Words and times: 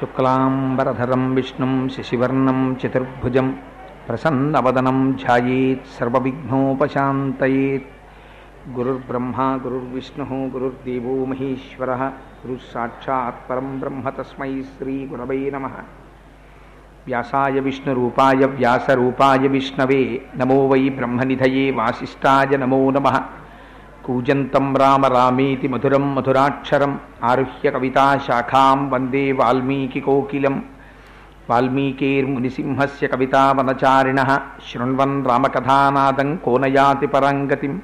శుక్లాంబరధరం 0.00 1.34
విష్ణుం 1.34 1.88
శశివర్ణం 1.88 2.76
చతుర్భుజం 2.86 3.56
ప్రసన్నవదనం 4.08 5.18
ధ్యాయేత్ 5.24 5.80
సర్వవిఘ్నోపశాంతయేత్. 6.00 7.86
గురుర్బ్రహ్మ 8.78 9.60
గురుర్విష్ణు 9.64 10.50
గురుర్దేవో 10.54 11.24
మహేశ్వర 11.24 11.90
గురుస్సాక్షాత్ 12.46 13.50
పరం 13.50 13.78
బ్రహ్మ 13.78 14.08
తస్మై 14.08 14.62
శ్రీగురవై 14.62 15.50
నమ. 15.54 15.66
వ్యాసాయ 17.06 17.60
విష్ణురూపాయ 17.60 18.44
వ్యాసరూపాయ 18.44 19.48
విష్ణవే 19.48 20.22
నమో 20.36 20.66
వై 20.66 20.88
బ్రహ్మనిధయే 20.88 21.70
వాసిష్టాయ 21.70 22.56
నమో 22.56 22.90
నమ. 22.90 23.22
కూజంతం 24.08 24.76
రామ 24.76 25.06
రామేతి 25.06 25.68
మధురం 25.68 26.14
మధురాక్షరం 26.14 27.00
ఆరుహ్య 27.24 27.70
కవితాశాఖాం 27.70 28.90
వందే 28.90 29.32
వాల్మీకి 29.32 30.00
కోకిలం. 30.00 30.62
వాల్మీకేర్మునిసింహస్య 31.50 33.06
కవితావనచారిణ 33.06 34.38
శృణ్వన్ 34.72 35.26
రామకథానాదం 35.26 36.36
కోనయాతి 36.36 37.06
పరాంగతిం. 37.06 37.82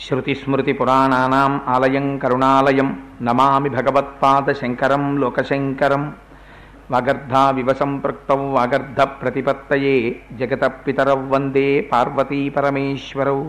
శృతిస్మృతిపురాణానాం 0.00 1.60
ఆలయం 1.68 2.18
కరుణాలయం. 2.18 3.02
నమామి 3.22 3.68
భగవత్పాదశంకరం 3.68 5.16
లోకశంకరం. 5.16 6.14
వాగర్ధావివ 6.90 7.72
సంపృక్తౌ 7.72 8.36
వాగర్ధ 8.36 9.00
ప్రతిపత్తయే. 9.00 10.16
జగత 10.32 10.64
పితరౌ 10.64 11.28
వందే 11.28 11.80
పార్వతీ 11.80 12.48
పరమేశ్వరౌ. 12.48 13.44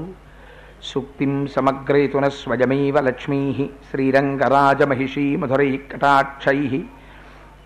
సూక్తిం 0.81 1.48
సమగ్రేతున 1.48 2.27
స్వయమేవ 2.30 2.99
లక్ష్మీ 2.99 3.41
శ్రీరంగరాజమహిషీ 3.90 5.27
మధురై 5.35 5.72
కటాక్షై 5.94 6.59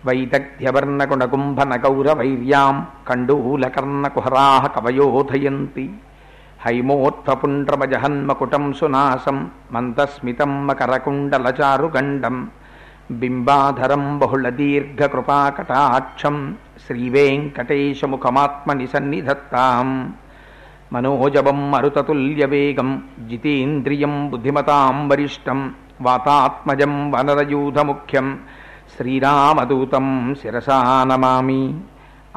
వైదగ్ధ్యవర్ణగుణగుంభనగౌరవైర్యాం 0.06 2.76
కండూలకర్ణకుహరా 3.08 4.46
కవయోధయంతి 4.76 5.84
హైమోత్ఫపుండ్రమజహన్మకుటం 6.66 8.64
సునాసం 8.72 9.50
మందస్మితం 9.72 10.66
మకరకుండలచారుగండం 10.66 12.36
బింబాధరం 13.12 14.18
బహుళదీర్ఘకృపాకటాక్షం 14.18 16.56
శ్రీవేంకటేశముఖమాత్మని 16.86 18.86
సన్నిధత్తాం 18.86 20.14
మనోజవం 20.92 21.70
మరుతతుల్యవేగం 21.70 23.02
జితేంద్రియం 23.28 24.30
బుద్ధిమతాం 24.30 25.08
వరిష్టం 25.08 25.74
వాతాత్మజం 26.02 27.12
వనరయూధముఖ్యం 27.12 28.38
శ్రీరామదూతం 28.94 30.34
శిరసా 30.40 31.04
నమామి 31.04 31.74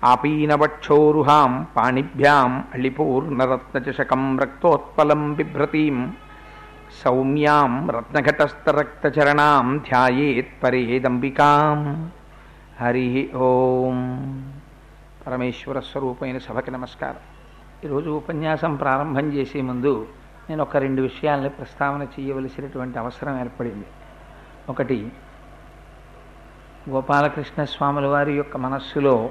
ఆపీనవక్షోరుహాం 0.06 1.68
పాణిభ్యాం 1.78 2.64
అళిపూర్ణరత్నచషకం 2.74 4.40
రక్తోత్పలం 4.40 5.34
బిభ్రతీం 5.34 6.14
సౌమ్యాం 7.06 7.90
రత్నఘటస్థరక్తచరణాం 7.90 9.78
ధ్యాయేత్ 9.78 10.64
పరేదంబికాం. 10.64 12.12
హరి 12.82 13.30
ఓం. 13.36 14.44
పరమేశ్వర 15.28 15.80
స్వరూపమైన 15.80 16.38
సభకి 16.38 16.72
నమస్కారం. 16.72 17.16
ఈరోజు 17.84 18.10
ఉపన్యాసం 18.10 18.76
ప్రారంభం 18.76 19.34
చేసే 19.34 19.62
ముందు 19.62 20.08
నేను 20.50 20.62
ఒక 20.62 20.78
రెండు 20.78 21.02
విషయాల్ని 21.02 21.50
ప్రస్తావన 21.50 22.08
చేయవలసినటువంటి 22.20 23.00
అవసరం 23.00 23.40
ఏర్పడింది. 23.40 23.86
ఒకటి 24.70 25.12
గోపాలకృష్ణ 26.90 27.64
స్వాముల 27.64 28.06
వారి 28.06 28.34
యొక్క 28.34 28.58
మనస్సులో 28.58 29.30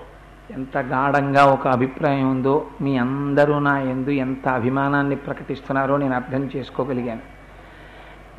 ఎంత 0.50 0.78
గాఢంగా 0.78 1.44
ఒక 1.44 1.68
అభిప్రాయం 1.68 2.30
ఉందో 2.30 2.66
మీ 2.80 2.96
అందరూ 2.96 3.58
నా 3.58 3.80
ఎందు 3.80 4.10
ఎంత 4.10 4.48
అభిమానాన్ని 4.48 5.16
ప్రకటిస్తున్నారో 5.16 5.96
నేను 5.96 6.14
అర్థం 6.14 6.50
చేసుకోగలిగాను. 6.56 7.20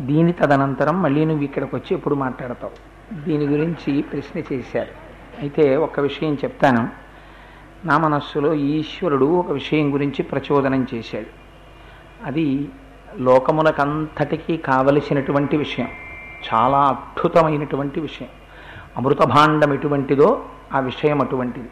దీని 0.02 0.32
తదనంతరం 0.32 1.02
మళ్ళీ 1.02 1.26
నువ్వు 1.26 1.44
ఇక్కడికి 1.44 1.76
వచ్చి 1.76 1.98
ఎప్పుడు 1.98 2.16
మాట్లాడతావు? 2.16 2.74
దీని 3.26 3.48
గురించి 3.48 4.02
ప్రశ్న 4.02 4.54
చేశారు. 4.54 4.92
అయితే 5.40 5.76
ఒక 5.76 6.00
విషయం 6.00 6.34
చెప్తాను. 6.34 7.05
నా 7.86 7.98
మనస్సులో 7.98 8.54
ఈశ్వరుడు 8.54 9.26
ఒక 9.26 9.52
విషయం 9.52 9.94
గురించి 9.94 10.24
ప్రచోదనం 10.24 10.88
చేశాడు. 10.94 11.26
అది 12.26 12.70
లోకములకంతటికీ 13.18 14.58
కావలసినటువంటి 14.58 15.58
విషయం. 15.58 15.88
చాలా 16.54 16.78
అద్భుతమైనటువంటి 16.78 18.00
విషయం. 18.00 18.28
అమృతభాండం 18.98 19.74
ఎటువంటిదో 19.74 20.46
ఆ 20.74 20.80
విషయం 20.80 21.22
అటువంటిది. 21.22 21.70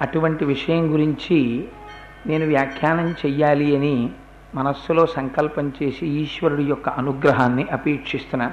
అటువంటి 0.00 0.44
విషయం 0.44 0.92
గురించి 0.92 1.68
నేను 2.26 2.46
వ్యాఖ్యానం 2.46 3.10
చెయ్యాలి 3.10 3.76
అని 3.76 4.10
మనస్సులో 4.54 5.06
సంకల్పం 5.06 5.72
చేసి 5.82 6.06
ఈశ్వరుడి 6.06 6.64
యొక్క 6.64 6.88
అనుగ్రహాన్ని 6.88 7.62
అపేక్షిస్తున్నాను. 7.62 8.52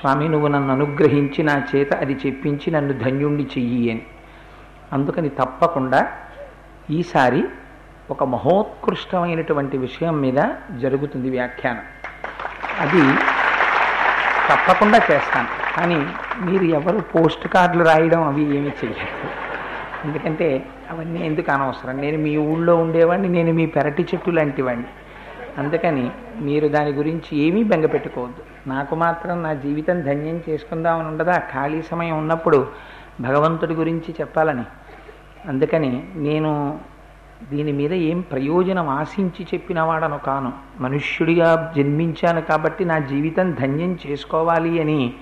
స్వామి 0.00 0.28
నువ్వు 0.28 0.48
నన్ను 0.48 0.72
అనుగ్రహించి 0.72 1.42
నా 1.42 1.62
చేత 1.76 1.94
అది 1.94 2.16
చెప్పించి 2.26 2.70
నన్ను 2.70 2.92
ధన్యుణ్ణి 2.92 3.42
చెయ్యి 3.42 3.90
అని. 3.90 4.02
అందుకని 4.92 5.28
తప్పకుండా 5.28 6.08
ఈసారి 6.90 7.44
ఒక 8.10 8.24
మహోత్కృష్టమైనటువంటి 8.24 9.78
విషయం 9.78 10.20
మీద 10.20 10.42
జరుగుతుంది 10.78 11.30
వ్యాఖ్యానం. 11.30 11.80
అది 12.80 13.14
తప్పకుండా 14.48 14.98
చేస్తాను. 14.98 15.48
కానీ 15.76 16.06
మీరు 16.40 16.64
ఎవరు 16.64 16.98
పోస్ట్ 16.98 17.48
కార్డులు 17.48 17.84
రాయడం 17.84 18.22
అవి 18.22 18.42
ఏమీ 18.42 18.68
చెయ్యరు. 18.68 19.46
ఎందుకంటే 20.06 20.68
అవన్నీ 20.90 21.26
ఎందుకు 21.26 21.52
అనవసరం? 21.52 21.96
నేను 21.96 22.18
మీ 22.18 22.36
ఊళ్ళో 22.36 22.76
ఉండేవాడిని 22.76 23.28
నేను 23.28 23.52
మీ 23.52 23.66
పెరటి 23.66 24.02
చెట్టు 24.02 24.30
లాంటివాడిని 24.30 24.86
అందుకని 25.58 26.10
మీరు 26.40 26.68
దాని 26.68 26.92
గురించి 26.92 27.38
ఏమీ 27.38 27.62
బెంగ 27.62 27.86
పెట్టుకోవద్దు. 27.86 28.68
నాకు 28.68 28.94
మాత్రం 28.94 29.42
నా 29.42 29.54
జీవితం 29.54 30.02
ధన్యం 30.02 30.42
చేసుకుందామని 30.48 31.08
ఉండదా? 31.08 31.32
ఖాళీ 31.32 31.82
సమయం 31.82 32.18
ఉన్నప్పుడు 32.18 32.66
భగవంతుడి 33.20 33.74
గురించి 33.74 34.14
చెప్పాలని. 34.20 34.64
అందుకని 35.48 36.08
నేను 36.14 36.80
దీని 37.50 37.72
మీద 37.72 37.92
ఏం 37.92 38.20
ప్రయోజనం 38.20 38.88
ఆశించి 38.88 39.46
చెప్పినవాడను 39.54 40.18
కాను. 40.18 40.52
మనుష్యుడిగా 40.80 41.72
జన్మించాను 41.76 42.40
కాబట్టి 42.40 42.84
నా 42.84 42.98
జీవితం 42.98 43.52
ధన్యం 43.52 43.98
చేసుకోవాలి 44.06 44.80
అని 44.80 45.14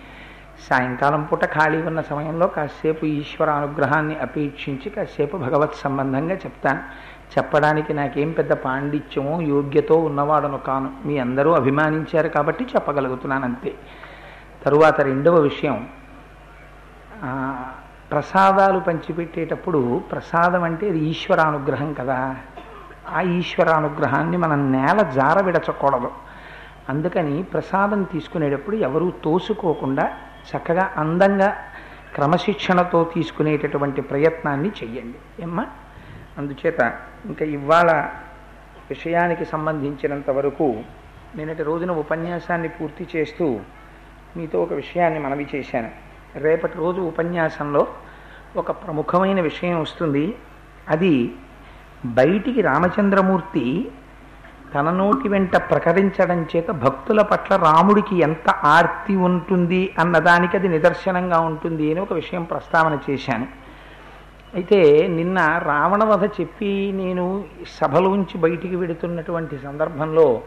సాయంకాలం 0.71 1.23
పూట 1.23 1.45
ఖాళీ 1.45 1.83
ఉన్న 1.83 2.01
సమయంలో 2.01 2.47
కాసేపు 2.47 3.07
ఈశ్వర 3.07 3.51
అనుగ్రహాన్ని 3.51 4.19
అపేక్షించి 4.19 4.91
కాసేపు 4.91 5.37
భగవత్ 5.37 5.75
సంబంధంగా 5.75 6.35
చెప్తాను. 6.35 6.81
చెప్పడానికి 7.39 7.95
నాకేం 7.95 8.31
పెద్ద 8.31 8.53
పాండిత్యమో 8.53 9.41
యోగ్యతో 9.41 9.95
ఉన్నవాడను 9.95 10.59
కాను. 10.59 10.93
మీ 11.05 11.19
అందరూ 11.19 11.53
అభిమానించారు 11.53 12.29
కాబట్టి 12.29 12.65
చెప్పగలుగుతున్నాను 12.65 13.45
అంతే. 13.45 13.75
తరువాత 14.65 15.01
రెండవ 15.01 15.35
విషయం. 15.35 15.89
ప్రసాదాలు 18.11 18.79
పంచిపెట్టేటప్పుడు 18.79 20.03
ప్రసాదం 20.13 20.63
అంటే 20.63 20.89
అది 20.89 20.99
ఈశ్వరానుగ్రహం 20.99 21.93
కదా. 21.93 22.37
ఆ 23.09 23.21
ఈశ్వరానుగ్రహాన్ని 23.21 24.37
మనం 24.37 24.73
నేల 24.73 25.03
జార 25.03 25.45
విడచకూడదు. 25.45 26.11
అందుకని 26.89 27.43
ప్రసాదం 27.43 28.03
తీసుకునేటప్పుడు 28.03 28.77
ఎవరూ 28.77 29.11
తోసుకోకుండా 29.11 30.17
చక్కగా 30.57 30.91
అందంగా 30.97 31.57
క్రమశిక్షణతో 32.15 33.11
తీసుకునేటటువంటి 33.15 34.03
ప్రయత్నాన్ని 34.03 34.69
చెయ్యండి. 34.69 35.43
ఏమ్మా? 35.43 35.67
అందుచేత 36.39 36.99
ఇంకా 37.25 37.45
ఇవాళ 37.45 37.91
విషయానికి 38.91 39.45
సంబంధించినంత 39.45 40.31
వరకు 40.31 40.83
నిన్నటి 41.37 41.63
రోజున 41.63 41.91
ఉపన్యాసాన్ని 41.91 42.69
పూర్తి 42.69 43.09
చేస్తూ 43.17 43.61
మీతో 44.37 44.63
ఒక 44.63 44.73
విషయాన్ని 44.73 45.21
మనవి 45.21 45.49
చేశాను. 45.55 46.04
రేపటి 46.37 46.79
రోజు 46.79 47.01
ఉపన్యాసంలో 47.01 47.87
ఒక 48.57 48.71
ప్రముఖమైన 48.71 49.41
విషయం 49.41 49.81
వస్తుంది. 49.81 50.37
అది 50.89 51.35
బయటికి 52.05 52.63
రామచంద్రమూర్తి 52.63 53.91
తన 54.75 54.91
నోటి 54.91 55.29
వెంట 55.29 55.57
ప్రకటించడం 55.57 56.47
చేత 56.57 56.71
భక్తుల 56.71 57.23
పట్ల 57.23 57.57
రాముడికి 57.57 58.21
ఎంత 58.21 58.51
ఆర్తి 58.51 59.17
ఉంటుంది 59.17 59.95
అన్నదానికి 59.99 60.57
అది 60.57 60.69
నిదర్శనంగా 60.69 61.39
ఉంటుంది 61.41 61.91
అని 61.91 62.01
ఒక 62.01 62.13
విషయం 62.13 62.45
ప్రస్తావన 62.45 62.99
చేశాను. 63.11 63.47
అయితే 64.55 65.09
నిన్న 65.09 65.61
రావణవధ 65.65 66.25
చెప్పి 66.25 66.93
నేను 66.95 67.45
సభలోంచి 67.81 68.39
బయటికి 68.39 68.77
వెడుతున్నటువంటి 68.77 69.59
సందర్భంలో 69.59 70.43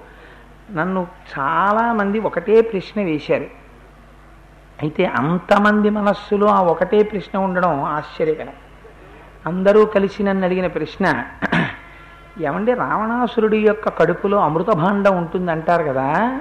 నన్ను 0.71 1.07
చాలామంది 1.39 2.19
ఒకటే 2.19 2.61
ప్రశ్న 2.61 3.03
వేశారు. 3.03 3.56
అయితే 4.81 5.05
అంతమంది 5.05 5.89
మనస్సులో 5.89 6.47
ఆ 6.47 6.61
ఒకటే 6.61 7.03
ప్రశ్న 7.03 7.37
ఉండడం 7.37 7.83
ఆశ్చర్యకరం. 7.83 8.49
అందరూ 9.45 9.85
కలిసి 9.85 10.23
నన్ను 10.23 10.45
అడిగిన 10.45 10.67
ప్రశ్న 10.67 11.23
ఏమండి 12.41 12.73
రావణాసురుడి 12.73 13.57
యొక్క 13.57 13.89
కడుపులో 13.89 14.37
అమృతభాండం 14.37 15.17
ఉంటుంది 15.17 15.51
అంటారు 15.51 15.83
కదా? 15.83 16.39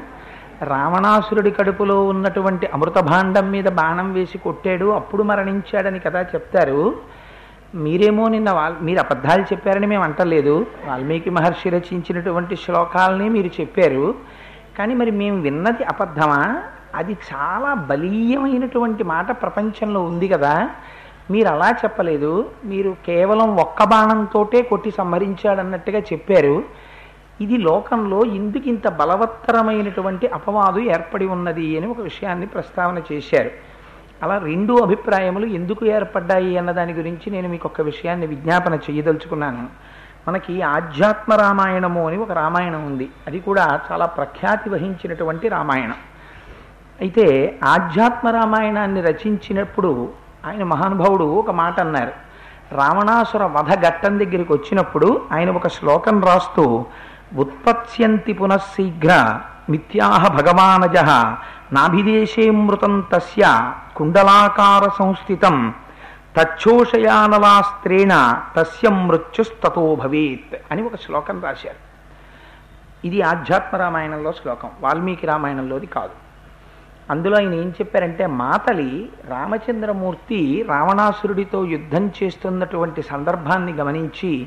రావణాసురుడి 0.62 1.50
కడుపులో 1.50 2.06
ఉన్నటువంటి 2.06 2.66
అమృతభాండం 2.66 3.50
మీద 3.50 3.64
బాణం 3.64 4.12
వేసి 4.12 4.38
కొట్టాడు 4.38 4.86
అప్పుడు 4.86 5.22
మరణించాడని 5.22 5.98
కదా 5.98 6.20
చెప్తారు. 6.22 6.94
మీరేమో 7.74 8.28
నిన్న 8.28 8.50
వాల్ 8.50 8.74
మీరు 8.80 8.98
అబద్ధాలు 8.98 9.42
చెప్పారని 9.42 9.86
మేము 9.86 10.04
అంటలేదు. 10.04 10.66
వాల్మీకి 10.86 11.30
మహర్షి 11.30 11.70
రచించినటువంటి 11.70 12.56
శ్లోకాలని 12.56 13.28
మీరు 13.28 13.46
చెప్పారు. 13.46 14.14
కానీ 14.78 14.94
మరి 14.94 15.10
మేము 15.10 15.42
విన్నది 15.42 15.84
అబద్ధమా? 15.84 16.62
అది 16.94 17.12
చాలా 17.12 17.74
బలీయమైనటువంటి 17.74 19.04
మాట 19.04 19.42
ప్రపంచంలో 19.42 20.02
ఉంది 20.02 20.28
కదా. 20.28 20.70
మీరు 21.30 21.48
అలా 21.48 21.70
చెప్పలేదు. 21.70 22.50
మీరు 22.64 22.96
కేవలం 23.06 23.56
ఒక్క 23.56 23.84
బాణంతోటే 23.84 24.62
కొట్టి 24.62 24.90
సంహరించాడన్నట్టుగా 24.90 25.98
చెప్పారు. 25.98 26.64
ఇది 27.40 27.56
లోకంలో 27.56 28.24
ఇందుకు 28.24 28.68
ఇంత 28.68 28.88
బలవత్తరమైనటువంటి 28.88 30.26
అపవాదు 30.26 30.78
ఏర్పడి 30.78 31.26
ఉన్నది 31.26 31.78
అని 31.78 31.86
ఒక 31.86 32.00
విషయాన్ని 32.00 32.46
ప్రస్తావన 32.46 33.02
చేశారు. 33.12 33.50
అలా 34.22 34.38
రెండు 34.38 34.82
అభిప్రాయములు 34.82 35.46
ఎందుకు 35.46 35.86
ఏర్పడ్డాయి 35.86 36.58
అన్న 36.58 36.72
దాని 36.72 36.92
గురించి 36.92 37.30
నేను 37.30 37.48
మీకు 37.48 37.68
ఒక 37.68 37.80
విషయాన్ని 37.80 38.26
విజ్ఞాపన 38.26 38.78
చేయదలుచుకున్నాను. 38.90 39.68
మనకి 40.28 40.62
ఆధ్యాత్మ 40.62 41.32
రామాయణము 41.32 42.08
అని 42.08 42.16
ఒక 42.16 42.32
రామాయణం 42.32 42.86
ఉంది. 42.86 43.08
అది 43.26 43.40
కూడా 43.40 43.80
చాలా 43.92 44.06
ప్రఖ్యాతి 44.06 44.70
వహించినటువంటి 44.70 45.48
రామాయణం. 45.48 45.94
అయితే 47.00 47.58
ఆధ్యాత్మ 47.64 48.28
రామాయణాన్ని 48.28 49.00
రచించినప్పుడు 49.00 50.12
ఆయన 50.46 50.64
మహానుభావుడు 50.64 51.25
ఒక 51.25 51.50
మాట 51.50 51.81
అన్నారు. 51.81 52.12
రావణాసుర 52.72 53.44
వధ 53.44 53.87
ఘట్టం 53.87 54.19
దగ్గరికి 54.19 54.52
వచ్చినప్పుడు 54.52 55.26
ఆయన 55.32 55.50
ఒక 55.50 55.69
శ్లోకం 55.69 56.25
రాస్తూ 56.25 56.84
ఉత్పత్స్యంతి 57.37 58.32
పునఃశీఘ్ర 58.32 59.40
మిథ్యాహ 59.70 60.28
భగవానజ 60.28 60.96
నాభిదేశేమృతం 61.72 63.04
తస్య 63.12 63.72
కుండలాకార 63.96 64.90
సంస్థితం 64.98 65.75
తచ్చోషయానలాస్త్రేణ 66.40 68.43
తస్య 68.56 68.90
మృత్యుస్తతో 68.90 69.94
భవేత్ 69.94 70.56
అని 70.70 70.82
ఒక 70.82 70.96
శ్లోకం 70.96 71.44
రాశారు. 71.44 71.87
ఇది 73.06 73.22
ఆధ్యాత్మ 73.22 73.76
రామాయణంలో 73.76 74.32
శ్లోకం. 74.32 74.70
వాల్మీకి 74.81 75.26
రామాయణంలోది 75.26 75.87
కాదు. 75.87 76.25
అందులో 77.11 77.37
ఆయన 77.37 77.55
ఏం 77.55 77.69
చెప్పారంటే 77.69 78.26
మాతలి 78.26 79.11
రామచంద్రమూర్తి 79.29 80.67
రావణాసురుడితో 80.69 81.64
యుద్ధం 81.64 82.05
చేస్తున్నటువంటి 82.08 83.03
సందర్భాన్ని 83.03 83.73
గమనించి 83.73 84.47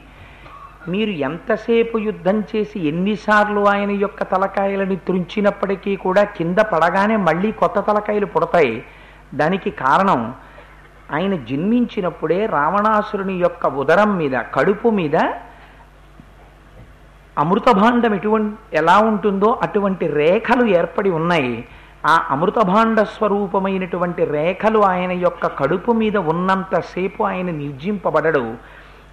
మీరు 0.88 1.10
ఎంతసేపు 1.10 1.98
యుద్ధం 1.98 2.38
చేసి 2.42 2.80
ఎన్నిసార్లు 2.88 3.62
ఆయన 3.70 3.92
యొక్క 3.92 4.24
తలకాయలని 4.24 4.96
త్రుంచినప్పటికీ 4.96 5.96
కూడా 5.96 6.24
కింద 6.24 6.58
పడగానే 6.58 7.16
మళ్ళీ 7.16 7.52
కొత్త 7.52 7.80
తలకాయలు 7.80 8.26
పుడతాయి. 8.26 8.86
దానికి 9.34 9.70
కారణం 9.70 10.34
ఆయన 11.14 11.36
జన్మించినప్పుడే 11.36 12.46
రావణాసురుని 12.46 13.34
యొక్క 13.34 13.68
ఉదరం 13.68 14.18
మీద 14.18 14.36
కడుపు 14.56 14.90
మీద 14.90 15.16
అమృతభాండం 17.38 18.14
ఎటువంటి 18.14 18.54
ఎలా 18.74 18.98
ఉంటుందో 19.00 19.60
అటువంటి 19.64 20.08
రేఖలు 20.08 20.66
ఏర్పడి 20.66 21.10
ఉన్నాయి. 21.10 21.68
ఆ 22.06 22.26
అమృతభాండ 22.30 23.02
స్వరూపమైనటువంటి 23.02 24.26
రేఖలు 24.26 24.80
ఆయన 24.80 25.12
యొక్క 25.12 25.48
కడుపు 25.48 25.92
మీద 25.92 26.18
ఉన్నంతసేపు 26.18 27.24
ఆయన 27.24 27.52
నిర్జింపబడడు. 27.52 28.54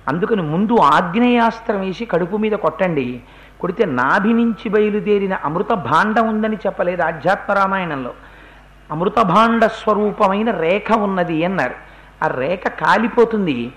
అందుకని 0.08 0.42
ముందు 0.42 0.76
ఆగ్నేయాస్త్రం 0.76 1.80
వేసి 1.80 2.04
కడుపు 2.04 2.36
మీద 2.36 2.52
కొట్టండి. 2.52 3.20
కొడితే 3.60 3.84
నాభి 3.84 4.32
నుంచి 4.32 4.68
బయలుదేరిన 4.68 5.34
అమృత 5.34 5.72
భాండం 5.72 6.28
ఉందని 6.28 6.56
చెప్పలేదు 6.56 7.02
ఆధ్యాత్మ 7.02 7.52
రామాయణంలో 7.52 8.10
అమృత 8.90 9.18
భాండ 9.18 9.66
స్వరూపమైన 9.66 10.50
రేఖ 10.50 10.92
ఉన్నది 10.92 11.44
అన్నారు. 11.44 11.74
ఆ 12.24 12.26
రేఖ 12.26 12.68
కాలిపోతుంది. 12.68 13.72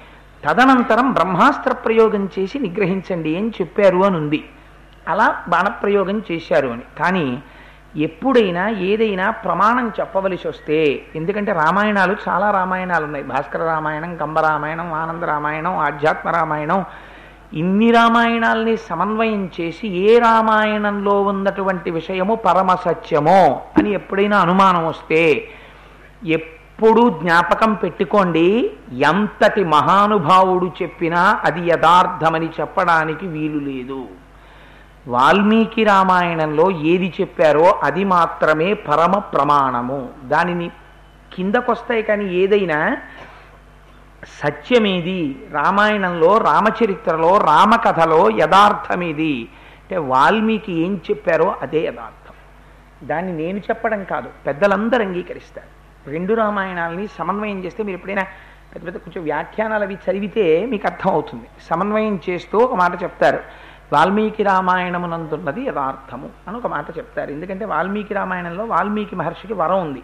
తదనంతరం 0.45 1.11
బ్రహ్మాస్త్ర 1.11 1.73
ప్రయోగం 1.73 2.29
చేసి 2.39 2.59
నిగ్రహించండి 2.59 3.38
అని 3.38 3.50
చెప్పారు 3.50 3.97
అని 3.97 4.17
ఉంది 4.17 4.44
అలా 5.07 5.44
బాణప్రయోగం 5.50 6.21
చేశారు 6.31 6.67
అని. 6.67 6.81
కానీ 7.00 7.44
ఎప్పుడైనా 7.95 8.69
ఏదైనా 8.69 9.31
ప్రమాణం 9.31 9.91
చెప్పవలసి 10.00 10.47
వస్తే 10.47 11.06
ఎందుకంటే 11.15 11.51
రామాయణాలు 11.51 12.15
చాలా 12.27 12.51
రామాయణాలు 12.51 13.03
ఉన్నాయి. 13.06 13.25
భాస్కర 13.25 13.63
రామాయణం 13.63 14.15
కంబ 14.15 14.39
రామాయణం 14.39 14.94
ఆనంద 14.94 15.24
రామాయణం 15.24 15.77
ఆధ్యాత్మ 15.77 16.30
రామాయణం 16.30 16.86
ఇన్ని 17.53 17.91
రామాయణాలని 17.91 18.77
సమన్వయం 18.77 19.51
చేసి 19.62 19.88
ఏ 19.88 20.19
రామాయణంలో 20.19 21.21
ఉన్నటువంటి 21.21 21.91
విషయము 21.91 22.36
పరమ 22.36 22.75
సత్యమో 22.75 23.62
అని 23.77 23.92
ఎప్పుడైనా 23.92 24.39
అనుమానం 24.39 24.88
వస్తే 24.88 25.50
ఎప్పుడు 26.24 27.09
జ్ఞాపకం 27.09 27.74
పెట్టుకోండి 27.74 28.71
ఎంతటి 28.92 29.63
మహానుభావుడు 29.63 30.71
చెప్పినా 30.81 31.39
అది 31.44 31.69
యథార్థమని 31.69 32.50
చెప్పడానికి 32.62 33.27
వీలు 33.27 33.59
లేదు. 33.59 34.07
వాల్మీకి 35.07 35.83
రామాయణంలో 35.83 36.71
ఏది 36.71 37.13
చెప్పారో 37.21 37.79
అది 37.83 38.03
మాత్రమే 38.03 38.73
పరమ 38.73 39.17
ప్రమాణము. 39.17 40.09
దానిని 40.23 40.71
కిందకొస్తాయి 41.33 42.03
కానీ 42.03 42.33
ఏదైనా 42.33 42.97
సత్యమేది? 44.43 45.47
రామాయణంలో 45.51 46.37
రామచరిత్రలో 46.37 47.37
రామకథలో 47.37 48.29
యథార్థమేది? 48.29 49.47
అంటే 49.81 49.97
వాల్మీకి 49.97 50.73
ఏం 50.73 51.01
చెప్పారో 51.09 51.55
అదే 51.61 51.85
యథార్థం. 51.85 52.33
దాన్ని 53.07 53.33
నేను 53.37 53.59
చెప్పడం 53.59 54.03
కాదు 54.03 54.29
పెద్దలందరూ 54.47 55.05
అంగీకరిస్తారు. 55.05 55.79
రెండు 56.09 56.33
రామాయణాలని 56.33 57.07
సమన్వయం 57.07 57.65
చేస్తే 57.65 57.83
మీరు 57.83 57.97
ఎప్పుడైనా 57.97 58.23
పెద్ద 58.73 58.85
పెద్ద 58.87 58.97
కొంచెం 58.97 59.23
వ్యాఖ్యానాలు 59.23 59.83
అవి 59.83 59.94
చదివితే 59.94 60.65
మీకు 60.65 60.87
అర్థం 60.87 61.11
అవుతుంది 61.11 61.44
సమన్వయం 61.69 62.19
చేస్తూ 62.29 62.57
ఒక 62.57 62.75
మాట 62.75 63.03
చెప్తారు. 63.03 63.39
వాల్మీకి 63.93 64.43
రామాయణమునందున్నది 64.43 65.65
యథార్థము 65.65 66.29
అని 66.47 66.57
ఒక 66.57 66.67
మాట 66.67 66.97
చెప్తారు. 66.97 67.31
ఎందుకంటే 67.31 67.65
వాల్మీకి 67.65 68.13
రామాయణంలో 68.13 68.65
వాల్మీకి 68.65 69.15
మహర్షికి 69.15 69.53
వరం 69.53 69.81
ఉంది. 69.81 70.03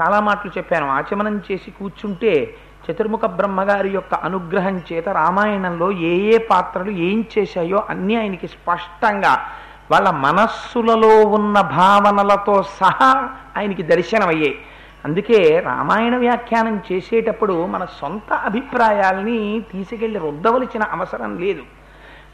చాలా 0.00 0.20
మాటలు 0.20 0.50
చెప్పాను. 0.58 0.88
ఆచమనం 0.88 1.42
చేసి 1.52 1.70
కూర్చుంటే 1.70 2.54
చతుర్ముఖ 2.90 3.24
బ్రహ్మగారి 3.24 3.88
యొక్క 3.88 4.14
అనుగ్రహం 4.14 4.80
చేత 4.92 5.08
రామాయణంలో 5.08 5.92
ఏ 5.92 6.34
ఏ 6.34 6.38
పాత్రలు 6.38 6.90
ఏం 6.90 7.24
చేశాయో 7.38 7.86
అన్నీ 7.88 8.14
ఆయనకి 8.14 8.48
స్పష్టంగా 8.48 9.46
వాళ్ళ 9.90 10.10
మనస్సులలో 10.10 11.26
ఉన్న 11.26 11.60
భావనలతో 11.60 12.62
సహా 12.62 13.28
ఆయనకి 13.56 13.82
దర్శనమయ్యాయి. 13.82 14.58
అందుకే 15.04 15.60
రామాయణ 15.60 16.16
వ్యాఖ్యానం 16.16 16.82
చేసేటప్పుడు 16.92 17.66
మన 17.66 17.84
సొంత 17.84 18.32
అభిప్రాయాల్ని 18.32 19.64
తీసుకెళ్ళి 19.72 20.18
రుద్దవలసిన 20.18 20.82
అవసరం 20.82 21.38
లేదు. 21.38 21.62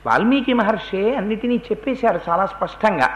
వాల్మీకి 0.07 0.52
మహర్షే 0.52 1.14
అన్నిటినీ 1.14 1.57
చెప్పేశారు 1.69 2.21
చాలా 2.28 2.47
స్పష్టంగా. 2.47 3.09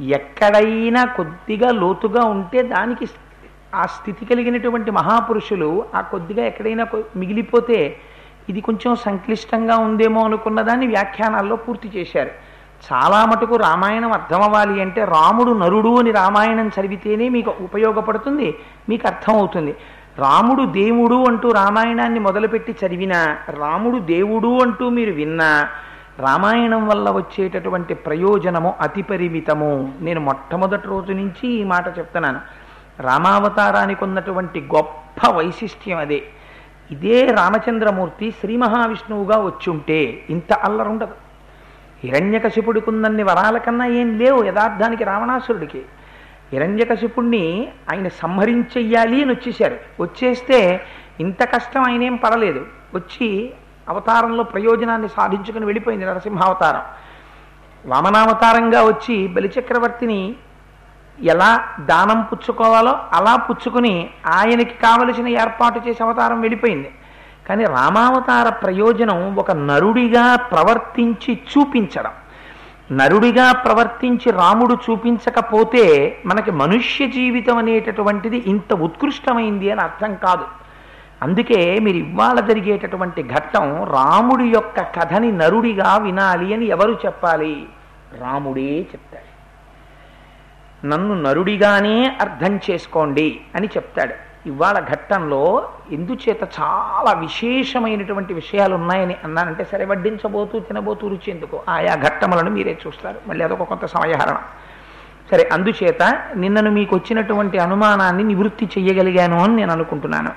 ఎక్కడైనా 0.00 1.04
కొద్దిగా 1.04 1.68
లోతుగా 1.82 2.22
ఉంటే 2.24 2.62
దానికి 2.62 3.06
ఆ 3.74 3.84
స్థితి 3.86 4.24
కలిగినటువంటి 4.24 4.90
మహాపురుషులు 4.90 5.84
ఆ 5.94 6.00
కొద్దిగా 6.00 6.44
ఎక్కడైనా 6.46 6.84
మిగిలిపోతే 7.16 7.78
ఇది 8.48 8.60
కొంచెం 8.60 8.94
సంక్లిష్టంగా 8.94 9.76
ఉందేమో 9.76 10.24
అనుకున్న 10.24 10.60
దాన్ని 10.60 10.86
వ్యాఖ్యానాల్లో 10.86 11.56
పూర్తి 11.56 11.88
చేశారు. 11.96 12.32
చాలా 12.86 13.24
మటుకు 13.26 13.56
రామాయణం 13.56 14.12
అర్థమవ్వాలి 14.12 14.80
అంటే 14.82 15.04
రాముడు 15.04 15.52
నరుడు 15.58 15.98
అని 16.00 16.10
రామాయణం 16.10 16.68
చదివితేనే 16.68 17.28
మీకు 17.28 17.54
ఉపయోగపడుతుంది 17.60 18.48
మీకు 18.88 19.06
అర్థమవుతుంది. 19.06 19.74
రాముడు 20.18 20.62
దేవుడు 20.62 21.24
అంటూ 21.24 21.50
రామాయణాన్ని 21.50 22.18
మొదలుపెట్టి 22.18 22.76
చదివినా 22.86 23.38
రాముడు 23.48 23.98
దేవుడు 23.98 24.62
అంటూ 24.62 24.88
మీరు 24.88 25.12
విన్నా 25.12 25.68
రామాయణం 26.18 26.88
వల్ల 26.88 27.10
వచ్చేటటువంటి 27.10 27.94
ప్రయోజనము 27.94 28.74
అతి 28.80 29.02
పరిమితము. 29.02 29.94
నేను 30.00 30.20
మొట్టమొదటి 30.20 30.88
రోజు 30.88 31.12
నుంచి 31.12 31.48
ఈ 31.48 31.64
మాట 31.64 31.98
చెప్తున్నాను. 31.98 32.40
రామావతారానికి 33.00 34.04
ఉన్నటువంటి 34.04 34.68
గొప్ప 34.74 35.30
వైశిష్ట్యం 35.30 35.98
అదే. 35.98 36.22
ఇదే 36.90 37.26
రామచంద్రమూర్తి 37.26 38.30
శ్రీ 38.30 38.56
మహావిష్ణువుగా 38.56 39.38
వచ్చుంటే 39.38 40.24
ఇంత 40.30 40.52
అల్లరుండదు. 40.52 41.14
హిరణ్యకశిపుడికున్నన్ని 42.04 43.22
వరాల 43.22 43.58
కన్నా 43.58 43.86
ఏం 43.86 44.18
లేవు 44.18 44.44
యథార్థానికి 44.44 45.04
రావణాసురుడికి. 45.04 45.82
హిరణ్యకశిపుణ్ణి 46.54 47.44
ఆయన 47.92 48.08
సంహరించెయ్యాలి 48.08 49.18
అని 49.22 49.32
వచ్చేసారు 49.32 49.76
వచ్చేస్తే 50.00 50.58
ఇంత 51.20 51.40
కష్టం 51.54 51.82
ఆయనేం 51.82 52.16
పడలేదు. 52.16 52.62
వచ్చి 52.94 53.28
అవతారంలో 53.88 54.42
ప్రయోజనాన్ని 54.42 55.08
సాధించుకుని 55.08 55.64
వెళ్ళిపోయింది 55.64 56.06
నరసింహావతారం. 56.06 56.84
వామనావతారంగా 57.86 58.80
వచ్చి 58.82 59.16
బలిచక్రవర్తిని 59.26 60.20
ఎలా 61.24 61.50
దానం 61.80 62.20
పుచ్చుకోవాలో 62.22 62.92
అలా 63.12 63.34
పుచ్చుకుని 63.36 64.10
ఆయనకి 64.26 64.74
కావలసిన 64.82 65.28
ఏర్పాటు 65.28 65.78
చేసి 65.88 66.02
అవతారం 66.02 66.40
వెళ్ళిపోయింది. 66.40 66.90
కానీ 67.48 67.64
రామావతార 67.64 68.48
ప్రయోజనం 68.48 69.20
ఒక 69.36 69.50
నరుడిగా 69.50 70.24
ప్రవర్తించి 70.52 71.32
చూపించడం. 71.50 72.12
నరుడిగా 72.92 73.52
ప్రవర్తించి 73.52 74.30
రాముడు 74.30 74.74
చూపించకపోతే 74.74 76.16
మనకి 76.26 76.50
మనుష్య 76.50 77.06
జీవితం 77.06 77.56
అనేటటువంటిది 77.56 78.36
ఇంత 78.36 78.72
ఉత్కృష్టమైంది 78.72 79.70
అని 79.70 79.80
అర్థం 79.80 80.14
కాదు. 80.14 80.44
అందుకే 81.22 81.78
మీరు 81.78 81.96
ఇవాళ 81.96 82.40
జరిగేటటువంటి 82.40 83.22
ఘట్టం 83.22 83.84
రాముడి 83.84 84.48
యొక్క 84.48 84.80
కథని 84.80 85.32
నరుడిగా 85.32 85.96
వినాలి 85.96 86.54
అని 86.54 86.66
ఎవరు 86.66 86.98
చెప్పాలి? 87.06 87.66
రాముడే 88.20 88.80
చెప్తాడు. 88.80 89.34
నన్ను 90.86 91.22
నరుడిగానే 91.22 92.16
అర్థం 92.20 92.60
చేసుకోండి 92.70 93.40
అని 93.54 93.66
చెప్తాడు. 93.66 94.23
ఇవాళ 94.46 94.80
ఘట్టంలో 94.80 95.68
ఎందుచేత 95.92 96.42
చాలా 96.60 97.12
విశేషమైనటువంటి 97.12 98.34
విషయాలు 98.34 98.74
ఉన్నాయని 98.74 99.16
అన్నానంటే 99.24 99.64
సరే 99.64 99.84
వడ్డించబోతూ 99.84 100.58
తినబోతూ 100.58 101.08
రుచి 101.08 101.30
ఎందుకు 101.30 101.60
ఆయా 101.68 101.94
ఘట్టములను 101.94 102.50
మీరే 102.50 102.78
చూస్తారు. 102.86 103.16
మళ్ళీ 103.28 103.44
అదొక 103.44 103.62
కొంత 103.62 103.84
సమయహరణం. 103.84 104.38
సరే 105.30 105.48
అందుచేత 105.52 106.02
నిన్నను 106.36 106.70
మీకు 106.70 106.96
వచ్చినటువంటి 106.96 107.58
అనుమానాన్ని 107.58 108.24
నివృత్తి 108.24 108.66
చెయ్యగలిగాను 108.78 109.44
అని 109.44 109.56
నేను 109.56 109.72
అనుకుంటున్నాను. 109.72 110.30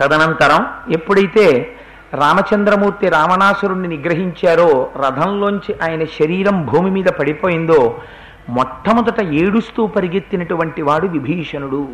తదనంతరం 0.00 0.92
ఎప్పుడైతే 0.92 1.76
రామచంద్రమూర్తి 2.14 3.08
రావణాసురుణ్ణి 3.08 3.88
నిగ్రహించారో 3.88 4.90
రథంలోంచి 4.96 5.74
ఆయన 5.82 6.04
శరీరం 6.04 6.66
భూమి 6.66 6.90
మీద 6.90 7.04
పడిపోయిందో 7.04 8.00
మొట్టమొదట 8.48 9.20
ఏడుస్తూ 9.20 9.86
పరిగెత్తినటువంటి 9.86 10.82
వాడు 10.82 11.06
విభీషణుడు. 11.06 11.88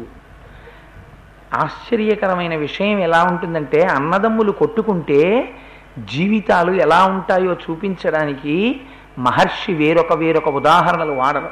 ఆశ్చర్యకరమైన 1.54 2.57
విషయం 2.57 2.99
ఎలా 2.99 3.25
ఉంటుందంటే 3.25 3.83
అన్నదమ్ములు 3.83 4.52
కొట్టుకుంటే 4.52 5.50
జీవితాలు 5.99 6.73
ఎలా 6.73 7.04
ఉంటాయో 7.04 7.52
చూపించడానికి 7.52 8.80
మహర్షి 9.19 9.75
వేరొక 9.75 10.12
వేరొక 10.12 10.49
ఉదాహరణలు 10.49 11.12
వాడరు. 11.12 11.50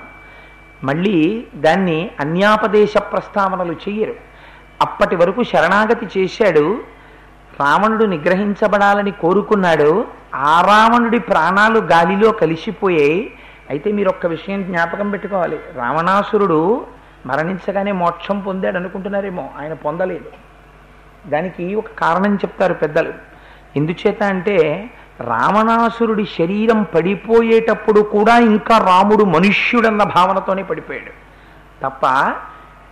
మళ్ళీ 0.84 1.46
దాన్ని 1.54 2.10
అన్యాపదేశ 2.20 2.96
ప్రస్తావనలు 2.96 3.72
చెయ్యరు. 3.72 4.14
అప్పటి 4.80 5.16
వరకు 5.16 5.42
శరణాగతి 5.42 6.20
చేశాడు 6.20 6.78
రావణుడు 7.60 8.04
నిగ్రహించబడాలని 8.04 9.10
కోరుకున్నాడు 9.10 10.04
ఆ 10.34 10.60
రావణుడి 10.66 11.18
ప్రాణాలు 11.18 11.78
గాలిలో 11.78 12.32
కలిసిపోయాయి. 12.32 13.32
అయితే 13.70 13.92
మీరు 13.92 14.08
ఒక్క 14.08 14.26
విషయం 14.26 14.62
జ్ఞాపకం 14.62 15.10
పెట్టుకోవాలి. 15.10 15.58
రావణాసురుడు 15.76 16.86
మరణించగానే 17.26 17.92
మోక్షం 17.92 18.40
పొందాడు 18.40 18.76
అనుకుంటున్నారేమో 18.76 19.50
ఆయన 19.60 19.72
పొందలేదు. 19.72 20.30
దానికి 21.28 21.74
ఒక 21.74 21.88
కారణం 21.98 22.34
చెప్తారు 22.34 22.74
పెద్దలు. 22.74 23.12
ఎందుచేత 23.76 24.22
అంటే 24.22 24.90
రావణాసురుడి 25.20 26.24
శరీరం 26.24 26.82
పడిపోయేటప్పుడు 26.82 28.00
కూడా 28.00 28.38
ఇంకా 28.38 28.78
రాముడు 28.78 29.24
మనుష్యుడన్న 29.24 30.02
భావనతోనే 30.02 30.62
పడిపోయాడు. 30.62 31.10
తప్ప 31.82 32.06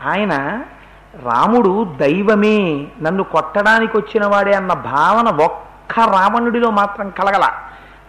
ఆయన 0.06 0.62
రాముడు 1.22 1.96
దైవమే 2.00 2.86
నన్ను 3.02 3.22
కొట్టడానికి 3.22 3.96
వచ్చిన 3.96 4.26
వాడే 4.26 4.52
అన్న 4.52 4.72
భావన 4.72 5.44
ఒక్క 5.44 6.00
రావణుడిలో 6.00 6.70
మాత్రం 6.70 7.10
కలగల. 7.10 7.48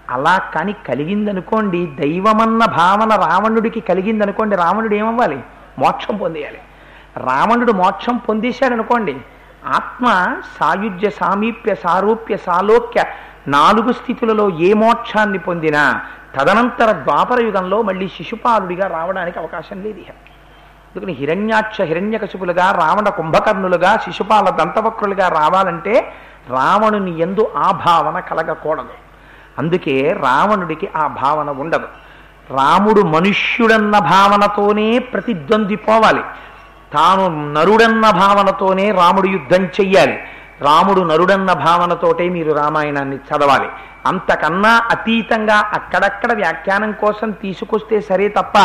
అలా 0.10 0.38
కానీ 0.38 0.76
కలిగిందనుకోండి 0.88 1.86
దైవమన్న 1.86 2.66
భావన 2.66 3.16
రావణుడికి 3.16 3.80
కలిగిందనుకోండి 3.80 4.56
రావణుడు 4.56 4.96
ఏమవ్వాలి? 4.96 5.40
మోక్షం 5.80 6.18
పొందేయాలి. 6.18 6.60
రావణుడు 7.18 7.72
మోక్షం 7.72 8.18
పొందేశాడు 8.18 8.74
అనుకోండి 8.74 9.16
ఆత్మ 9.68 10.06
సాయుధ్య 10.60 11.10
సామీప్య 11.10 11.76
సారూప్య 11.76 12.38
సాలోక్య 12.38 13.04
నాలుగు 13.48 13.92
స్థితులలో 13.92 14.50
ఏ 14.50 14.74
మోక్షాన్ని 14.74 15.40
పొందినా 15.40 16.02
తదనంతర 16.36 16.92
ద్వాపర 16.92 17.42
యుగంలో 17.42 17.82
మళ్ళీ 17.82 18.08
శిశుపాలుడిగా 18.08 18.88
రావడానికి 18.88 19.40
అవకాశం 19.40 19.84
లేదు 19.84 20.00
అందుకని 20.00 21.14
హిరణ్యాక్ష 21.14 21.82
హిరణ్యకశిపులుగా 21.82 22.72
రావణ 22.72 23.10
కుంభకర్ణులుగా 23.10 23.98
శిశుపాల 23.98 24.50
దంతవక్రులుగా 24.50 25.28
రావాలంటే 25.28 26.14
రావణుని 26.50 27.20
ఎందు 27.20 27.52
ఆ 27.58 27.72
భావన 27.72 28.20
కలగకూడదు. 28.20 28.96
అందుకే 29.58 30.18
రావణుడికి 30.24 30.90
ఆ 30.96 31.08
భావన 31.08 31.50
ఉండదు. 31.50 31.88
రాముడు 32.52 33.02
మనుష్యుడన్న 33.02 34.00
భావనతోనే 34.00 35.00
ప్రతిద్వంద్విపోవాలి 35.00 36.22
తాను 36.94 37.54
నరుడన్న 37.54 38.10
భావనతోనే 38.10 38.92
రాముడు 38.92 39.28
యుద్ధం 39.28 39.66
చెయ్యాలి. 39.66 40.20
రాముడు 40.62 41.02
నరుడన్న 41.02 41.54
భావనతోటే 41.54 42.30
మీరు 42.30 42.52
రామాయణాన్ని 42.52 43.16
చదవాలి. 43.16 43.70
అంతకన్నా 44.06 44.84
అతీతంగా 44.92 45.70
అక్కడక్కడ 45.74 46.34
వ్యాఖ్యానం 46.34 46.92
కోసం 46.92 47.32
తీసుకొస్తే 47.32 48.02
సరే 48.02 48.28
తప్ప 48.28 48.58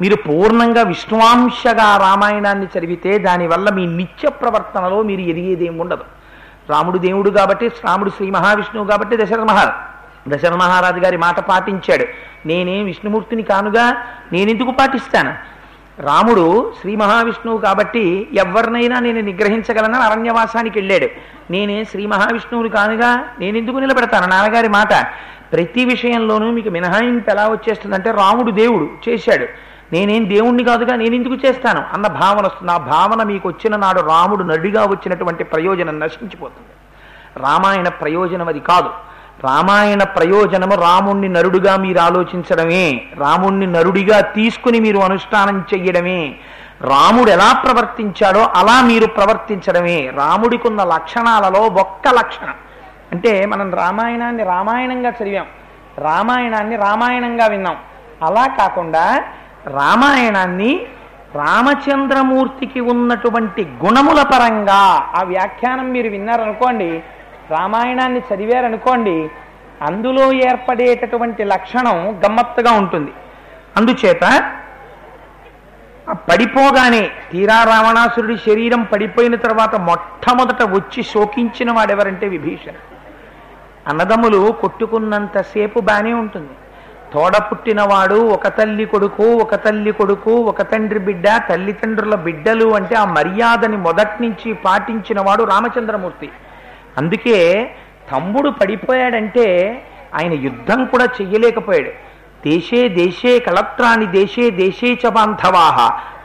మీరు 0.00 0.16
పూర్ణంగా 0.16 0.82
విష్ణువాంశగా 0.82 1.96
రామాయణాన్ని 1.96 2.66
చదివితే 2.78 3.18
దానివల్ల 3.18 3.70
మీ 3.70 3.86
నిత్య 3.86 4.28
ప్రవర్తనలో 4.30 5.02
మీరు 5.02 5.20
ఎదిగేదేమి 5.20 5.80
ఉండదు. 5.80 6.04
రాముడు 6.70 6.98
దేవుడు 6.98 7.30
కాబట్టి 7.30 7.68
రాముడు 7.68 8.10
శ్రీ 8.10 8.30
మహావిష్ణువు 8.30 8.88
కాబట్టి 8.88 9.16
దశరథ 9.16 9.40
మహారాజ్. 9.40 9.99
దశరథ 10.28 10.52
మహారాజు 10.52 11.00
గారి 11.00 11.16
మాట 11.16 11.40
పాటించాడు. 11.40 12.04
నేనేం 12.46 12.84
విష్ణుమూర్తిని 12.84 13.42
కానుగా 13.42 13.96
నేనెందుకు 14.32 14.70
పాటిస్తాను? 14.70 15.34
రాముడు 16.00 16.72
శ్రీ 16.80 16.96
మహావిష్ణువు 16.96 17.58
కాబట్టి 17.58 18.28
ఎవరినైనా 18.32 19.00
నేను 19.00 19.20
నిగ్రహించగలనని 19.20 20.02
అరణ్యవాసానికి 20.02 20.78
వెళ్ళాడు. 20.78 21.08
నేనే 21.52 21.84
శ్రీ 21.84 22.06
మహావిష్ణువుని 22.06 22.68
కానుగా 22.68 23.28
నేనెందుకు 23.40 23.76
నిలబెడతాను? 23.76 24.26
నాన్నగారి 24.26 24.68
మాట 24.68 24.92
ప్రతి 25.52 25.84
విషయంలోనూ 25.84 26.50
మీకు 26.50 26.68
మినహాయింపు 26.68 27.30
ఎలా 27.30 27.48
వచ్చేస్తుందంటే 27.48 28.10
రాముడు 28.10 28.50
దేవుడు 28.50 28.88
చేశాడు. 29.08 29.46
నేనేం 29.92 30.28
దేవుణ్ణి 30.28 30.64
కాదుగా 30.64 30.96
నేను 30.96 31.14
ఎందుకు 31.14 31.46
చేస్తాను? 31.46 31.84
అన్న 31.92 32.06
భావన 32.06 32.44
వస్తుంది. 32.46 32.72
ఆ 32.72 32.76
భావన 32.76 33.22
మీకు 33.22 33.48
వచ్చిన 33.48 33.76
నాడు 33.76 34.00
రాముడు 34.00 34.42
నడిగా 34.42 34.84
వచ్చినటువంటి 34.84 35.44
ప్రయోజనం 35.44 36.00
నశించిపోతుంది. 36.00 36.68
రామాయణ 37.42 37.88
ప్రయోజనం 37.88 38.48
అది 38.48 38.60
కాదు. 38.60 38.90
రామాయణ 39.44 40.02
ప్రయోజనము 40.02 40.74
రాముణ్ణి 40.74 41.28
నరుడుగా 41.28 41.76
మీరు 41.76 41.98
ఆలోచించడమే 41.98 43.02
రాముణ్ణి 43.18 43.66
నరుడిగా 43.66 44.20
తీసుకుని 44.20 44.80
మీరు 44.80 44.98
అనుష్ఠానం 44.98 45.64
చెయ్యడమే. 45.74 46.34
రాముడు 46.80 47.30
ఎలా 47.30 47.52
ప్రవర్తించాడో 47.52 48.40
అలా 48.40 48.82
మీరు 48.82 49.06
ప్రవర్తించడమే. 49.06 50.12
రాముడికున్న 50.16 50.84
లక్షణాలలో 50.84 51.60
ఒక్క 51.60 52.08
లక్షణం. 52.08 52.54
అంటే 53.12 53.46
మనం 53.46 53.74
రామాయణాన్ని 53.74 54.44
రామాయణంగా 54.44 55.12
చదివాం. 55.22 55.46
రామాయణాన్ని 55.98 56.76
రామాయణంగా 56.76 57.46
విన్నాం. 57.46 57.76
అలా 58.22 58.46
కాకుండా 58.46 59.24
రామాయణాన్ని 59.66 60.86
రామచంద్రమూర్తికి 61.34 62.80
ఉన్నటువంటి 62.80 63.68
గుణముల 63.84 64.22
పరంగా 64.22 65.06
ఆ 65.16 65.22
వ్యాఖ్యానం 65.22 65.92
మీరు 65.92 66.08
విన్నారనుకోండి 66.08 67.02
రామాయణాన్ని 67.50 68.22
చదివారనుకోండి 68.30 69.30
అందులో 69.82 70.32
ఏర్పడేటటువంటి 70.32 71.44
లక్షణం 71.44 72.20
గమ్మత్తుగా 72.24 72.72
ఉంటుంది. 72.72 73.12
అందుచేత 73.76 74.52
పడిపోగానే 76.28 77.10
తీరా 77.32 77.64
రావణాసురుడి 77.64 78.36
శరీరం 78.36 78.82
పడిపోయిన 78.82 79.34
తర్వాత 79.34 79.74
మొట్టమొదట 79.76 80.62
వచ్చి 80.62 81.02
శోకించిన 81.02 81.72
వాడెవరంటే 81.72 82.28
విభీషణ. 82.28 82.72
అన్నదమ్ములు 83.88 84.52
కొట్టుకున్నంతసేపు 84.52 85.80
బానే 85.80 86.12
ఉంటుంది. 86.12 86.54
తోడ 87.14 87.36
పుట్టినవాడు 87.38 88.14
ఒక 88.14 88.48
తల్లి 88.48 88.84
కొడుకు 88.84 89.22
ఒక 89.22 89.54
తల్లి 89.54 89.92
కొడుకు 89.92 90.32
ఒక 90.50 90.62
తండ్రి 90.62 90.98
బిడ్డ 90.98 91.26
తల్లిదండ్రుల 91.48 92.14
బిడ్డలు 92.14 92.74
అంటే 92.74 92.94
ఆ 92.96 93.04
మర్యాదని 93.04 93.76
మొదటి 93.76 94.16
నుంచి 94.22 94.52
పాటించిన 94.52 95.20
వాడు 95.20 95.44
రామచంద్రమూర్తి. 95.44 96.28
అందుకే 97.00 97.38
తమ్ముడు 98.12 98.48
పడిపోయాడంటే 98.50 99.46
ఆయన 100.14 100.34
యుద్ధం 100.46 100.80
కూడా 100.84 101.06
చెయ్యలేకపోయాడు. 101.18 101.90
దేశే 102.48 102.80
దేశే 103.00 103.32
కళత్రాని 103.38 104.06
దేశే 104.18 104.44
దేశే 104.62 104.90
చ 105.02 105.10
బాంధవాహ 105.16 105.78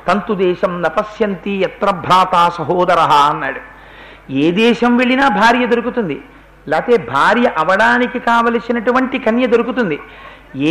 తంతు 0.08 0.34
దేశం 0.46 0.72
నపశ్యంతి 0.82 1.53
ఎత్ర 1.67 1.89
భ్రాత 2.05 2.36
సహోదర 2.58 3.00
అన్నాడు. 3.32 3.62
ఏ 4.44 4.46
దేశం 4.63 4.91
వెళ్ళినా 4.98 5.25
భార్య 5.39 5.65
దొరుకుతుంది. 5.74 6.17
లేకపోతే 6.67 6.98
భార్య 7.13 7.48
అవడానికి 7.62 8.20
కావలసినటువంటి 8.20 9.17
కన్య 9.25 9.46
దొరుకుతుంది. 9.53 9.98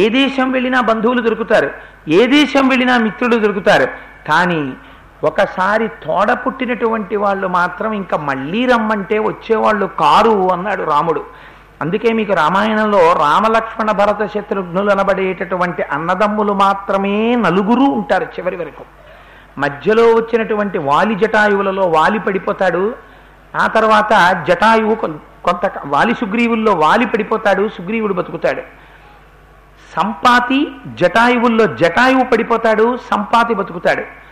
ఏ 0.01 0.03
దేశం 0.19 0.47
వెళ్ళినా 0.51 0.81
బంధువులు 0.81 1.23
దొరుకుతారు. 1.23 1.71
ఏ 2.09 2.21
దేశం 2.27 2.65
వెళ్ళినా 2.69 2.95
మిత్రులు 2.99 3.37
దొరుకుతారు. 3.39 3.87
కానీ 4.29 4.63
ఒకసారి 5.25 5.89
తోడ 5.89 6.33
పుట్టినటువంటి 6.33 7.17
వాళ్ళు 7.17 7.49
మాత్రం 7.49 7.93
ఇంకా 7.93 8.17
మళ్ళీ 8.17 8.67
రమ్మంటే 8.67 9.19
వచ్చేవాళ్ళు 9.19 9.87
కారు 9.87 10.53
అన్నాడు 10.53 10.83
రాముడు. 10.83 11.25
అందుకే 11.83 12.13
మీకు 12.13 12.33
రామాయణంలో 12.33 13.13
రామలక్ష్మణ 13.13 13.91
భరత 13.91 14.27
శత్రుఘ్నులు 14.27 14.91
అనబడేటటువంటి 14.91 15.83
అన్నదమ్ములు 15.83 16.53
మాత్రమే 16.53 17.35
నలుగురు 17.35 17.81
ఉంటారు 17.81 18.25
చివరి 18.25 18.57
వరకు. 18.57 18.85
మధ్యలో 19.59 20.03
వచ్చినటువంటి 20.03 20.79
వాలి 20.79 21.15
జటాయువులలో 21.15 21.87
వాలి 21.87 22.19
పడిపోతాడు. 22.19 22.95
ఆ 23.57 23.67
తర్వాత 23.67 24.45
జటాయువు 24.49 24.95
కొంత 24.95 25.71
వాలి 25.87 26.15
సుగ్రీవుల్లో 26.15 26.73
వాలి 26.73 27.07
పడిపోతాడు 27.07 27.69
సుగ్రీవుడు 27.69 28.15
బతుకుతాడు. 28.15 28.63
సంపాతి 29.97 30.73
జటాయువుల్లో 30.87 31.67
జటాయువు 31.67 32.25
పడిపోతాడు 32.25 32.97
సంపాతి 33.11 33.55
బతుకుతాడు. 33.55 34.24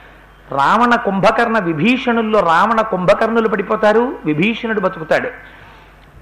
రావణ 0.51 0.95
కుంభకర్ణ 0.95 1.59
విభీషణుల్లో 1.59 2.41
రావణ 2.41 2.81
కుంభకర్ణులు 2.81 3.49
పడిపోతారు 3.49 4.19
విభీషణుడు 4.25 4.81
బతుకుతాడు. 4.81 5.29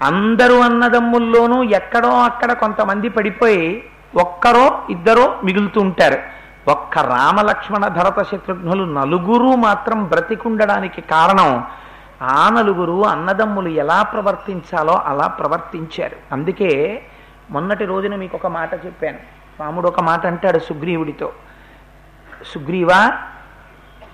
అందరూ 0.03 0.59
అన్నదమ్ముల్లోనూ 0.59 1.63
ఎక్కడో 1.63 2.09
అక్కడ 2.09 2.53
కొంతమంది 2.53 3.09
పడిపోయి 3.09 3.83
ఒక్కరో 4.15 4.83
ఇద్దరో 4.89 5.39
మిగులుతూ 5.43 5.81
ఉంటారు. 5.81 6.41
ఒక్క 6.67 6.97
రామలక్ష్మణ 6.97 7.87
భరత 7.87 8.23
శత్రుఘ్నులు 8.23 8.99
నలుగురు 8.99 9.55
మాత్రం 9.55 10.03
బ్రతికుండడానికి 10.03 11.01
కారణం 11.01 11.63
ఆ 12.21 12.49
నలుగురు 12.49 13.05
అన్నదమ్ములు 13.05 13.67
ఎలా 13.67 14.03
ప్రవర్తించాలో 14.03 14.93
అలా 14.93 15.27
ప్రవర్తించారు. 15.27 16.15
అందుకే 16.31 17.03
మొన్నటి 17.51 17.85
రోజున 17.85 18.15
మీకు 18.15 18.35
ఒక 18.37 18.47
మాట 18.47 18.73
చెప్పాను. 18.73 19.17
రాముడు 19.59 19.87
ఒక 19.87 19.99
మాట 19.99 20.25
అంటాడు 20.25 20.59
సుగ్రీవుడితో. 20.59 21.31
సుగ్రీవా 22.53 23.13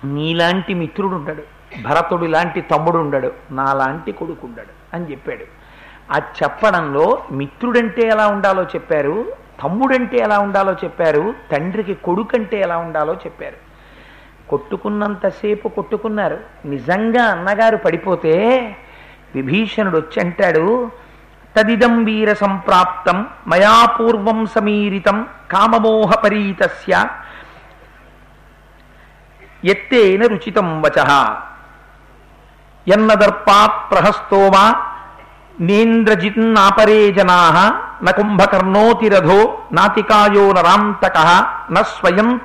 నీలాంటి 0.05 0.73
మిత్రుడు 0.73 1.15
ఉండడు 1.15 1.43
భరతుడు 1.83 2.25
లాంటి 2.25 2.61
తమ్ముడు 2.61 2.97
ఉండడు 2.97 3.31
నాలాంటి 3.51 4.11
కొడుకు 4.11 4.47
ఉండడు 4.47 4.95
అని 4.95 5.11
చెప్పాడు. 5.11 5.43
ఆ 6.11 6.17
చెప్పడంలో 6.17 7.23
మిత్రుడంటే 7.31 8.07
ఎలా 8.07 8.27
ఉండాలో 8.27 8.63
చెప్పారు 8.63 9.25
తమ్ముడంటే 9.63 10.17
ఎలా 10.17 10.39
ఉండాలో 10.39 10.73
చెప్పారు 10.73 11.33
తండ్రికి 11.51 11.93
కొడుకంటే 11.93 12.59
ఎలా 12.59 12.77
ఉండాలో 12.77 13.13
చెప్పారు. 13.13 13.67
కొట్టుకున్నంతసేపు 14.49 15.67
కొట్టుకున్నారు. 15.67 16.39
నిజంగా 16.65 17.23
అన్నగారు 17.23 17.77
పడిపోతే 17.77 18.75
విభీషణుడు 19.35 19.97
వచ్చి 19.97 20.21
అంటాడు 20.21 20.91
తదిదం 21.57 22.03
వీర 22.03 22.33
సంప్రాప్తం 22.33 23.27
మయా 23.47 23.85
పూర్వం 23.85 24.45
సమీరితం 24.45 25.27
కామమోహ 25.51 26.15
పరీతస్య 26.15 27.05
ఎత్తేన 29.65 30.21
రుచితం 30.21 30.81
వచ. 30.81 31.05
ఎన్నదర్పాత్ 32.87 33.91
ప్రహస్తోమా 33.91 34.85
నేంద్రజిన్నాపరే 35.59 37.11
జనా 37.11 37.51
న 38.03 38.11
నాతికాయో 39.71 40.51
నరాంతక 40.51 41.45
న 41.71 41.81
స్వయం 41.81 42.41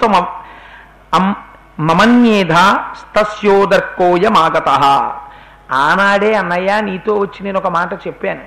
మమన్యేధ 1.80 2.52
స్తస్యోదర్కోయమాగత 2.94 4.68
ఆనాడే 5.72 6.34
అన్నయ్య 6.34 6.80
నీతో 6.80 7.14
వచ్చి 7.14 7.42
నేను 7.42 7.58
ఒక 7.58 7.66
మాట 7.66 7.94
చెప్పాను. 7.94 8.40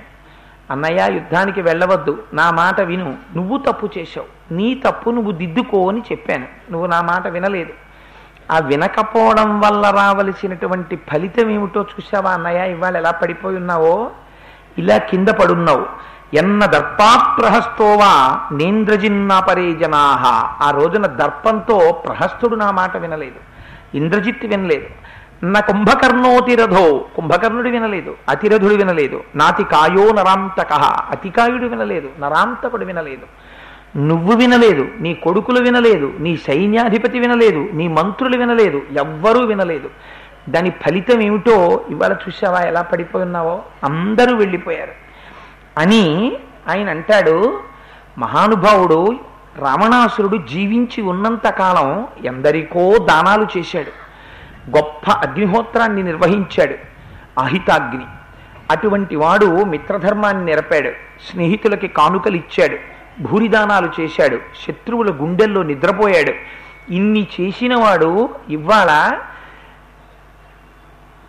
అన్నయ్య 0.70 1.14
యుద్ధానికి 1.14 1.62
వెళ్ళవద్దు 1.62 2.22
నా 2.34 2.50
మాట 2.50 2.80
విను. 2.80 3.14
నువ్వు 3.36 3.58
తప్పు 3.58 3.90
చేశావు. 3.98 4.54
నీ 4.54 4.74
తప్పు 4.74 5.10
నువ్వు 5.10 5.32
దిద్దుకో 5.32 5.88
అని 5.88 6.00
చెప్పాను. 6.00 6.46
నువ్వు 6.70 6.86
నా 6.86 7.02
మాట 7.02 7.26
వినలేదు. 7.26 7.85
ఆ 8.50 8.58
వినకపోవడం 8.58 9.60
వల్ల 9.60 9.90
రావలసినటువంటి 9.90 10.98
ఫలితం 11.12 11.50
ఏమిటో 11.50 11.82
చూసావా 11.82 12.30
అన్నయ్య 12.30 12.70
ఇవాళ 12.70 12.96
ఎలా 12.96 13.10
పడిపోయి 13.10 13.56
ఉన్నావో? 13.56 14.10
ఇలా 14.78 14.96
కింద 14.96 15.28
పడున్నావు. 15.28 15.86
ఎన్న 16.34 16.66
దర్పాప్రహస్తోవా 16.66 17.36
ప్రహస్తోవా 17.38 18.40
నేంద్రజిన్నాపరే 18.52 19.76
ఆ 19.94 20.70
రోజున 20.70 21.06
దర్పంతో 21.06 22.02
ప్రహస్తుడు 22.06 22.56
నా 22.56 22.70
మాట 22.70 22.96
వినలేదు. 22.96 23.40
ఇంద్రజిత్ 23.96 24.46
వినలేదు. 24.46 24.86
నా 25.42 25.60
కుంభకర్ణోతిరథో. 25.60 27.04
కుంభకర్ణుడు 27.16 27.68
వినలేదు. 27.68 28.14
అతిరథుడు 28.28 28.74
వినలేదు. 28.74 29.22
నాతి 29.36 29.64
కాయో 29.64 30.12
నరాంతక. 30.12 30.72
అతికాయుడు 31.10 31.66
వినలేదు. 31.66 32.08
నరాంతకుడు 32.20 32.84
వినలేదు. 32.84 33.26
నువ్వు 33.96 34.36
వినలేదు 34.36 34.88
నీ 35.00 35.14
కొడుకులు 35.14 35.60
వినలేదు 35.60 36.12
నీ 36.18 36.36
సైన్యాధిపతి 36.36 37.18
వినలేదు 37.18 37.68
నీ 37.72 37.88
మంత్రులు 37.88 38.36
వినలేదు 38.36 38.82
ఎవ్వరూ 38.98 39.40
వినలేదు. 39.40 39.90
దాని 40.48 40.70
ఫలితం 40.70 41.20
ఏమిటో 41.20 41.84
ఇవాళ 41.90 42.12
చూసావా 42.12 42.60
ఎలా 42.60 42.82
పడిపోయి 42.82 43.24
ఉన్నావో 43.24 43.62
అందరూ 43.84 44.36
వెళ్ళిపోయారు. 44.36 44.92
అని 45.78 46.36
ఆయన 46.68 46.90
అంటాడు 46.90 47.60
మహానుభావుడు 48.18 49.16
రావణాసురుడు 49.58 50.36
జీవించి 50.36 51.02
ఉన్నంత 51.02 51.48
కాలం 51.48 52.06
ఎందరికో 52.24 52.98
దానాలు 52.98 53.46
చేశాడు. 53.58 54.06
గొప్ప 54.76 55.10
అగ్నిహోత్రాన్ని 55.10 56.02
నిర్వహించాడు 56.02 56.74
అహితాగ్ని. 57.40 58.04
అటువంటి 58.70 59.16
వాడు 59.16 59.64
మిత్రధర్మాన్ని 59.64 60.44
నెరపాడు 60.44 60.90
స్నేహితులకి 61.30 61.88
కానుకలు 61.88 62.36
ఇచ్చాడు. 62.36 62.95
భూరిదానాలు 63.20 63.92
చేశాడు. 64.00 64.38
శత్రువుల 64.66 65.10
గుండెల్లో 65.10 65.62
నిద్రపోయాడు. 65.62 66.32
ఇన్ని 66.92 67.26
చేసిన 67.40 67.74
వాడు 67.74 68.28
ఇవాళ 68.48 69.18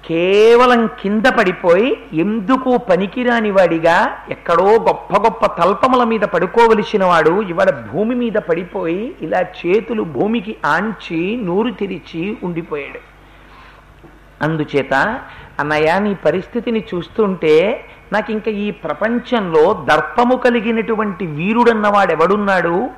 కేవలం 0.05 0.87
కింద 0.87 1.25
పడిపోయి 1.25 1.97
ఎందుకు 2.13 2.77
పనికిరాని 2.77 3.51
వాడిగా 3.51 4.17
ఎక్కడో 4.29 4.63
గొప్ప 4.63 5.17
గొప్ప 5.17 5.45
తల్పముల 5.45 6.03
మీద 6.03 6.19
పడుకోవలసిన 6.19 7.05
వాడు 7.05 7.41
ఇవాళ 7.41 7.69
భూమి 7.69 8.15
మీద 8.15 8.33
పడిపోయి 8.33 9.15
ఇలా 9.21 9.41
చేతులు 9.41 10.03
భూమికి 10.03 10.57
ఆంచి 10.65 11.41
నూరు 11.43 11.69
తెరిచి 11.69 12.37
ఉండిపోయాడు. 12.43 12.99
అందుచేత 14.43 14.93
అన్నయ్య 15.59 15.99
నీ 15.99 16.13
పరిస్థితిని 16.13 16.83
చూస్తుంటే 16.95 17.85
నాకు 18.13 18.31
ఇంకా 18.31 18.51
ఈ 18.51 18.71
ప్రపంచంలో 18.71 19.85
దర్పము 19.89 20.35
కలిగినటువంటి 20.35 21.25
వీరుడన్నవాడెవడున్నాడు? 21.25 22.89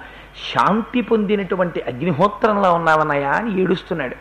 శాంతి 0.54 1.02
పొందినటువంటి 1.02 1.82
అగ్నిహోత్రంలో 1.82 2.74
ఉన్నావన్నయ్య 2.74 3.26
అని 3.26 3.62
ఏడుస్తున్నాడు. 3.62 4.16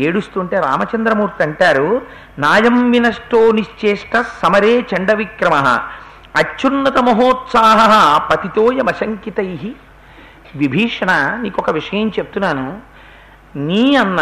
ఏడుస్తుంటే 0.00 0.60
రామచంద్రమూర్తి 0.60 1.42
అంటారు 1.42 2.02
నాయం 2.38 2.90
వినష్టో 2.90 3.52
నిశ్చేష్ట 3.52 4.24
సమరే 4.42 4.80
చండ 4.80 5.12
విక్రమ 5.12 5.78
అత్యున్నత 6.36 6.98
మహోత్సాహ 6.98 8.18
పతితోయమశంకితై. 8.30 9.74
విభీషణ 10.56 11.38
నీకొక 11.42 11.70
విషయం 11.70 12.08
చెప్తున్నాను. 12.08 12.80
నీ 13.56 13.96
అన్న 13.96 14.20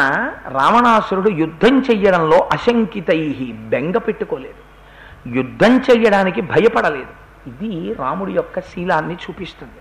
రావణాసురుడు 0.48 1.30
యుద్ధం 1.30 1.78
చెయ్యడంలో 1.78 2.48
అశంకితై 2.52 3.54
బెంగ 3.58 3.96
పెట్టుకోలేదు. 3.96 4.69
యుద్ధం 5.26 5.76
చేయడానికి 5.78 6.40
భయపడలేదు. 6.40 7.12
ఇది 7.46 7.94
రాముడి 7.98 8.32
యొక్క 8.32 8.60
శీలాన్ని 8.60 9.14
చూపిస్తుంది. 9.14 9.80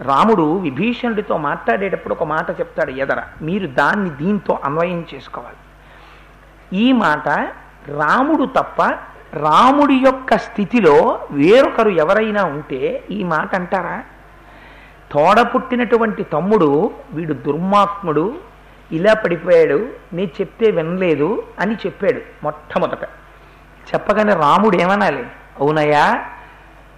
రాముడు 0.00 0.58
విభీషణుడితో 0.58 1.38
మాట్లాడేటప్పుడు 1.38 2.14
ఒక 2.14 2.24
మాట 2.24 2.60
చెప్తాడు 2.60 2.90
ఎదర 2.90 3.22
మీరు 3.42 3.66
దాన్ని 3.66 4.10
దీంతో 4.10 4.60
అన్వయం 4.64 5.06
చేసుకోవాలి. 5.14 5.56
ఈ 6.72 6.92
మాట 6.92 7.28
రాముడు 7.88 8.44
తప్ప 8.44 8.82
రాముడి 9.34 9.94
యొక్క 9.94 10.36
స్థితిలో 10.36 11.20
వేరొకరు 11.30 11.90
ఎవరైనా 11.90 12.44
ఉంటే 12.44 13.04
ఈ 13.10 13.22
మాట 13.22 13.54
అంటారా? 13.54 14.02
తోడ 15.12 15.40
పుట్టినటువంటి 15.40 16.22
తమ్ముడు 16.22 16.90
వీడు 17.14 17.32
దుర్మాత్ముడు 17.32 18.38
ఇలా 18.92 19.14
పడిపోయాడు 19.14 19.88
నీ 20.12 20.32
చెప్తే 20.40 20.70
వినలేదు 20.70 21.42
అని 21.60 21.74
చెప్పాడు 21.74 22.20
మొట్టమొదట. 22.42 23.23
చెప్పగానే 23.88 24.34
రాముడు 24.34 24.76
ఏమనాలి? 24.76 25.24
అవునయ్యా 25.60 26.06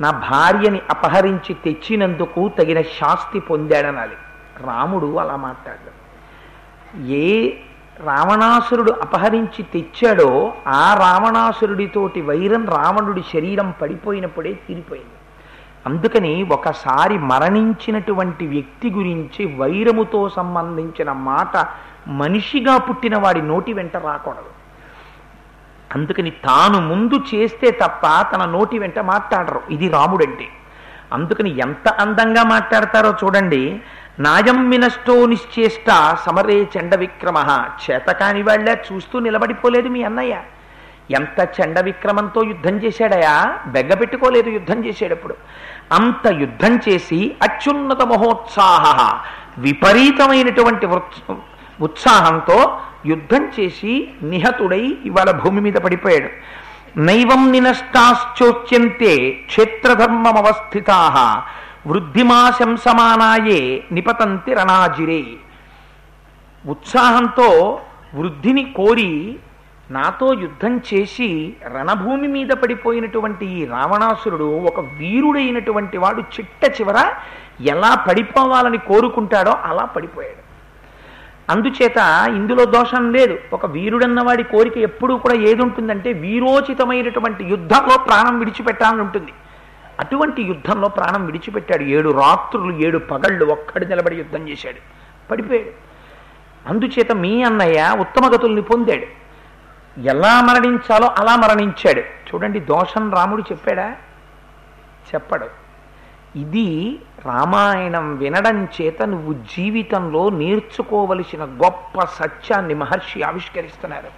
నా 0.01 0.11
భార్యని 0.11 0.81
అపహరించి 0.91 1.55
తెచ్చినందుకు 1.55 2.41
తగిన 2.59 2.81
శాస్తి 2.83 3.41
పొందాడనాలి. 3.41 4.17
రాముడు 4.61 5.09
అలా 5.17 5.37
మాట్లాడాడు 5.37 5.93
ఏ 7.05 7.53
రావణాసురుడు 8.01 8.93
అపహరించి 8.93 9.63
తెచ్చాడో 9.63 10.55
ఆ 10.67 10.85
రావణాసురుడితోటి 10.95 12.21
వైరం 12.21 12.67
రావణుడి 12.69 13.23
శరీరం 13.33 13.75
పడిపోయినప్పుడే 13.83 14.53
తీరిపోయింది. 14.53 15.17
అందుకని 15.87 16.33
ఒకసారి 16.43 17.19
మరణించినటువంటి 17.19 18.47
వ్యక్తి 18.47 18.91
గురించి 18.91 19.43
వైరముతో 19.57 20.29
సంబంధించిన 20.29 21.13
మాట 21.13 21.55
మనిషిగా 22.09 22.77
పుట్టిన 22.79 23.19
వాడి 23.19 23.43
నోటి 23.43 23.73
వెంట 23.73 23.97
రాకూడదు. 23.97 24.53
అందుకని 25.95 26.31
తాను 26.31 26.81
ముందు 26.81 27.21
చేస్తే 27.35 27.71
తప్ప 27.71 28.27
తన 28.35 28.45
నోటి 28.45 28.79
వెంట 28.79 28.99
మాట్లాడరు. 28.99 29.63
ఇది 29.71 29.89
రాముడంటే. 29.89 30.49
అందుకని 31.13 31.59
ఎంత 31.59 31.89
అందంగా 31.89 32.43
మాట్లాడతారో 32.43 33.15
చూడండి. 33.25 33.81
నాయం 34.21 34.71
మినష్టో 34.71 35.27
నిశ్చేష్ట 35.27 36.17
సమరే 36.27 36.69
చండ 36.79 36.95
విక్రమ. 36.95 37.65
చేతకాని 37.91 38.43
వాళ్ళ 38.43 38.77
చూస్తూ 38.93 39.19
నిలబడిపోలేదు 39.19 39.89
మీ 39.89 40.03
అన్నయ్య. 40.03 40.41
ఎంత 41.11 41.49
చండ 41.61 41.81
విక్రమంతో 41.81 42.43
యుద్ధం 42.43 42.77
చేశాడయా? 42.77 43.59
బెగ్గ 43.67 43.95
పెట్టుకోలేదు 43.95 44.49
యుద్ధం 44.49 44.85
చేసేటప్పుడు. 44.85 45.35
అంత 45.93 46.27
యుద్ధం 46.27 46.77
చేసి 46.77 47.37
అత్యున్నత 47.43 48.03
మహోత్సాహ 48.03 49.21
విపరీతమైనటువంటి 49.59 50.87
ఉత్సాహంతో 51.81 52.79
యుద్ధం 53.07 53.49
చేసి 53.61 54.09
నిహతుడై 54.23 54.97
ఇవాళ 55.05 55.31
భూమి 55.31 55.61
మీద 55.61 55.75
పడిపోయాడు. 55.75 56.31
నైవం 57.01 57.53
నినష్టాశ్చోచ్యంతే 57.53 59.31
క్షేత్రధర్మమవస్థితా 59.47 61.43
వృద్ధిమాశంసమానాయే 61.87 63.83
నిపతంతి 63.93 64.55
రణాజిరే 64.55 65.25
ఉత్సాహంతో 66.69 67.81
వృద్ధిని 68.15 68.65
కోరి 68.65 69.39
నాతో 69.91 70.33
యుద్ధం 70.33 70.81
చేసి 70.95 71.57
రణభూమి 71.75 72.29
మీద 72.29 72.49
పడిపోయినటువంటి 72.49 73.47
ఈ 73.47 73.65
రావణాసురుడు 73.65 74.45
ఒక 74.45 74.81
వీరుడైనటువంటి 74.81 75.99
వాడు 75.99 76.21
చిట్ట 76.21 76.65
చివర 76.81 77.13
ఎలా 77.61 77.95
పడిపోవాలని 77.95 78.79
కోరుకుంటాడో 78.79 79.51
అలా 79.51 79.85
పడిపోయాడు. 79.85 80.46
అందుచేత 81.51 81.97
ఇందులో 82.29 82.65
దోషం 82.65 83.13
లేదు. 83.13 83.39
ఒక 83.53 83.67
వీరుడన్నవాడి 83.67 84.43
కోరిక 84.43 84.79
ఎప్పుడూ 84.79 85.17
కూడా 85.17 85.35
ఏది 85.35 85.63
ఉంటుందంటే 85.63 86.13
వీరోచితమైనటువంటి 86.13 87.45
యుద్ధంలో 87.45 87.97
ప్రాణం 87.97 88.39
విడిచిపెట్టాలని 88.39 89.01
ఉంటుంది. 89.01 89.33
అటువంటి 90.01 90.43
యుద్ధంలో 90.43 90.89
ప్రాణం 90.89 91.27
విడిచిపెట్టాడు. 91.27 91.83
ఏడు 91.83 92.09
రాత్రులు 92.09 92.87
ఏడు 92.87 92.99
పగళ్ళు 92.99 93.45
ఒక్కడు 93.45 93.85
నిలబడి 93.85 94.17
యుద్ధం 94.17 94.49
చేశాడు. 94.49 94.77
పడిపోయాడు. 95.31 95.71
అందుచేత 96.69 97.13
మీ 97.13 97.43
అన్నయ్య 97.43 97.97
ఉత్తమ 98.01 98.35
గతుల్ని 98.35 98.63
పొందాడు. 98.63 99.07
ఎలా 100.01 100.41
మరణించాలో 100.41 101.07
అలా 101.07 101.37
మరణించాడు. 101.37 102.01
చూడండి 102.01 102.61
దోషం 102.61 103.15
రాముడు 103.15 103.43
చెప్పాడా? 103.43 103.91
చెప్పడు. 105.15 105.47
ఇది 106.39 106.99
రామాయణం 107.29 108.07
వినడం 108.17 108.59
చేత 108.77 109.03
నువ్వు 109.03 109.33
జీవితంలో 109.33 110.23
నేర్చుకోవలసిన 110.41 111.43
గొప్ప 111.63 112.05
సత్యాన్ని 112.19 112.75
మహర్షి 112.75 113.21
ఆవిష్కరిస్తున్నారు. 113.23 114.11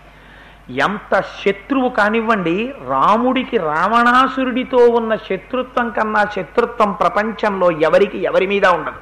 ఎంత 0.87 1.12
శత్రువు 1.42 1.88
కానివ్వండి 1.88 2.57
రాముడికి 2.88 3.59
రావణాసురుడితో 3.71 4.81
ఉన్న 4.99 5.12
శత్రుత్వం 5.29 5.88
కన్నా 5.90 6.23
శత్రుత్వం 6.37 6.92
ప్రపంచంలో 6.92 7.71
ఎవరికి 7.71 8.18
ఎవరి 8.23 8.47
మీద 8.47 8.66
ఉండదు. 8.66 9.01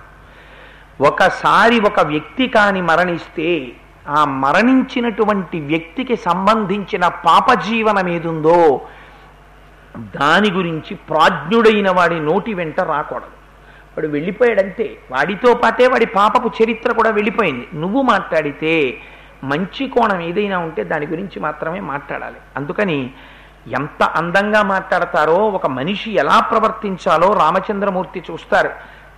ఒకసారి 1.09 1.79
ఒక 1.81 2.01
వ్యక్తి 2.01 2.47
కాని 2.49 2.83
మరణిస్తే 2.83 3.49
ఆ 4.09 4.21
మరణించినటువంటి 4.45 5.59
వ్యక్తికి 5.61 6.17
సంబంధించిన 6.17 7.05
పాపజీవనం 7.09 8.09
ఏదుందో 8.09 8.59
దాని 10.17 10.51
గురించి 10.51 10.95
ప్రాజ్ఞుడైన 11.09 11.91
వాడి 11.91 12.19
నోటి 12.21 12.55
వెంట 12.55 12.81
రాకూడదు. 12.93 13.36
వాడు 13.97 14.09
వెళ్ళిపోయాడంతే. 14.09 14.97
వాడితో 15.11 15.55
పాటే 15.55 15.87
వాడి 15.87 16.07
పాపపు 16.07 16.51
చరిత్ర 16.63 16.93
కూడా 16.93 17.11
వెళ్ళిపోయింది. 17.11 17.69
నువ్వు 17.75 18.03
మాట్లాడితే 18.03 18.99
మంచి 19.45 19.89
కోణం 19.89 20.21
ఏదైనా 20.21 20.59
ఉంటే 20.59 20.85
దాని 20.85 21.07
గురించి 21.07 21.41
మాత్రమే 21.41 21.81
మాట్లాడాలి. 21.81 22.37
అందుకని 22.57 23.11
ఎంత 23.67 24.03
అందంగా 24.03 24.63
మాట్లాడతారో 24.63 25.35
ఒక 25.35 25.67
మనిషి 25.67 26.13
ఎలా 26.13 26.41
ప్రవర్తించాలో 26.41 27.33
రామచంద్రమూర్తి 27.33 28.23
చూస్తారు. 28.31 28.71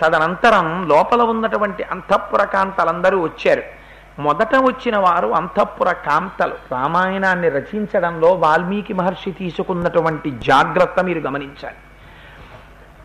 తదనంతరం 0.03 0.89
లోపల 0.89 1.23
ఉన్నటువంటి 1.23 1.83
అంతఃపుర 1.83 2.45
కాంతలందరూ 2.45 3.23
వచ్చారు. 3.23 3.63
మొదట 4.19 4.57
వచ్చిన 4.57 4.97
వారు 4.97 5.29
అంతఃపుర 5.29 5.93
కాంతలు 5.93 6.55
రామాయణాన్ని 6.73 7.49
రచించడంలో 7.49 8.29
వాల్మీకి 8.29 8.93
మహర్షి 8.93 9.31
తీసుకున్నటువంటి 9.31 10.31
జాగ్రత్త 10.31 11.05
మీరు 11.05 11.19
గమనించాలి. 11.19 11.77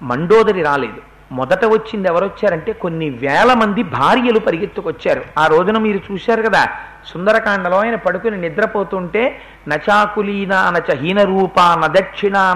మండోదరి 0.01 0.63
రాలేదు. 0.63 1.12
మొదట 1.31 1.65
వచ్చింది 1.65 2.07
ఎవరు 2.07 2.25
వచ్చారంటే 2.25 2.73
కొన్ని 2.73 3.09
వేల 3.09 3.53
మంది 3.53 3.83
భార్యలు 3.83 4.39
పరిగెత్తుకొచ్చారు. 4.39 5.23
ఆ 5.37 5.47
రోజున 5.47 5.77
మీరు 5.77 5.99
చూశారు 6.11 6.41
కదా 6.41 6.67
సుందరకాండలో 7.05 7.81
ఆయన 7.81 7.95
పడుకుని 7.95 8.41
నిద్రపోతుంటే 8.41 9.41
నచాకులీనా 9.67 10.69
నచ 10.69 10.95
హీన 10.95 11.23
రూప 11.23 11.59
నదక్షిణా 11.59 12.53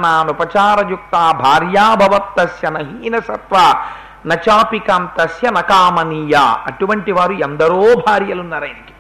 భార్యాభవత్తస్య 1.31 2.69
నహీన 2.69 3.19
సత్వ 3.19 3.85
నచాపికాంతస్య 4.27 5.49
నకామనీయ 5.49 6.35
అటువంటి 6.39 7.11
వారు 7.11 7.33
ఎందరో 7.33 7.95
భార్యలున్నారు 8.07 8.63
ఆయనకి. 8.63 8.93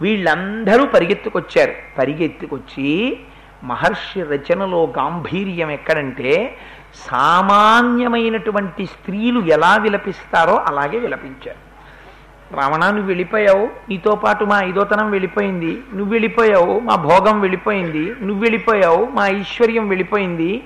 వీళ్ళందరూ 0.00 0.86
పరిగెత్తుకొచ్చారు. 0.86 1.72
పరిగెత్తుకొచ్చి 1.98 3.18
మహర్షి 3.64 4.22
రచనలో 4.22 4.92
గాంభీర్యం 4.98 5.70
ఎక్కడంటే 5.70 6.56
సామాన్యమైనటువంటి 6.94 8.86
స్త్రీలు 8.86 9.40
ఎలా 9.40 9.76
విలపిస్తారో 9.76 10.64
అలాగే 10.66 10.98
విలపించారు. 10.98 11.74
రావణ 12.56 12.90
నువ్వు 12.90 13.06
వెళ్ళిపోయావు. 13.06 13.68
నీతో 13.88 14.14
పాటు 14.14 14.44
మా 14.44 14.62
ఐదోతనం 14.62 15.10
వెళ్ళిపోయింది. 15.10 15.82
నువ్వు 15.94 16.12
వెళ్ళిపోయావు. 16.12 16.80
మా 16.80 16.94
భోగం 16.94 17.40
వెళ్ళిపోయింది. 17.40 18.14
నువ్వు 18.22 18.42
వెళ్ళిపోయావు. 18.42 19.04
మా 19.04 19.26
ఐశ్వర్యం 19.26 19.88
వెళ్ళిపోయింది. 19.88 20.64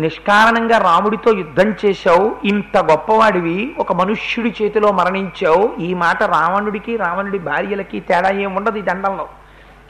నిష్కారణంగా 0.00 0.78
రాముడితో 0.78 1.32
యుద్ధం 1.32 1.74
చేశావు. 1.84 2.36
ఇంత 2.44 2.78
గొప్పవాడివి. 2.78 3.74
ఒక 3.78 3.92
మనుష్యుడి 3.92 4.54
చేతిలో 4.62 4.92
మరణించావు. 4.92 5.74
ఈ 5.80 5.94
మాట 5.94 6.22
రావణుడికి 6.22 6.96
రావణుడి 6.96 7.38
భార్యలకి 7.38 8.00
తేడా 8.00 8.30
ఏముండదు 8.30 8.70
ఉండదు 8.70 8.78
ఈ 8.78 8.82
దండంలో. 8.82 9.28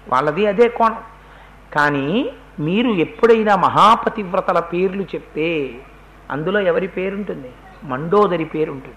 వాళ్ళది 0.08 0.46
అదే 0.46 0.68
కోణం. 0.68 0.96
కానీ 1.76 2.30
మీరు 2.60 2.90
ఎప్పుడైనా 2.90 3.56
మహాపతివ్రతల 3.56 4.60
పేర్లు 4.60 5.02
చెప్తే 5.02 5.70
అందులో 6.30 6.60
ఎవరి 6.60 6.86
పేరుంటుంది? 6.86 7.52
మండోదరి 7.84 8.44
పేరుంటుంది. 8.44 8.96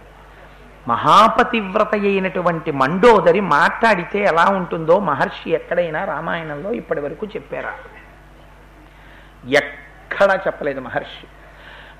మహాపతివ్రత 0.87 1.95
అయినటువంటి 1.95 2.71
మండోదరి 2.71 3.41
మాట్లాడితే 3.41 4.19
ఎలా 4.19 4.45
ఉంటుందో 4.45 4.99
మహర్షి 4.99 5.51
ఎక్కడైనా 5.51 6.05
రామాయణంలో 6.05 6.73
ఇప్పటి 6.73 7.01
వరకు 7.01 7.25
చెప్పారా? 7.25 7.73
ఎక్కడా 9.49 10.35
చెప్పలేదు 10.35 10.79
మహర్షి. 10.79 11.27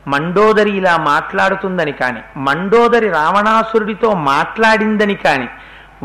మండోదరి 0.10 0.72
ఇలా 0.72 0.98
మాట్లాడుతుందని 0.98 1.92
కానీ 1.92 2.22
మండోదరి 2.38 3.10
రావణాసురుడితో 3.10 4.14
మాట్లాడిందని 4.14 5.16
కానీ 5.16 5.50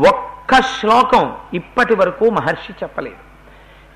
ఒక్క 0.07 0.61
శ్లోకం 0.61 1.33
ఇప్పటి 1.53 1.95
వరకు 1.95 2.29
మహర్షి 2.29 2.73
చెప్పలేదు. 2.83 3.28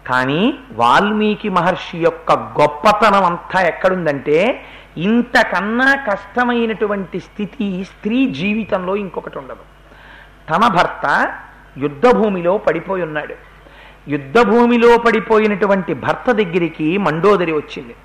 కానీ 0.08 0.54
వాల్మీకి 0.74 1.50
మహర్షి 1.50 1.98
యొక్క 1.98 2.32
గొప్పతనం 2.32 3.24
అంతా 3.24 3.62
ఎక్కడుందంటే 3.62 4.66
ఇంతకన్నా 4.98 5.96
కష్టమైనటువంటి 5.96 7.20
స్థితి 7.20 7.84
స్త్రీ 7.84 8.34
జీవితంలో 8.34 8.96
ఇంకొకటి 8.96 9.38
ఉండదు. 9.38 9.64
తన 10.50 10.68
భర్త 10.68 11.34
యుద్ధభూమిలో 11.78 12.58
పడిపోయి 12.58 13.04
ఉన్నాడు. 13.04 13.36
యుద్ధభూమిలో 14.08 14.98
పడిపోయినటువంటి 14.98 15.94
భర్త 15.94 16.32
దగ్గరికి 16.32 16.98
మండోదరి 16.98 17.52
వచ్చింది. 17.52 17.96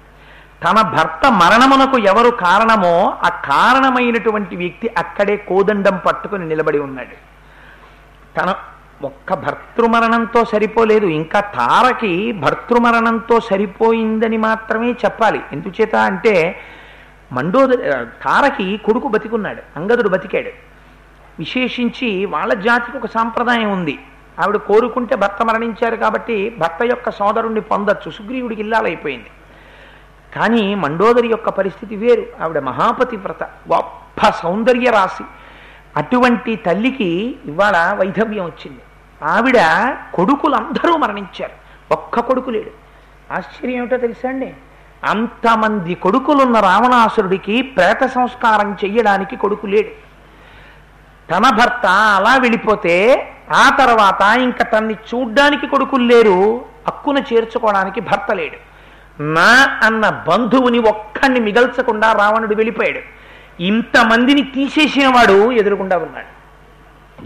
తన 0.64 0.82
భర్త 0.82 1.32
మరణమునకు 1.32 1.98
ఎవరు 1.98 2.30
కారణమో 2.30 3.16
ఆ 3.24 3.28
కారణమైనటువంటి 3.28 4.56
వ్యక్తి 4.56 4.90
అక్కడే 4.98 5.36
కోదండం 5.36 6.00
పట్టుకుని 6.06 6.48
నిలబడి 6.48 6.78
ఉన్నాడు. 6.78 7.16
తన 8.36 8.54
ఒక్క 9.02 9.34
భర్తృమరణంతో 9.34 10.44
సరిపోలేదు. 10.44 11.06
ఇంకా 11.06 11.40
తారకి 11.40 12.32
భర్తృమరణంతో 12.32 13.40
సరిపోయిందని 13.40 14.36
మాత్రమే 14.36 14.90
చెప్పాలి. 14.90 15.40
ఎందుచేత 15.52 15.96
అంటే 15.96 16.60
మండోదరి 17.32 17.90
తారకి 18.06 18.76
కొడుకు 18.76 19.08
బతికున్నాడు 19.08 19.62
అంగదుడు 19.76 20.08
బతికాడు. 20.08 20.50
విశేషించి 21.38 22.26
వాళ్ళ 22.26 22.54
జాతికి 22.54 22.98
ఒక 22.98 23.06
సాంప్రదాయం 23.06 23.72
ఉంది. 23.72 23.98
ఆవిడ 24.40 24.56
కోరుకుంటే 24.56 25.16
భర్త 25.16 25.42
మరణించారు 25.42 25.96
కాబట్టి 25.96 26.56
భర్త 26.58 26.78
యొక్క 26.84 27.10
సోదరుణ్ణి 27.10 27.60
పొందొచ్చు. 27.60 28.10
సుగ్రీవుడికి 28.10 28.60
ఇల్లాలైపోయింది. 28.60 29.30
కానీ 30.36 30.74
మండోదరి 30.74 31.28
యొక్క 31.28 31.48
పరిస్థితి 31.48 31.96
వేరు. 31.96 32.26
ఆవిడ 32.40 32.58
మహాపతివ్రత 32.58 33.42
గొప్ప 33.42 34.28
సౌందర్య 34.28 34.90
రాశి. 34.90 35.24
అటువంటి 35.96 36.56
తల్లికి 36.56 37.36
ఇవాళ 37.44 37.96
వైధవ్యం 37.98 38.44
వచ్చింది. 38.44 38.80
ఆవిడ 39.24 39.58
కొడుకులందరూ 40.14 40.96
మరణించారు. 40.96 41.52
ఒక్క 41.92 42.20
కొడుకు 42.20 42.50
లేడు. 42.50 42.70
ఆశ్చర్యం 43.32 43.76
ఏమిటో 43.76 43.96
తెలుసా 43.96 44.28
అండి? 44.28 44.54
అంతమంది 45.04 45.94
కొడుకులున్న 45.94 46.60
రావణాసురుడికి 46.60 47.62
ప్రేత 47.62 48.06
సంస్కారం 48.06 48.76
చెయ్యడానికి 48.84 49.36
కొడుకు 49.36 49.66
లేడు. 49.66 50.08
తన 51.30 51.50
భర్త 51.50 51.86
అలా 51.86 52.36
వెళ్ళిపోతే 52.36 53.28
ఆ 53.50 53.76
తర్వాత 53.78 54.38
ఇంకా 54.38 54.64
తన్ని 54.64 54.94
చూడ్డానికి 54.94 55.66
కొడుకులు 55.66 56.04
లేరు. 56.04 56.64
హక్కును 56.86 57.18
హక్కున 57.18 57.36
చేర్చుకోవడానికి 57.36 58.00
భర్త 58.00 58.32
లేడు. 58.32 58.56
నా 59.22 59.78
అన్న 59.82 60.24
బంధువుని 60.28 60.78
ఒక్కడిని 60.78 61.40
మిగల్చకుండా 61.40 62.12
రావణుడు 62.12 62.54
వెళ్ళిపోయాడు. 62.54 63.00
ఇంతమందిని 63.62 64.42
తీసేసిన 64.42 65.08
వాడు 65.08 65.52
ఎదురుకుండా 65.52 65.98
ఉన్నాడు. 65.98 66.38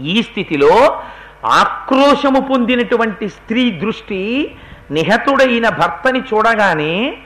ఈ 0.01 0.23
స్థితిలో 0.23 1.03
ఆక్రోశము 1.45 2.39
పొందినటువంటి 2.39 3.29
స్త్రీ 3.29 3.71
దృష్టి 3.71 4.55
నిహతుడైన 4.91 5.69
భర్తని 5.69 6.19
చూడగానే 6.19 7.17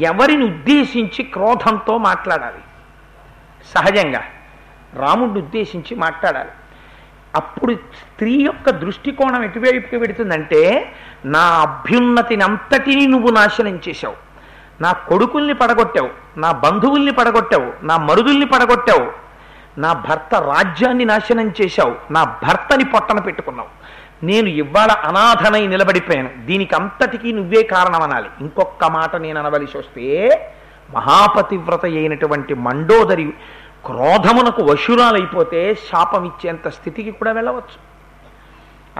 ఎవరిని 0.00 0.44
ఉద్దేశించి 0.44 1.24
క్రోధంతో 1.24 1.98
మాట్లాడాలి? 1.98 2.62
సహజంగా 3.74 4.22
రాముడిని 4.94 5.38
ఉద్దేశించి 5.38 5.94
మాట్లాడాలి. 5.94 6.50
అప్పుడు 7.34 7.74
స్త్రీ 7.74 8.42
యొక్క 8.42 8.70
దృష్టికోణం 8.70 9.42
ఎటువైపుకి 9.42 9.98
పెడుతుందంటే 9.98 10.92
నా 11.24 11.40
అభ్యున్నతిని 11.40 12.44
అంతటినీ 12.44 13.06
నువ్వు 13.06 13.30
నాశనం 13.30 13.80
చేశావు. 13.88 14.14
నా 14.80 14.92
కొడుకుల్ని 14.92 15.54
పడగొట్టావు 15.54 16.40
నా 16.40 16.52
బంధువుల్ని 16.52 17.12
పడగొట్టావు 17.12 17.72
నా 17.82 17.96
మరుదుల్ని 17.96 18.46
పడగొట్టావు 18.46 19.25
నా 19.78 19.92
భర్త 19.92 20.34
రాజ్యాన్ని 20.34 21.04
నాశనం 21.04 21.52
చేశావు. 21.62 22.12
నా 22.12 22.24
భర్తని 22.24 22.84
పొట్టన 22.84 23.18
పెట్టుకున్నావు. 23.20 23.68
నేను 24.26 24.48
ఇవాళ 24.48 24.90
అనాథనై 24.90 25.66
నిలబడిపోయాను. 25.66 26.30
దీనికి 26.44 26.74
అంతటికీ 26.74 27.32
నువ్వే 27.32 27.62
కారణం 27.62 28.02
అనాలి 28.02 28.28
ఇంకొక 28.40 28.84
మాట 28.84 29.16
నేను 29.16 29.38
అనవలసి 29.38 29.78
వస్తే 29.78 30.04
మహాపతివ్రత 30.94 31.84
అయినటువంటి 31.84 32.54
మండోదరి 32.54 33.32
క్రోధమునకు 33.86 34.62
వశురాలైపోతే 34.62 35.74
శాపం 35.74 36.24
ఇచ్చేంత 36.24 36.68
స్థితికి 36.68 37.10
కూడా 37.10 37.32
వెళ్ళవచ్చు. 37.32 37.96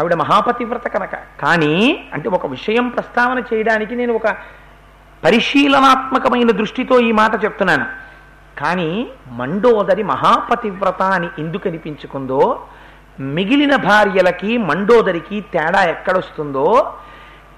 ఆవిడ 0.00 0.14
మహాపతివ్రత 0.14 0.88
కనుక. 0.88 1.10
కానీ 1.40 2.04
అంటే 2.12 2.28
ఒక 2.28 2.46
విషయం 2.46 2.88
ప్రస్తావన 2.88 3.42
చేయడానికి 3.54 3.94
నేను 3.94 4.14
ఒక 4.14 4.28
పరిశీలనాత్మకమైన 5.24 6.50
దృష్టితో 6.50 7.00
ఈ 7.00 7.12
మాట 7.12 7.44
చెప్తున్నాను. 7.44 8.05
కానీ 8.58 9.10
మండోదరి 9.30 10.02
మహాపతివ్రత 10.02 11.02
అని 11.02 11.28
ఎందుకు 11.38 11.68
అనిపించుకుందో 11.68 12.42
మిగిలిన 13.20 13.76
భార్యలకి 13.76 14.58
మండోదరికి 14.58 15.40
తేడా 15.40 15.82
ఎక్కడొస్తుందో 15.82 16.94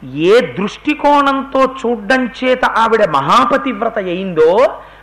ఏ 0.04 0.40
దృష్టికోణంతో 0.40 1.60
చూడ్డం 1.64 2.24
చేత 2.38 2.64
ఆవిడ 2.64 3.04
మహాపతివ్రత 3.08 3.98
అయిందో 3.98 4.50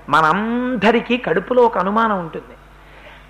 మనందరికీ 0.09 1.17
కడుపులో 1.17 1.61
ఒక 1.63 1.77
అనుమానం 1.77 2.19
ఉంటుంది. 2.19 2.55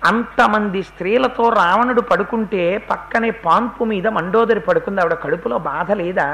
అంతమంది 0.04 0.82
స్త్రీలతో 0.82 1.48
రావణుడు 1.48 2.00
పడుకుంటే 2.00 2.78
పక్కనే 2.90 3.30
పాన్పు 3.30 3.84
మీద 3.84 4.06
మండోదరి 4.06 4.60
పడుకుంది 4.60 5.00
ఆవిడ 5.00 5.14
కడుపులో 5.14 5.58
బాధ 5.58 5.92
లేదా? 5.92 6.28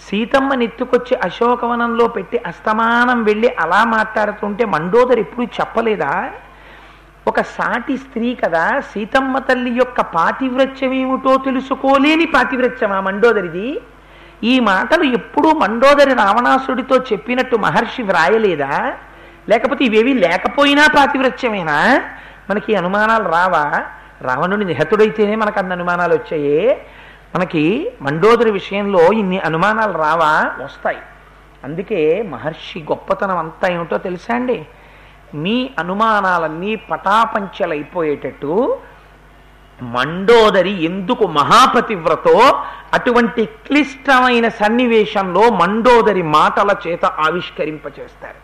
సీతమ్మ 0.00 0.54
నెత్తుకొచ్చి 0.54 1.16
అశోకవనంలో 1.16 2.08
పెట్టి 2.08 2.38
అస్తమానం 2.38 3.24
వెళ్ళి 3.24 3.54
అలా 3.60 3.84
మాట్లాడుతుంటే 3.84 4.64
మండోదరి 4.64 5.20
ఎప్పుడు 5.20 5.46
చెప్పలేదా? 5.46 6.30
ఒక 7.28 7.40
సాటి 7.40 7.96
స్త్రీ 7.96 8.34
కదా 8.34 8.80
సీతమ్మ 8.80 9.38
తల్లి 9.38 9.70
యొక్క 9.70 10.00
పాతివ్రత్యం 10.00 10.92
ఏమిటో 10.92 11.36
తెలుసుకోలేని 11.36 12.26
ఆ 12.94 13.00
మండోదరిది? 13.00 13.80
ఈ 14.44 14.60
మాటలు 14.60 15.02
ఎప్పుడూ 15.02 15.52
మండోదరి 15.52 16.14
రావణాసుడితో 16.14 16.96
చెప్పినట్టు 16.96 17.56
మహర్షి 17.56 18.02
వ్రాయలేదా? 18.02 18.92
లేకపోతే 19.48 19.84
ఇవేవి 19.84 20.14
లేకపోయినా 20.14 20.86
పాతివ్రత్యమేనా? 20.96 22.02
మనకి 22.50 22.74
అనుమానాలు 22.74 23.28
రావా? 23.28 23.82
రావణుడి 24.20 24.64
నిహతుడైతేనే 24.64 25.34
మనకు 25.34 25.58
అన్ని 25.58 25.72
అనుమానాలు 25.72 26.14
వచ్చాయే. 26.14 26.86
మనకి 27.34 27.92
మండోదరి 28.02 28.50
విషయంలో 28.50 29.12
ఇన్ని 29.12 29.40
అనుమానాలు 29.40 29.98
రావా? 29.98 30.64
వస్తాయి. 30.64 30.98
అందుకే 31.64 32.22
మహర్షి 32.22 32.82
గొప్పతనం 32.82 33.38
అంతా 33.38 33.68
ఏమిటో 33.68 33.98
తెలుసా 33.98 34.34
అండి? 34.34 34.66
మీ 35.34 35.70
అనుమానాలన్నీ 35.78 36.76
పటాపంచలైపోయేటట్టు 36.76 38.78
మండోదరి 39.82 40.84
ఎందుకు 40.84 41.26
మహాపతివ్రతో 41.26 42.64
అటువంటి 42.94 43.44
క్లిష్టమైన 43.44 44.48
సన్నివేశంలో 44.48 45.50
మండోదరి 45.50 46.22
మాటల 46.22 46.76
చేత 46.86 47.04
ఆవిష్కరింపచేస్తారు? 47.04 48.38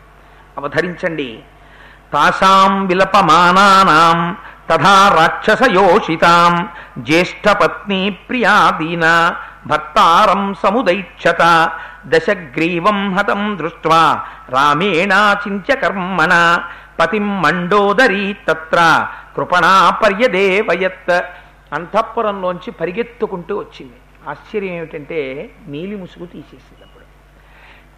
అవధరించండి. 0.58 1.38
తాసాం 2.12 2.86
విలపమానానాం 2.86 4.36
తథా 4.70 5.08
రాక్షసయోషితాం. 5.14 6.68
జ్యేష్ఠపత్ని 6.98 8.10
ప్రియాదీన 8.10 9.36
భర్తారం 9.66 10.54
సముదైక్షత 10.54 11.72
దశగ్రీవం 12.06 13.14
హతం 13.14 13.58
దృష్ట్వా 13.58 14.22
రామేణాచింత్య 14.48 15.76
కర్మణ 15.76 16.62
పతిం 17.00 17.42
మండోదరీ 17.42 18.36
తత్ర 18.48 19.06
కృపణా 19.36 19.90
పర్యదేవయత్. 19.90 21.20
అంతఃపురంలోంచి 21.72 22.70
పరిగెత్తుకుంటూ 22.70 23.58
వచ్చింది. 23.58 23.96
ఆశ్చర్యం 24.28 24.74
ఏమిటంటే 24.74 25.50
నీలి 25.66 25.96
ముసుగు 25.96 26.26
తీసేసింది 26.26 26.82
అప్పుడు. 26.82 27.04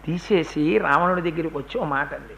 తీసేసి 0.05 0.77
రావణుడి 0.77 1.31
దగ్గరికి 1.31 1.57
వచ్చి 1.57 1.81
ఓ 1.81 1.83
మాట 1.83 2.13
అంది. 2.13 2.33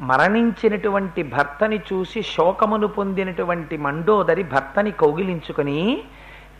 మరణించినటువంటి 0.00 1.22
భర్తని 1.22 1.78
చూసి 1.78 2.22
శోకమును 2.22 2.86
పొందినటువంటి 2.86 3.76
మండోదరి 3.76 4.42
భర్తని 4.42 4.90
కౌగిలించుకొని 4.90 6.02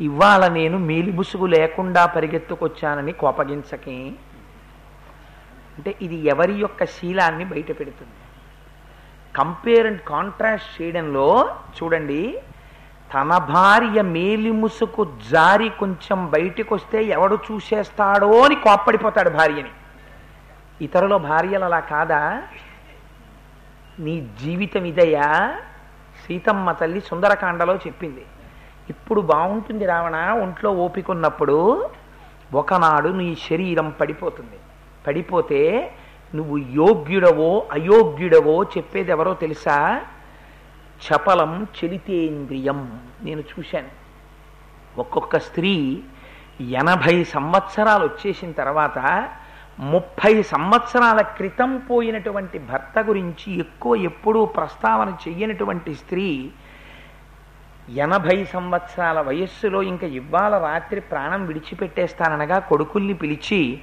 ఇవాళ 0.01 0.49
నేను 0.49 0.79
మేలిబుసుగు 0.79 1.47
లేకుండా 1.47 2.07
పరిగెత్తుకొచ్చానని 2.07 3.13
కోపగించకి. 3.13 4.15
అంటే 5.79 5.95
ఇది 6.03 6.15
ఎవరి 6.15 6.55
యొక్క 6.55 6.85
శీలాన్ని 6.85 7.45
బయట 7.45 7.69
పెడుతుంది. 7.69 8.17
కంపేర్ 9.37 9.87
అండ్ 9.87 10.01
కాంట్రాస్ట్ 10.01 10.83
చేయడంలో 10.83 11.55
చూడండి 11.77 12.39
తన 13.15 13.37
భార్య 13.39 14.03
మేలి 14.03 14.51
ముసుకు 14.51 15.05
జారి 15.31 15.69
కొంచెం 15.69 16.31
బయటికి 16.31 16.75
వస్తే 16.75 17.05
ఎవడు 17.05 17.39
చూసేస్తాడో 17.53 18.41
అని 18.41 18.55
కోప్పడిపోతాడు 18.55 19.31
భార్యని. 19.31 19.71
ఇతరుల 20.81 21.17
భార్యలు 21.17 21.65
అలా 21.65 21.81
కాదా? 21.81 22.43
నీ 23.99 24.31
జీవితం 24.43 24.85
ఇదయా 24.85 25.57
సీతమ్మ 26.27 26.73
తల్లి 26.73 27.01
సుందరకాండలో 27.01 27.77
చెప్పింది. 27.77 28.27
ఇప్పుడు 28.91 29.21
బాగుంటుంది 29.21 29.87
రావణ 29.87 30.17
ఒంట్లో 30.17 30.71
ఓపికన్నప్పుడు 30.71 31.89
ఒకనాడు 32.55 33.09
నీ 33.09 33.35
శరీరం 33.35 33.91
పడిపోతుంది. 33.91 34.59
పడిపోతే 35.07 35.93
నువ్వు 36.35 36.59
యోగ్యుడవో 36.59 37.67
అయోగ్యుడవో 37.73 38.65
చెప్పేది 38.65 39.11
ఎవరో 39.11 39.35
తెలుసా? 39.35 40.01
చపలం 41.05 41.67
చలితేంద్రియం. 41.85 43.01
నేను 43.23 43.41
చూశాను. 43.41 43.89
ఒక్కొక్క 44.99 45.39
స్త్రీ 45.39 46.03
ఎనభై 46.61 47.25
సంవత్సరాలు 47.25 48.05
వచ్చేసిన 48.05 48.53
తర్వాత 48.53 49.29
ముప్పై 49.79 50.43
సంవత్సరాల 50.43 51.21
క్రితం 51.21 51.79
పోయినటువంటి 51.79 52.59
భర్త 52.59 52.99
గురించి 52.99 53.59
ఎక్కువ 53.59 53.97
ఎప్పుడూ 53.97 54.45
ప్రస్తావన 54.45 55.17
చెయ్యనటువంటి 55.29 55.95
స్త్రీ 55.95 56.51
ఎనభై 57.89 58.45
సంవత్సరాల 58.45 59.21
వయస్సులో 59.21 59.83
ఇంకా 59.83 60.07
ఇవాళ 60.07 60.59
రాత్రి 60.59 61.01
ప్రాణం 61.01 61.47
విడిచిపెట్టేస్తాననగా 61.47 62.59
కొడుకుల్ని 62.59 63.15
పిలిచి 63.15 63.81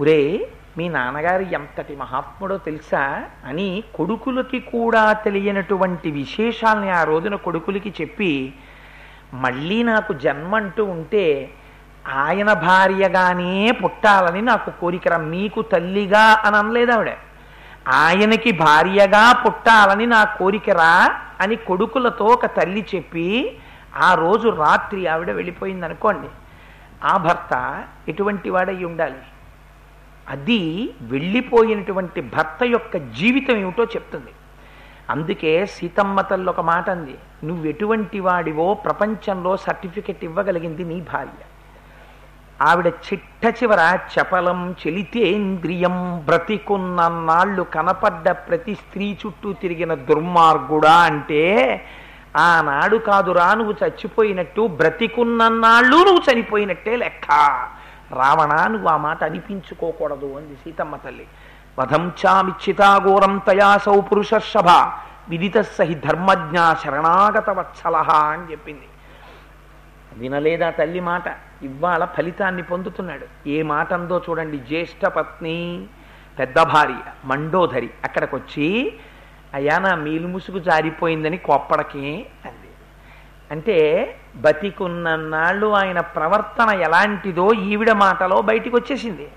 ఒరే 0.00 0.48
మీ 0.76 0.88
నాన్నగారు 0.88 1.42
ఎంతటి 1.42 1.96
మహాత్ముడో 1.96 2.58
తెలుసా? 2.58 3.24
అని 3.44 3.84
కొడుకులకి 3.94 4.60
కూడా 4.60 5.12
తెలియనటువంటి 5.12 6.10
విశేషాల్ని 6.10 6.90
ఆ 6.90 7.04
రోజున 7.04 7.34
కొడుకులకి 7.34 7.94
చెప్పి 8.00 8.52
మళ్ళీ 9.34 9.82
నాకు 9.82 10.12
జన్మ 10.12 10.54
అంటూ 10.54 10.84
ఉంటే 10.84 11.52
ఆయన 12.08 12.52
భార్యగానే 12.52 13.70
పుట్టాలని 13.70 14.42
నాకు 14.42 14.80
కోరికరా. 14.80 15.16
మీకు 15.16 15.62
తల్లిగా 15.62 16.42
అని 16.44 16.56
అనలేదు 16.56 16.92
ఆవిడ. 16.92 17.10
ఆయనకి 17.88 18.52
భార్యగా 18.52 19.32
పుట్టాలని 19.32 20.06
నా 20.06 20.24
కోరికరా 20.24 21.20
అని 21.40 21.56
కొడుకులతో 21.56 22.24
ఒక 22.24 22.46
తల్లి 22.46 22.86
చెప్పి 22.94 23.58
ఆ 23.96 24.14
రోజు 24.14 24.48
రాత్రి 24.48 25.06
ఆవిడ 25.06 25.30
వెళ్ళిపోయింది 25.30 25.84
అనుకోండి 25.84 26.28
ఆ 27.04 27.16
భర్త 27.16 27.84
ఎటువంటి 28.08 28.50
వాడై 28.50 28.84
ఉండాలి? 28.84 29.18
అది 30.28 30.94
వెళ్ళిపోయినటువంటి 31.00 32.20
భర్త 32.20 32.64
యొక్క 32.64 32.96
జీవితం 32.96 33.56
ఏమిటో 33.56 33.84
చెప్తుంది. 33.84 34.30
అందుకే 35.10 35.66
సీతమ్మ 35.66 36.20
తల్లి 36.20 36.48
ఒక 36.48 36.60
మాట 36.60 36.90
అంది. 36.90 37.18
నువ్వు 37.44 37.66
ఎటువంటి 37.66 38.20
వాడివో 38.20 38.74
ప్రపంచంలో 38.74 39.56
సర్టిఫికెట్ 39.56 40.24
ఇవ్వగలిగింది 40.24 40.84
నీ 40.84 41.00
భార్య. 41.00 41.44
ఆవిడ 42.62 42.86
చిట్ట 42.86 43.46
చివర 43.58 43.98
చపలం 44.14 44.60
చెలితేంద్రియం 44.80 46.22
బ్రతికున్నన్నాళ్ళు 46.24 47.62
కనపడ్డ 47.62 48.28
ప్రతి 48.30 48.74
స్త్రీ 48.74 49.18
చుట్టూ 49.20 49.52
తిరిగిన 49.52 49.94
దుర్మార్గుడా 50.08 50.96
అంటే 51.10 51.42
ఆనాడు 52.36 52.96
కాదురా 52.96 53.54
నువ్వు 53.54 53.74
చచ్చిపోయినట్టు 53.84 54.62
బ్రతికున్నన్నాళ్ళు 54.80 55.96
నువ్వు 55.96 56.22
చనిపోయినట్టే 56.30 56.96
లెక్క. 56.96 57.26
రావణ 58.12 58.52
నువ్వు 58.66 58.88
ఆ 58.88 58.96
మాట 58.96 59.24
అనిపించుకోకూడదు 59.24 60.28
అంది 60.36 60.56
సీతమ్మ 60.56 60.96
తల్లి. 60.96 61.26
వధంచామిచ్చితాఘోరం 61.78 63.34
తయాసౌ 63.38 64.00
పురుషర్షభ 64.00 64.68
విదిత 65.28 65.58
సహి 65.60 65.94
ధర్మజ్ఞ 65.94 66.58
శరణాగత 66.84 67.50
వత్సలహ 67.50 68.10
అని 68.10 68.52
చెప్పింది. 68.52 68.87
వినలేదా 70.18 70.70
తల్లి 70.70 71.00
మాట? 71.00 71.26
ఇవాళ 71.62 72.04
ఫలితాన్ని 72.04 72.62
పొందుతున్నాడు. 72.62 73.48
ఏ 73.48 73.62
మాట 73.62 73.92
అందో 73.92 74.16
చూడండి. 74.30 74.58
జ్యేష్ఠ 74.58 75.06
పత్ని 75.06 75.86
పెద్ద 76.38 76.58
భార్య 76.62 76.98
మండోదరి 77.24 77.90
అక్కడికి 78.04 78.34
వచ్చి 78.36 78.66
అయ్యా 79.54 79.78
నా 79.78 79.94
మీలు 79.94 80.28
ముసుగు 80.28 80.58
జారిపోయిందని 80.58 81.36
కోప్పడకి 81.36 82.26
అంది. 82.46 82.70
అంటే 83.50 83.76
బతికున్నన్నాళ్ళు 84.36 85.66
ఆయన 85.66 86.00
ప్రవర్తన 86.00 86.70
ఎలాంటిదో 86.80 87.46
ఈవిడ 87.70 87.92
మాటలో 87.92 88.42
బయటికి 88.42 88.76
వచ్చేసింది 88.76 89.28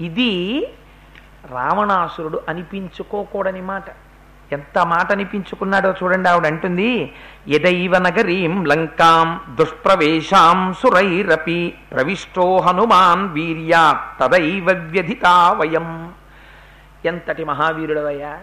ఇది 0.00 0.32
రావణాసురుడు 1.50 2.40
అనిపించుకోకూడని 2.48 3.60
మాట. 3.60 3.84
ఎంత 4.52 4.78
మాట 4.78 5.12
అనిపించుకున్నాడో 5.12 5.94
చూడండి 6.02 6.28
ఆవిడ 6.28 6.46
అంటుంది 6.46 7.12
ఎదైవ 7.48 7.98
నగరీం 7.98 8.64
లంకాం 8.66 9.40
దుష్ప్రవేశాం 9.54 10.74
సురైరపి 10.74 11.74
ప్రవిష్టో 11.90 12.56
హనుమాన్ 12.56 13.28
వీర్యా 13.28 14.00
తదైవ 14.20 14.66
వ్యధితా 14.72 15.52
వయం. 15.52 16.12
ఎంతటి 17.04 17.44
మహావీరుడవయ్యా? 17.44 18.38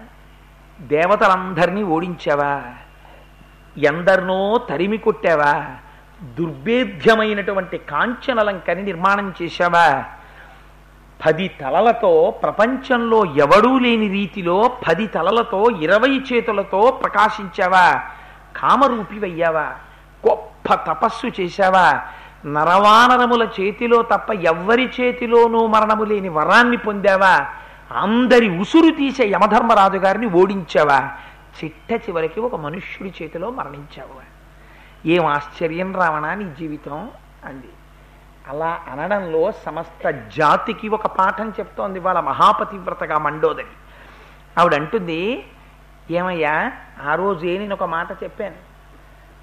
దేవతలందరినీ 0.82 1.84
ఓడించావా? 1.84 2.62
ఎందరినో 3.78 4.58
తరిమి 4.70 4.98
కొట్టావా? 4.98 5.66
దుర్భేద్యమైనటువంటి 6.24 7.78
కాంచనలంకని 7.78 8.84
నిర్మాణం 8.84 9.34
చేశావా? 9.42 10.04
పది 11.26 11.48
తలలతో 11.48 12.40
ప్రపంచంలో 12.44 13.26
ఎవడూ 13.26 13.80
లేని 13.80 14.08
రీతిలో 14.08 14.72
పది 14.88 15.08
తలలతో 15.08 15.70
ఇరవై 15.70 16.22
చేతులతో 16.34 17.00
ప్రకాశించావా? 17.04 18.02
కామరూపివయ్యావా? 18.58 19.76
గొప్ప 20.28 20.74
తపస్సు 20.74 21.42
చేశావా? 21.42 22.02
నరవానరముల 22.46 23.48
చేతిలో 23.62 24.02
తప్ప 24.02 24.32
ఎవ్వరి 24.32 24.90
చేతిలోనూ 25.02 25.68
మరణము 25.68 26.04
లేని 26.04 26.30
వరాన్ని 26.30 26.78
పొందావా? 26.78 27.48
అందరి 27.92 28.60
ఉసురు 28.60 28.92
తీసే 28.92 29.28
యమధర్మరాజు 29.28 29.98
గారిని 29.98 30.28
ఓడించావా? 30.28 31.10
చిట్ట 31.64 31.94
చివరికి 31.94 32.40
ఒక 32.40 32.56
మనుష్యుడి 32.56 33.14
చేతిలో 33.24 33.50
మరణించావు? 33.50 34.34
ఏం 35.08 35.26
ఆశ్చర్యం 35.26 35.96
రావణా 35.96 36.34
నీ 36.34 36.54
జీవితం? 36.60 37.10
అంది. 37.46 37.70
అలా 38.50 38.80
అనడంలో 38.92 39.52
సమస్త 39.52 40.10
జాతికి 40.10 40.88
ఒక 40.88 41.08
పాఠం 41.08 41.50
చెప్తోంది 41.50 42.00
వాళ్ళ 42.00 42.20
మహాపతివ్రతగా 42.20 43.18
మండోదరి. 43.18 43.66
ఆవిడ 44.58 44.74
అంటుంది 44.74 45.46
ఏమయ్యా 46.12 46.72
ఆ 47.10 47.16
రోజే 47.16 47.58
నేను 47.58 47.74
ఒక 47.74 47.84
మాట 47.84 48.24
చెప్పాను. 48.24 48.56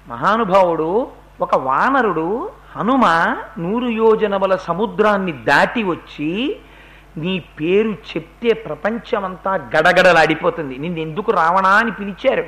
మహానుభావుడు 0.07 1.11
ఒక 1.41 1.55
వానరుడు 1.55 2.51
హనుమ 2.75 3.35
నూరు 3.57 3.85
యోజనముల 3.85 4.55
సముద్రాన్ని 4.55 5.31
దాటి 5.31 5.83
వచ్చి 5.83 6.59
నీ 7.17 7.39
పేరు 7.39 7.89
చెప్తే 7.89 8.53
ప్రపంచమంతా 8.53 9.53
గడగడలాడిపోతుంది. 9.53 10.77
నిన్ను 10.77 10.99
ఎందుకు 10.99 11.31
రావణా 11.31 11.69
అని 11.69 11.91
పిలిచారు. 11.91 12.43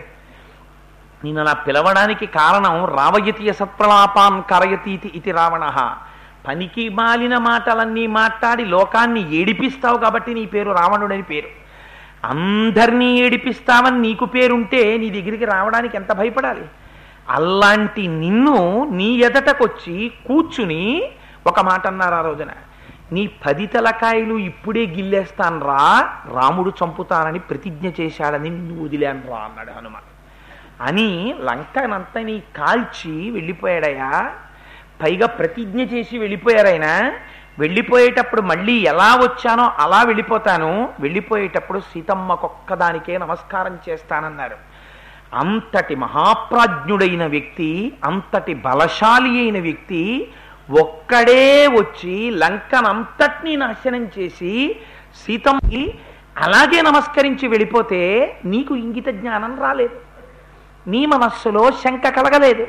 నిన్ను 1.24 1.42
అలా 1.42 1.54
పిలవడానికి 1.54 2.26
కారణం 2.26 2.86
రావయతీయ 2.86 3.54
సత్ప్రలాపాన్ 3.54 4.44
కరయతీతి 4.50 5.12
ఇది 5.16 5.32
రావణ. 5.32 5.96
పనికి 6.48 6.90
మాలిన 6.90 7.38
మాటలన్నీ 7.38 8.08
మాట్లాడి 8.08 8.66
లోకాన్ని 8.66 9.36
ఏడిపిస్తావు 9.36 9.98
కాబట్టి 9.98 10.34
నీ 10.34 10.46
పేరు 10.46 10.72
రావణుడని 10.72 11.24
పేరు. 11.24 11.50
అందరినీ 12.26 13.20
ఏడిపిస్తావని 13.20 14.00
నీకు 14.00 14.26
పేరుంటే 14.26 14.98
నీ 14.98 15.10
దగ్గరికి 15.10 15.46
రావడానికి 15.46 15.98
ఎంత 15.98 16.12
భయపడాలి? 16.12 16.66
అలాంటి 17.30 18.08
నిన్ను 18.08 18.86
నీ 18.92 19.16
ఎదటకొచ్చి 19.16 20.12
కూర్చుని 20.28 21.10
ఒక 21.48 21.60
మాట 21.60 21.88
అన్నారు 21.88 22.16
ఆ 22.16 22.22
రోజున? 22.22 22.52
నీ 23.12 23.28
పది 23.46 23.68
తలకాయలు 23.68 24.34
ఇప్పుడే 24.34 24.86
గిల్లేస్తాను 24.86 25.66
రా 25.66 26.14
రాముడు 26.34 26.70
చంపుతానని 26.70 27.40
ప్రతిజ్ఞ 27.40 27.90
చేశాడని 28.02 28.50
నిన్ను 28.50 28.84
వదిలాను 28.84 29.22
రా 29.30 29.38
అన్నాడు 29.38 29.72
హనుమ 29.72 29.96
అని 30.82 31.36
లంకనంతని 31.42 32.42
కాల్చి 32.56 33.32
వెళ్ళిపోయాడయా 33.32 34.32
పైగా 35.02 35.28
ప్రతిజ్ఞ 35.28 35.82
చేసి 35.82 36.18
వెళ్ళిపోయారైనా 36.18 37.14
వెళ్ళిపోయేటప్పుడు 37.60 38.42
మళ్ళీ 38.42 38.74
ఎలా 38.74 39.16
వచ్చానో 39.16 39.72
అలా 39.78 40.04
వెళ్ళిపోతాను. 40.04 40.90
వెళ్ళిపోయేటప్పుడు 41.00 41.80
సీతమ్మకొక్కదానికే 41.80 43.18
నమస్కారం 43.18 43.80
చేస్తానన్నారు. 43.90 44.56
అంతటి 45.34 45.96
మహాప్రాజ్ఞుడైన 45.96 47.26
వ్యక్తి 47.26 47.94
అంతటి 48.04 48.54
బలశాలి 48.54 49.30
అయిన 49.30 49.60
వ్యక్తి 49.60 50.32
ఒక్కడే 50.80 51.68
వచ్చి 51.68 52.30
లంకనంతటినీ 52.30 53.56
నాశనం 53.56 54.10
చేసి 54.20 54.76
సీతమ్మకి 55.26 56.00
అలాగే 56.38 56.82
నమస్కరించి 56.82 57.48
వెళ్ళిపోతే 57.48 58.02
నీకు 58.46 58.76
ఇంగిత 58.76 59.08
జ్ఞానం 59.08 59.60
రాలేదు. 59.62 59.96
నీ 60.88 61.06
మనస్సులో 61.06 61.72
శంక 61.72 62.08
కలగలేదు. 62.08 62.68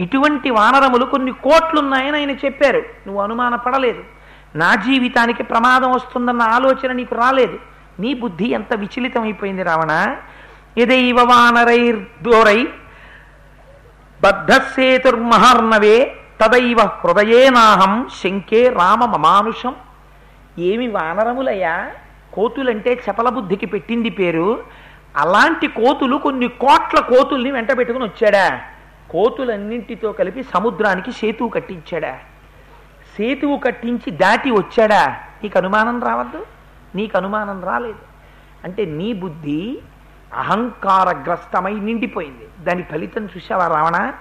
ఇటువంటి 0.00 0.50
వానరములు 0.50 1.04
కొన్ని 1.04 1.32
కోట్లున్నాయని 1.32 2.16
ఆయన 2.16 2.30
చెప్పారు. 2.30 2.78
నువ్వు 2.78 3.22
అనుమానపడలేదు. 3.22 4.04
నా 4.56 4.74
జీవితానికి 4.74 5.42
ప్రమాదం 5.42 5.92
వస్తుందన్న 5.92 6.42
ఆలోచన 6.42 6.92
నీకు 6.92 7.14
రాలేదు. 7.14 7.58
నీ 8.00 8.14
బుద్ధి 8.14 8.48
ఎంత 8.48 8.74
విచలితమైపోయింది 8.74 9.62
రావణ? 9.62 10.16
ఎదైవ 10.78 11.20
వానరైర్దోరై 11.20 12.68
బద్ధసేతుర్మహర్ణవే 14.22 16.16
తదైవ 16.40 16.80
హృదయేనాహం 16.80 18.08
శంకే 18.22 18.68
రామ 18.68 19.04
మమానుషం. 19.04 19.74
ఏమి 20.58 20.88
వానరములయ్యా? 20.88 21.90
కోతులంటే 22.32 23.02
చపల 23.10 23.28
బుద్ధికి 23.28 23.66
పెట్టింది 23.66 24.10
పేరు. 24.10 24.64
అలాంటి 25.16 25.66
కోతులు 25.66 26.16
కొన్ని 26.16 26.48
కోట్ల 26.48 27.00
కోతుల్ని 27.00 27.50
వెంట 27.50 27.78
పెట్టుకుని 27.78 28.04
వచ్చాడా? 28.04 28.60
కోతులన్నింటితో 29.10 30.12
కలిపి 30.12 30.42
సముద్రానికి 30.42 31.12
సేతువు 31.12 31.48
కట్టించాడా? 31.48 32.18
సేతువు 33.16 33.56
కట్టించి 33.56 34.10
దాటి 34.10 34.50
వచ్చాడా? 34.50 35.16
నీకు 35.42 35.58
అనుమానం 35.58 36.02
రావద్దు. 36.02 36.46
నీకు 36.94 37.16
అనుమానం 37.16 37.64
రాలేదు. 37.64 37.98
అంటే 38.64 38.84
నీ 38.84 39.12
బుద్ధి 39.12 39.78
అహంకారగ్రస్తమై 40.34 41.72
నిండిపోయింది. 41.72 42.48
దాని 42.64 42.82
ఫలితం 42.82 43.26
చూసావా 43.26 43.66
రావణ? 43.66 44.12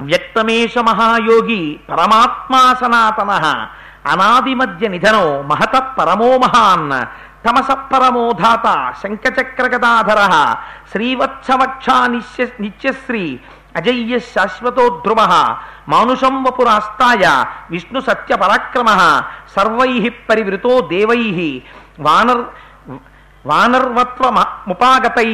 వ్యక్తమేష 0.00 0.78
మహాయోగి 0.78 1.80
పరమాత్మా 1.88 2.74
సనాతన 2.74 3.30
అనాది 4.06 4.54
మధ్య 4.54 4.88
నిధనో 4.88 5.42
మహత 5.42 5.76
పరమో 5.98 6.38
మహాన్ 6.38 7.06
తమస 7.46 7.70
పరమోధాత 7.70 8.94
శంఖచక్రగదాధర 9.02 10.54
శ్రీవత్సవక్షా 10.92 12.06
నిత్య 12.06 12.46
నిత్యశ్రీ 12.60 13.40
అజయ్య 13.78 14.18
శాశ్వతో 14.34 14.84
ధ్రువ 15.04 15.20
మానుషం 15.88 16.36
వపురాస్తాయ 16.44 17.24
విష్ణు 17.70 18.00
సత్య 18.08 18.32
పరాక్రమ 18.42 18.88
సర్వై 19.56 19.92
పరివృతో 20.30 20.72
దేవై 20.92 21.22
వానర్ 22.06 22.42
వానర్వత్వముపాగతై 23.44 25.30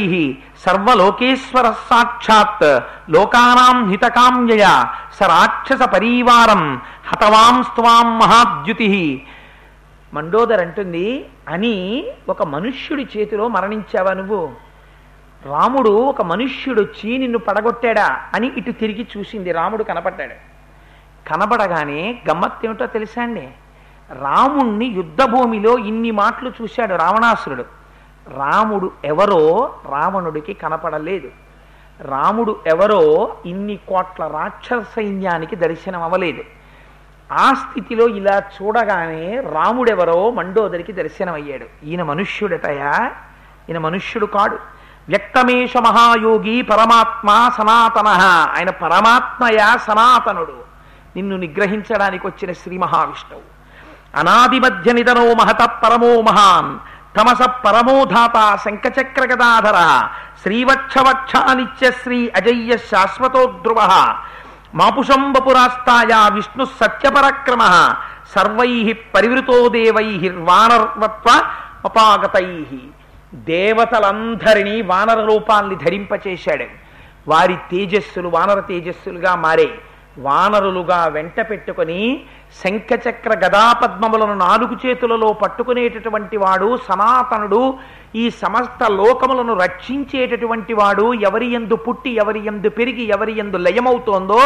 సర్వలోకేశ్వర 0.64 1.66
సాక్షాత్ 1.90 2.66
లోకానాం 3.14 3.78
హితకామ్యయ 3.90 4.64
స 5.18 5.28
రాక్షస 5.33 5.83
పరీవారం 5.94 6.62
హతవాం 7.09 7.57
స్వాం 7.70 8.09
మహాద్యుతి. 8.18 8.90
మండోదర్ 10.12 10.62
అంటుంది 10.64 11.07
అని 11.54 11.74
ఒక 12.33 12.40
మనుష్యుడి 12.54 13.04
చేతిలో 13.12 13.44
మరణించావా 13.57 14.12
నువ్వు? 14.20 14.40
రాముడు 15.46 15.90
ఒక 15.90 16.22
మనుష్యుడు 16.22 16.83
వచ్చి 16.83 17.18
నిన్ను 17.18 17.38
పడగొట్టాడా 17.38 18.21
అని 18.35 18.52
ఇటు 18.56 18.71
తిరిగి 18.71 19.06
చూసింది. 19.16 19.52
రాముడు 19.52 19.85
కనపడ్డాడు. 19.85 20.54
కనబడగానే 21.29 22.23
గమ్మత్తేమిటో 22.31 22.87
తెలుసా 22.87 23.23
అండి? 23.23 23.48
రాముణ్ణి 24.21 24.87
యుద్ధభూమిలో 24.87 25.79
ఇన్ని 25.79 26.10
మాటలు 26.10 26.52
చూశాడు 26.62 26.94
రావణాసురుడు. 26.94 27.64
రాముడు 28.29 28.92
ఎవరో 29.04 29.75
రావణుడికి 29.88 30.54
కనపడలేదు. 30.54 31.29
రాముడు 32.00 32.56
ఎవరో 32.66 33.37
ఇన్ని 33.46 33.77
కోట్ల 33.77 34.27
రాక్షస 34.27 34.83
సైన్యానికి 34.96 35.56
దర్శనం 35.56 36.02
అవ్వలేదు. 36.02 36.42
ఆ 37.33 37.54
స్థితిలో 37.54 38.08
ఇలా 38.08 38.38
చూడగానే 38.38 39.40
రాముడెవరో 39.40 40.31
మండోదరికి 40.31 40.92
దర్శనమయ్యాడు. 40.92 41.85
ఈయన 41.85 42.02
మనుష్యుడటయా? 42.02 43.12
ఈయన 43.71 43.79
మనుష్యుడు 43.79 44.27
కాడు. 44.27 44.73
వ్యక్తమేష 45.09 45.77
మహాయోగి 45.77 46.63
పరమాత్మ 46.63 47.50
సనాతన. 47.59 48.09
ఆయన 48.57 48.71
పరమాత్మయా 48.71 49.77
సనాతనుడు. 49.77 50.55
నిన్ను 51.17 51.37
నిగ్రహించడానికి 51.37 52.27
వచ్చిన 52.27 52.52
శ్రీ 52.52 52.79
మహావిష్ణువు. 52.79 53.55
అనాది 54.19 54.61
మధ్య 54.61 54.92
నిధనో 54.92 55.35
మహత 55.35 55.63
పరమో 55.63 56.21
మహాన్. 56.21 56.79
తమస 57.19 57.42
పరమోధాత 57.42 58.59
శంఖచక్ర 58.65 59.23
గదాధర. 59.33 60.09
శ్రీవక్షవక్షానిత్య 60.42 61.90
శ్రీ 61.90 62.33
అజయ్య 62.37 62.77
శాశ్వతో 62.77 63.61
ధ్రువ. 63.63 64.15
మాపుషంబపురాస్తాయ 64.75 66.31
విష్ణు 66.33 66.65
సత్యపరక్రమ. 66.65 67.94
సర్వై 68.35 68.96
పరివృతో 69.15 69.69
దేవై 69.69 70.29
వానర్వత్వ 70.35 71.42
అపాగతై. 71.85 72.67
దేవతలందరినీ 73.35 74.82
వానర 74.82 75.24
రూపాల్ని 75.24 75.74
ధరింపచేశాడు. 75.74 76.64
వారి 77.28 77.56
తేజస్సులు 77.70 78.28
వానర 78.28 78.60
తేజస్సులుగా 78.60 79.35
మారే 79.35 79.68
వానరులుగా 80.18 81.06
వెంట 81.06 81.50
పెట్టుకొని 81.50 82.20
శంఖచక్ర 82.64 83.30
గదాపద్మములను 83.44 84.35
నాలుగు 84.35 84.78
చేతులలో 84.87 85.32
పట్టుకునేటటువంటి 85.32 86.37
వాడు 86.37 86.78
సనాతనుడు 86.88 87.74
ఈ 88.16 88.30
సమస్త 88.30 88.90
లోకములను 88.90 89.54
రక్షించేటటువంటి 89.54 90.74
వాడు 90.74 91.14
ఎవరి 91.14 91.46
ఎందు 91.52 91.74
పుట్టి 91.74 92.10
ఎవరి 92.10 92.46
ఎందు 92.46 92.68
పెరిగి 92.68 93.02
ఎవరి 93.02 93.38
ఎందు 93.38 93.56
లయమవుతోందో 93.56 94.40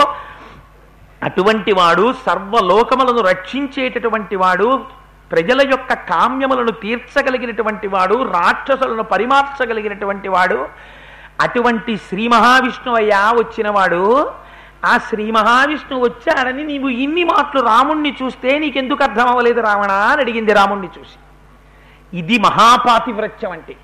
అటువంటి 1.22 1.72
వాడు 1.72 2.14
సర్వలోకములను 2.26 3.20
రక్షించేటటువంటి 3.20 4.36
వాడు 4.36 4.84
ప్రజల 5.30 5.60
యొక్క 5.70 5.92
కామ్యములను 5.92 6.70
తీర్చగలిగినటువంటి 6.70 7.88
వాడు 7.88 8.22
రాక్షసులను 8.32 9.02
పరిమార్చగలిగినటువంటి 9.02 10.28
వాడు 10.28 10.68
అటువంటి 11.40 11.96
శ్రీ 11.96 12.28
మహావిష్ణువయ్యా 12.28 13.30
వచ్చినవాడు 13.30 14.30
ఆ 14.84 14.98
శ్రీ 14.98 15.30
మహావిష్ణువు 15.30 16.04
వచ్చాడని 16.04 16.64
నీవు 16.64 16.88
ఇన్ని 16.88 17.24
మాటలు 17.24 17.60
రాముణ్ణి 17.62 18.14
చూస్తే 18.22 18.58
నీకెందుకు 18.58 19.02
అర్థం 19.02 19.26
అవ్వలేదు 19.26 19.60
రావణ 19.60 19.92
అని 19.92 20.22
అడిగింది 20.22 20.52
రాముణ్ణి 20.52 20.88
చూసి. 20.98 21.18
ఇది 22.18 22.38
మహాపాతివ్రత్యం 22.38 23.52
అంటే. 23.52 23.76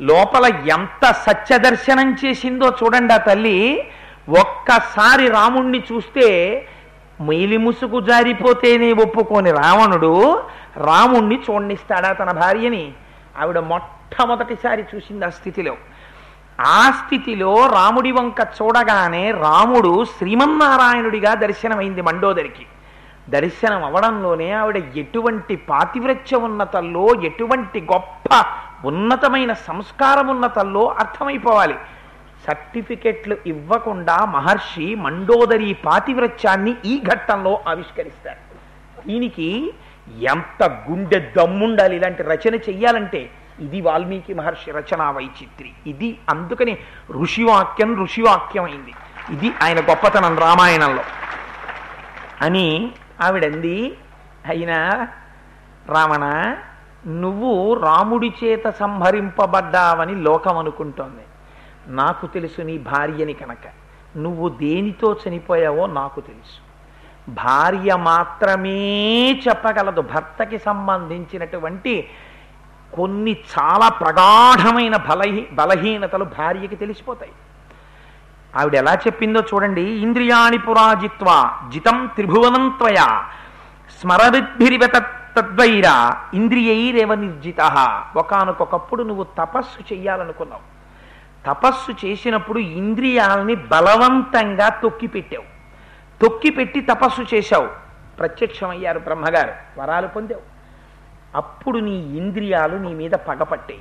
లోపల 0.00 0.46
ఎంత 0.46 1.12
సత్యదర్శనం 1.12 2.16
చేసిందో 2.24 2.68
చూడండి 2.82 3.14
ఆ 3.14 3.16
తల్లి 3.16 3.58
ఒక్కసారి 4.28 5.28
రాముణ్ణి 5.28 5.82
చూస్తే 5.92 6.28
మేలిముసుకు 7.20 8.00
జారిపోతేనే 8.00 8.92
ఒప్పుకోని 8.92 9.50
రావణుడు 9.50 10.42
రాముణ్ణి 10.76 11.40
చూడనిస్తాడా 11.50 12.12
తన 12.12 12.32
భార్యని? 12.32 12.92
ఆవిడ 13.38 13.58
మొట్టమొదటిసారి 13.58 14.84
చూసింది 14.94 15.24
ఆ 15.24 15.28
స్థితిలో. 15.28 15.76
ఆ 16.60 16.90
స్థితిలో 16.90 17.66
రాముడి 17.66 18.12
వంక 18.12 18.48
చూడగానే 18.62 19.30
రాముడు 19.30 20.04
శ్రీమన్నారాయణుడిగా 20.04 21.34
దర్శనమైంది 21.34 22.02
మండోదరికి. 22.02 22.66
దర్శనం 23.28 23.84
అవడంలోనే 23.84 24.52
ఆవిడ 24.52 24.76
ఎటువంటి 24.76 25.56
పాతివ్రత్య 25.56 26.36
ఉన్నతల్లో 26.36 27.08
ఎటువంటి 27.22 27.80
గొప్ప 27.80 28.46
ఉన్నతమైన 28.84 29.52
సంస్కారం 29.52 30.26
ఉన్నతల్లో 30.26 30.86
అర్థమైపోవాలి. 30.88 31.74
సర్టిఫికెట్లు 32.46 33.36
ఇవ్వకుండా 33.46 34.24
మహర్షి 34.24 34.94
మండోదరి 34.94 35.74
పాతివ్రత్యాన్ని 35.74 36.74
ఈ 36.84 37.02
ఘట్టంలో 37.02 37.60
ఆవిష్కరిస్తారు. 37.68 38.38
దీనికి 39.08 39.72
ఎంత 40.08 40.62
గుండె 40.90 41.30
దమ్ముండాలి 41.36 41.96
ఇలాంటి 41.96 42.22
రచన 42.22 42.54
చెయ్యాలంటే? 42.54 43.30
ఇది 43.60 43.80
వాల్మీకి 43.80 44.34
మహర్షి 44.34 44.70
రచనా 44.70 45.10
వైచిత్రి. 45.10 45.70
ఇది 45.86 46.18
అందుకని 46.28 46.78
ఋషివాక్యం 47.10 48.02
ఋషివాక్యం 48.02 48.64
అయింది 48.64 48.94
ఇది 49.30 49.54
ఆయన 49.62 49.80
గొప్పతనం 49.80 50.38
రామాయణంలో. 50.38 51.02
అని 52.42 52.92
ఆవిడంది 53.22 53.98
అయినా 54.48 55.08
రావణ 55.88 56.56
నువ్వు 57.06 57.74
రాముడి 57.74 58.32
చేత 58.44 58.70
సంహరింపబడ్డావని 58.70 60.14
లోకం 60.14 60.58
అనుకుంటోంది. 60.58 61.22
నాకు 61.86 62.26
తెలుసు 62.26 62.62
నీ 62.62 62.78
భార్యని 62.78 63.32
కనుక. 63.32 63.68
నువ్వు 64.16 64.48
దేనితో 64.48 65.16
చనిపోయావో 65.28 65.86
నాకు 65.86 66.20
తెలుసు. 66.20 66.63
భార్య 67.28 67.96
మాత్రమే 67.96 69.32
చెప్పగలదు. 69.32 70.00
భర్తకి 70.00 70.58
సంబంధించినటువంటి 70.58 72.08
కొన్ని 72.96 73.32
చాలా 73.32 73.88
ప్రగాఢమైన 73.88 74.96
బలహీ 74.96 75.46
బలహీనతలు 75.52 76.24
భార్యకి 76.24 76.76
తెలిసిపోతాయి. 76.76 77.32
ఆవిడ 78.56 78.74
ఎలా 78.74 78.94
చెప్పిందో 78.94 79.40
చూడండి. 79.40 79.82
ఇంద్రియాణి 79.82 80.58
పురాజిత్వ 80.58 81.50
జితం 81.68 82.06
త్రిభువనం 82.14 82.74
త్వయ 82.78 82.94
స్మరవిద్భిరివత 84.00 84.96
తద్వైర 85.36 86.10
ఇంద్రియైరేవ 86.34 87.14
నిర్జిత. 87.14 87.60
ఒకనకొకప్పుడు 88.16 89.02
నువ్వు 89.02 89.26
తపస్సు 89.38 89.94
చెయ్యాలనుకున్నావు. 89.94 90.62
తపస్సు 91.46 92.06
చేసినప్పుడు 92.06 92.58
ఇంద్రియాలని 92.58 93.54
బలవంతంగా 93.54 94.68
తొక్కిపెట్టావు. 94.68 95.53
తొక్కిపెట్టి 96.22 96.80
తపస్సు 96.80 97.22
చేశావు. 97.34 97.68
ప్రత్యక్షమయ్యారు 98.18 98.98
బ్రహ్మగారు. 98.98 99.80
వరాలు 99.80 100.06
పొందావు. 100.06 100.54
అప్పుడు 101.36 101.78
నీ 101.78 102.16
ఇంద్రియాలు 102.16 102.76
నీ 102.76 102.94
మీద 102.94 103.10
పగపట్టాయి 103.10 103.80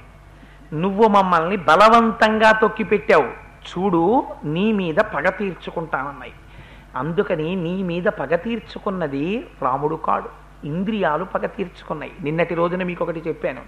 నువ్వు 0.73 1.07
మమ్మల్ని 1.07 1.57
బలవంతంగా 1.57 2.51
తొక్కి 2.51 2.83
పెట్టావు. 2.83 3.43
చూడు 3.69 4.23
నీ 4.43 4.71
మీద 4.71 4.95
పగ 4.95 5.29
తీర్చుకుంటానన్నాయి. 5.29 6.33
అందుకని 6.95 7.55
నీ 7.55 7.83
మీద 7.83 8.03
పగ 8.03 8.35
తీర్చుకున్నది 8.35 9.47
రాముడు 9.61 9.95
కాడు. 9.95 10.29
ఇంద్రియాలు 10.65 11.23
పగ 11.23 11.45
తీర్చుకున్నాయి. 11.45 12.11
నిన్నటి 12.21 12.55
రోజున 12.55 12.83
మీకు 12.83 13.03
ఒకటి 13.03 13.23
చెప్పాను. 13.27 13.61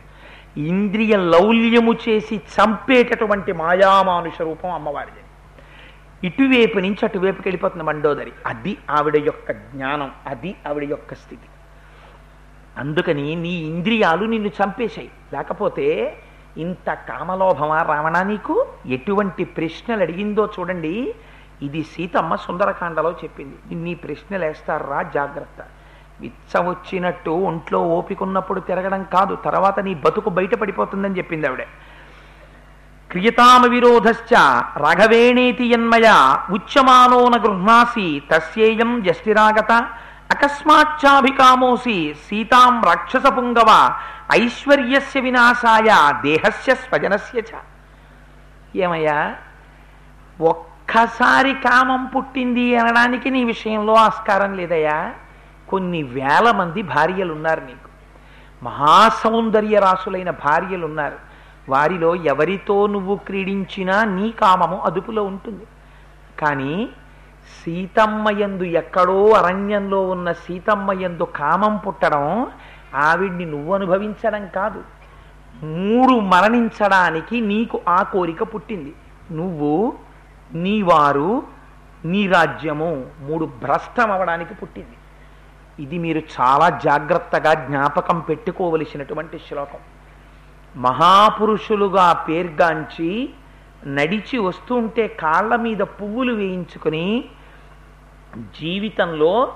ఇంద్రియ 0.59 1.17
లౌల్యము 1.17 1.93
చేసి 1.93 2.37
చంపేటటువంటి 2.37 3.53
మాయామానుష 3.53 4.41
రూపం 4.41 4.71
అమ్మవారిది. 4.71 5.24
ఇటువైపు 6.23 6.79
నుంచి 6.79 6.97
అటువైపుకి 7.03 7.49
వెళ్ళిపోతుంది 7.49 7.83
మండోదరి. 7.83 8.31
అది 8.45 8.77
ఆవిడ 8.89 9.15
యొక్క 9.17 9.51
జ్ఞానం 9.51 10.11
అది 10.27 10.55
ఆవిడ 10.67 10.83
యొక్క 10.83 11.13
స్థితి. 11.13 11.47
అందుకని 12.77 13.35
నీ 13.35 13.49
ఇంద్రియాలు 13.49 14.25
నిన్ను 14.25 14.49
చంపేశాయి. 14.49 15.11
లేకపోతే 15.33 16.17
ఇంత 16.57 16.93
కామలోభమా 16.93 17.81
రావణ 17.81 18.21
నీకు? 18.21 18.67
ఎటువంటి 18.85 19.43
ప్రశ్నలు 19.43 20.01
అడిగిందో 20.01 20.49
చూడండి. 20.59 21.15
ఇది 21.61 21.83
సీతమ్మ 21.83 22.35
సుందరకాండలో 22.35 23.11
చెప్పింది. 23.11 23.75
నీ 23.75 23.95
ప్రశ్నలు 23.95 24.45
వేస్తారా? 24.45 25.01
జాగ్రత్త. 25.01 25.67
విచ్చ 26.21 26.69
వచ్చినట్టు 26.69 27.29
ఒంట్లో 27.29 27.79
ఓపికన్నప్పుడు 27.79 28.59
తిరగడం 28.59 29.03
కాదు. 29.03 29.35
తర్వాత 29.35 29.79
నీ 29.79 29.93
బతుకు 29.93 30.29
బయటపడిపోతుందని 30.29 31.17
చెప్పింది 31.17 31.47
ఆవిడ. 31.47 31.61
క్రియతామవిరోధశ్చ 33.15 34.35
రాఘవేణేతి 34.77 35.65
యన్మయ 35.65 36.35
ఉచ్యమానోన 36.49 37.37
గృహ్ణాసి 37.37 38.21
తస్యేయం 38.31 39.03
జస్టిరాగత 39.03 39.71
అకస్మాచ్చాభికామోసి 40.31 42.15
సీతాం 42.29 42.83
రాక్షస 42.83 43.23
పుంగవ 43.27 43.93
ఐశ్వర్యస్య 44.31 45.19
వినాశాయ 45.19 46.13
దేహస్య 46.21 46.75
స్వజనస్య 46.75 47.39
చ. 47.39 47.51
ఏమయ్యా? 48.75 49.35
ఒక్కసారి 50.41 51.53
కామం 51.53 52.05
పుట్టింది 52.05 52.77
అనడానికి 52.77 53.29
నీ 53.29 53.43
విషయంలో 53.43 53.93
ఆస్కారం 53.93 54.53
లేదయ్యా. 54.53 55.11
కొన్ని 55.69 56.03
వేల 56.03 56.51
మంది 56.51 56.81
భార్యలు 56.81 57.33
ఉన్నారు 57.33 57.61
నీకు. 57.61 57.89
మహాసౌందర్య 58.65 59.79
రాసులైన 59.79 60.29
భార్యలు 60.29 60.85
ఉన్నారు 60.85 61.34
వారిలో 61.69 62.15
ఎవరితో 62.15 62.87
నువ్వు 62.87 63.15
క్రీడించినా 63.15 64.03
నీ 64.03 64.31
కామము 64.31 64.79
అదుపులో 64.79 65.23
ఉంటుంది. 65.23 65.65
కానీ 66.39 66.89
సీతమ్మయందు 67.63 68.63
ఎక్కడో 68.63 69.29
అరణ్యంలో 69.29 70.09
ఉన్న 70.09 70.31
సీతమ్మయందు 70.31 71.23
కామం 71.23 71.77
పుట్టడం 71.77 72.47
ఆవిడ్ని 72.95 73.45
నువ్వు 73.45 73.73
అనుభవించడం 73.73 74.47
కాదు. 74.47 74.83
మూడు 75.65 76.19
మరణించడానికి 76.19 77.41
నీకు 77.41 77.81
ఆ 77.87 78.03
కోరిక 78.03 78.43
పుట్టింది. 78.43 78.93
నువ్వు 79.31 79.93
నీ 80.53 80.81
వారు 80.81 81.43
నీ 82.05 82.27
రాజ్యము 82.27 83.05
మూడు 83.19 83.45
భ్రష్టం 83.45 84.11
అవడానికి 84.11 84.53
పుట్టింది. 84.53 84.97
ఇది 85.83 85.97
మీరు 85.97 86.21
చాలా 86.41 86.69
జాగ్రత్తగా 86.69 87.53
జ్ఞాపకం 87.53 88.19
పెట్టుకోవలసినటువంటి 88.19 89.39
శ్లోకం. 89.47 89.79
మహాపురుషులుగా 90.75 92.13
పేర్గాంచి 92.13 93.29
నడిచి 93.87 94.37
వస్తుంటే 94.37 95.07
కాళ్ళ 95.07 95.55
మీద 95.55 95.77
పువ్వులు 95.77 96.33
వేయించుకొని 96.33 97.25
జీవితంలో 98.37 99.53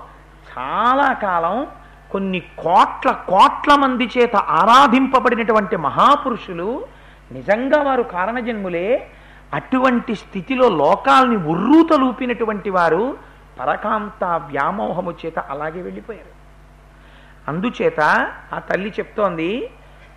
చాలా 0.58 1.12
కాలం 1.12 1.66
కొన్ని 2.10 2.40
కోట్ల 2.40 3.10
కోట్ల 3.10 3.74
మంది 3.74 4.10
చేత 4.18 4.36
ఆరాధింపబడినటువంటి 4.36 5.76
మహాపురుషులు 5.76 6.86
నిజంగా 7.32 7.82
వారు 7.82 8.02
కారణజన్ములే. 8.02 9.10
అటువంటి 9.54 10.14
స్థితిలో 10.14 10.68
లోకాల్ని 10.68 11.36
ఉర్రూతలూపినటువంటి 11.36 12.70
వారు 12.70 13.16
పరకాంత 13.60 14.24
వ్యామోహము 14.24 15.14
చేత 15.26 15.38
అలాగే 15.38 15.82
వెళ్ళిపోయారు. 15.82 16.40
అందుచేత 17.50 18.00
ఆ 18.52 18.58
తల్లి 18.58 18.90
చెప్తోంది 18.90 19.70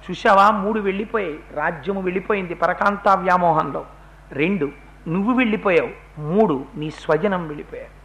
చూసావా 0.09 0.51
మూడు 0.51 0.79
వెళ్ళిపోయాయి. 0.79 1.39
రాజ్యము 1.53 2.01
వెళ్ళిపోయింది 2.01 2.53
పరకాంత 2.53 3.09
వ్యామోహంలో. 3.09 3.85
రెండు 4.31 4.69
నువ్వు 5.07 5.33
వెళ్ళిపోయావు. 5.33 6.21
మూడు 6.21 6.65
నీ 6.75 6.91
స్వజనం 6.91 7.47
వెళ్ళిపోయావు 7.47 8.03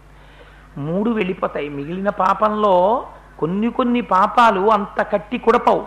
మూడు 0.80 1.10
వెళ్ళిపోతాయి. 1.10 1.68
మిగిలిన 1.68 2.08
పాపంలో 2.08 3.06
కొన్ని 3.38 3.70
కొన్ని 3.70 4.00
పాపాలు 4.00 4.70
అంత 4.70 5.02
కట్టి 5.02 5.38
కుడపవు. 5.38 5.86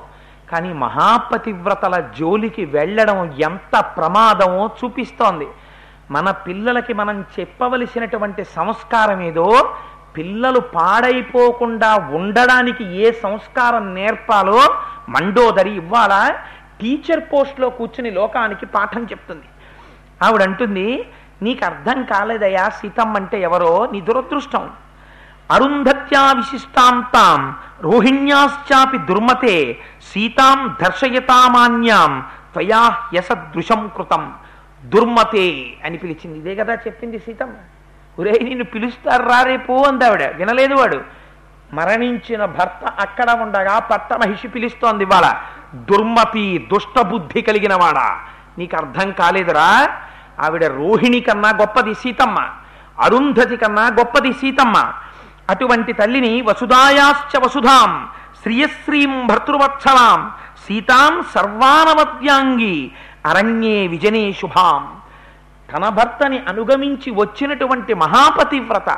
కానీ 0.52 0.74
మహాపతివ్రతల 0.74 2.10
జోలికి 2.20 2.66
వెళ్ళడం 2.66 3.32
ఎంత 3.32 3.80
ప్రమాదమో 3.80 4.70
చూపిస్తోంది. 4.84 5.48
మన 6.12 6.32
పిల్లలకి 6.32 6.94
మనం 6.94 7.26
చెప్పవలసినటువంటి 7.40 8.44
సంస్కారం 8.44 9.22
ఏదో 9.22 9.76
పిల్లలు 10.18 10.60
పాడైపోకుండా 10.60 11.96
ఉండడానికి 11.96 12.84
ఏ 12.96 13.12
సంస్కారం 13.12 13.96
నేర్పాలో 13.96 14.62
మండోదరి 15.10 15.76
ఇవ్వాల? 15.76 16.36
టీచర్ 16.82 17.20
పోస్ట్లో 17.20 17.70
కూర్చుని 17.70 18.12
లోకానికి 18.12 18.66
పాఠం 18.66 19.04
చెప్తుంది. 19.04 19.48
ఆవిడంటుంది 20.24 20.88
నీకు 21.42 21.66
అర్థం 21.66 22.04
కాలేదయా 22.04 22.70
సీతమ్మ 22.70 23.16
అంటే 23.16 23.42
ఎవరో 23.42 23.90
నీ 23.92 24.02
దురదృష్టం. 24.02 24.70
అరుంధత్యా 25.52 26.32
విశిష్టాంతాం 26.32 27.56
రోహిణ్యాశ్చాపి 27.82 28.98
దుర్మతే 28.98 29.78
సీతాం 30.14 30.76
దర్శయతామాన్యాం 30.82 32.26
త్వయా 32.54 32.98
యసదృశం 33.14 33.92
కృతం. 33.98 34.34
దుర్మతే 34.86 35.78
అని 35.86 35.98
పిలిచింది. 35.98 36.40
ఇదే 36.40 36.56
కదా 36.56 36.74
చెప్పింది 36.74 37.20
సీతమ్మ. 37.20 37.54
ఒరే 38.20 38.32
నిన్ను 38.32 38.64
పిలుస్తారు 38.64 39.24
రారేపో 39.24 39.84
అందావిడ 39.88 40.36
వినలేదు 40.36 40.74
వాడు. 40.74 41.02
మరణించిన 41.74 42.46
భర్త 42.46 42.94
అక్కడ 43.00 43.32
ఉండగా 43.32 43.80
పట్ట 43.80 44.14
మహిషి 44.14 44.48
పిలుస్తోంది 44.48 45.06
వాళ్ళ 45.06 45.36
దుర్మతి 45.76 46.70
దుష్టబుద్ధి 46.74 47.42
కలిగిన 47.42 47.76
వాడా. 47.76 48.20
నీకు 48.58 48.76
అర్థం 48.76 49.12
కాలేదురా? 49.12 50.00
ఆవిడ 50.40 50.66
రోహిణి 50.66 51.20
కన్నా 51.20 51.50
గొప్పది 51.50 51.94
సీతమ్మ. 51.94 52.50
అరుంధతి 53.00 53.58
కన్నా 53.58 53.88
గొప్పది 53.88 54.34
సీతమ్మ. 54.34 54.94
అటువంటి 55.50 55.94
తల్లిని 55.94 56.42
వసుధాయాశ్చ 56.42 57.46
వసుధాం 57.46 58.08
శ్రియశ్రీం 58.44 59.28
భర్తృవత్సలాం 59.28 60.32
సీతాం 60.68 61.26
సర్వానవద్యాంగి 61.36 62.92
అరణ్యే 63.26 63.88
విజనే 63.88 64.32
శుభాం. 64.32 65.01
తన 65.72 65.90
భర్తని 65.90 66.44
అనుగమించి 66.48 67.12
వచ్చినటువంటి 67.12 67.94
మహాపతివ్రత 67.96 68.90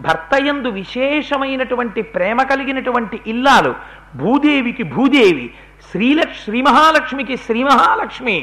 భర్తయందు 0.00 0.68
విశేషమైనటువంటి 0.70 2.02
ప్రేమ 2.14 2.42
కలిగినటువంటి 2.42 3.22
ఇల్లాలు 3.26 3.72
భూదేవికి 4.16 4.82
భూదేవి 4.88 5.46
శ్రీలక్ష్ 5.90 6.44
శ్రీ 6.44 6.62
మహాలక్ష్మికి 6.62 7.36
శ్రీ 7.36 7.64
మహాలక్ష్మి 7.64 8.36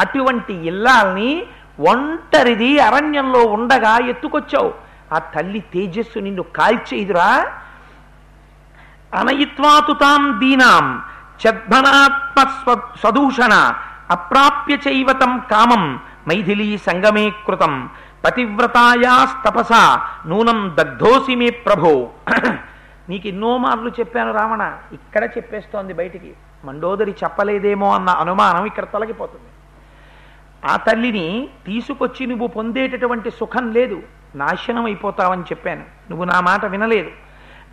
అటువంటి 0.00 0.52
ఇల్లాల్ని 0.66 1.30
ఒంటరిది 1.86 2.80
అరణ్యంలో 2.80 3.44
ఉండగా 3.48 3.98
ఎత్తుకొచ్చావు. 4.08 4.70
ఆ 5.12 5.18
తల్లి 5.34 5.60
తేజస్సు 5.72 6.18
నిన్ను 6.18 6.42
కాల్చేదురా 6.56 7.28
అనయిత్వాతు 9.12 9.92
తాం 9.92 10.38
దీనాం 10.40 10.86
చద్భనాత్మ 11.40 12.38
స్వ- 12.54 12.98
స్వదూషణ 13.00 13.54
అప్రాప్య 14.10 14.78
చైవతం 14.88 15.42
కామం 15.50 15.84
మైథిలీ 16.28 16.78
సంగమే 16.78 17.24
కృతం 17.46 17.74
పతివ్రతాయాస్తపస 18.24 19.72
నూనం 20.26 20.76
దగ్ధోసి 20.78 21.34
మే 21.34 21.50
ప్రభో 21.50 21.94
నీకు 23.10 23.26
ఎన్నో 23.28 23.52
మార్లు 23.58 23.90
చెప్పాను 24.00 24.32
రావణ 24.32 24.62
ఇక్కడ 24.92 25.22
చెప్పేస్తోంది 25.24 25.92
బయటికి. 25.92 26.30
మండోదరి 26.64 27.10
చెప్పలేదేమో 27.10 27.88
అన్న 27.94 28.10
అనుమానం 28.10 28.64
ఇక్కడ 28.64 28.84
తొలగిపోతుంది. 28.84 29.50
ఆ 30.70 30.76
తల్లిని 30.76 31.48
తీసుకొచ్చి 31.66 32.26
నువ్వు 32.26 32.46
పొందేటటువంటి 32.46 33.30
సుఖం 33.30 33.72
లేదు 33.72 34.02
నాశనం 34.34 34.84
అయిపోతావని 34.84 35.42
చెప్పాను. 35.42 35.84
నువ్వు 36.10 36.24
నా 36.24 36.40
మాట 36.40 36.64
వినలేదు. 36.64 37.10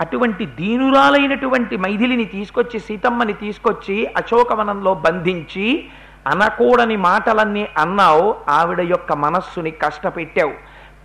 అటువంటి 0.02 0.46
దీనురాలైనటువంటి 0.46 1.78
మైథిలిని 1.78 2.26
తీసుకొచ్చి 2.26 2.80
సీతమ్మని 2.80 3.34
తీసుకొచ్చి 3.34 4.06
అశోకవనంలో 4.18 4.94
బంధించి 4.94 5.90
అనకూడని 6.28 6.96
మాటలన్నీ 6.96 7.68
అన్నావు 7.78 8.36
ఆవిడ 8.50 8.82
యొక్క 8.82 9.14
మనస్సుని 9.14 9.72
కష్టపెట్టావు. 9.72 10.54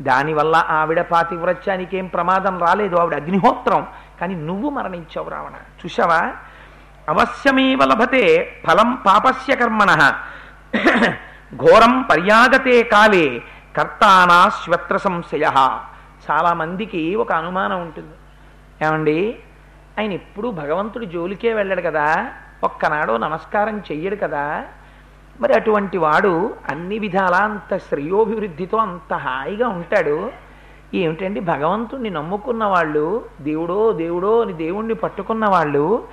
దానివల్ల 0.02 0.64
ఆవిడ 0.68 1.00
పాతివ్రత్యానికి 1.00 1.98
ఏం 1.98 2.06
ప్రమాదం 2.06 2.58
రాలేదు 2.58 2.96
ఆవిడ 2.96 3.14
అగ్నిహోత్రం. 3.14 3.86
కానీ 4.20 4.34
నువ్వు 4.34 4.70
మరణించావు 4.70 5.28
రావణ. 5.28 5.52
చూసావా 5.52 6.32
అవశ్యమేవ 7.08 7.78
లభతే 7.84 8.56
ఫలం 8.66 8.94
పాపస్య 9.06 9.56
కర్మణ. 9.56 10.12
ఘోరం 11.56 12.02
పర్యాగతే 12.02 12.82
కాలే 12.82 13.42
కర్తానా 13.76 14.48
శ్వత్ర 14.48 14.96
సంశయ. 14.96 15.50
చాలా 16.30 16.54
మందికి 16.54 17.14
ఒక 17.14 17.32
అనుమానం 17.32 17.80
ఉంటుంది. 17.80 18.14
ఏమండి? 18.86 19.38
ఆయన 19.98 20.12
ఎప్పుడు 20.12 20.48
భగవంతుడి 20.48 21.06
జోలికే 21.06 21.54
వెళ్ళాడు 21.54 21.80
కదా. 21.80 22.26
ఒక్కనాడో 22.64 23.18
నమస్కారం 23.18 23.78
చెయ్యడు 23.78 24.16
కదా. 24.16 24.64
మరి 25.40 25.54
అటువంటి 25.54 25.98
వాడు 25.98 26.54
అన్ని 26.70 26.98
విధాలా 26.98 27.38
అంత 27.38 27.76
శ్రేయోభివృద్ధితో 27.76 28.76
అంత 28.76 29.14
హాయిగా 29.14 29.68
ఉంటాడు. 29.68 30.30
ఏమిటండి? 30.94 31.40
భగవంతుణ్ణి 31.40 32.10
నమ్ముకున్న 32.10 32.64
వాళ్ళు 32.64 33.24
దేవుడో 33.40 33.92
దేవుడో 33.92 34.40
అని 34.40 34.52
దేవుణ్ణి 34.52 34.94
పట్టుకున్న 34.94 35.48
వాళ్ళు 35.48 36.08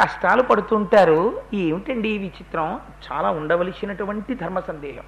కష్టాలు 0.00 0.42
పడుతుంటారు. 0.42 1.40
ఏమిటండి 1.54 2.08
ఈ 2.08 2.18
విచిత్రం? 2.18 2.80
చాలా 3.12 3.30
ఉండవలసినటువంటి 3.30 4.34
ధర్మ 4.34 4.60
సందేహం. 4.60 5.04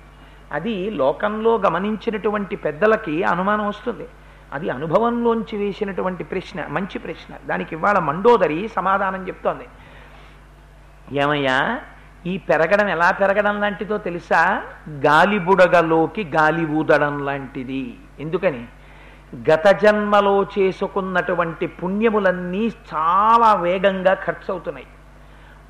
అది 0.52 0.90
లోకంలో 0.90 1.58
గమనించినటువంటి 1.58 2.56
పెద్దలకి 2.56 3.22
అనుమానం 3.22 3.68
వస్తుంది. 3.68 4.08
అది 4.52 4.70
అనుభవంలోంచి 4.70 5.58
వేసినటువంటి 5.58 6.24
ప్రశ్న 6.24 6.66
మంచి 6.68 6.98
ప్రశ్న. 6.98 7.34
దానికి 7.46 7.74
ఇవాళ 7.74 7.98
మండోదరి 7.98 8.68
సమాధానం 8.68 9.28
చెప్తోంది. 9.28 9.64
ఏమయ్యా? 11.20 11.80
ఈ 12.26 12.38
పెరగడం 12.38 12.88
ఎలా 12.88 13.10
పెరగడం 13.10 13.60
లాంటిదో 13.60 13.98
తెలుసా? 13.98 14.62
గాలి 14.88 15.38
బుడగలోకి 15.38 16.24
గాలి 16.24 16.66
ఊదడం 16.66 17.24
లాంటిది. 17.24 17.94
ఎందుకని? 18.20 18.64
గత 19.50 19.66
జన్మలో 19.68 20.46
చేసుకున్నటువంటి 20.58 21.66
పుణ్యములన్నీ 21.66 22.72
చాలా 22.94 23.54
వేగంగా 23.54 24.14
ఖర్చు 24.14 24.52
అవుతున్నాయి. 24.52 24.86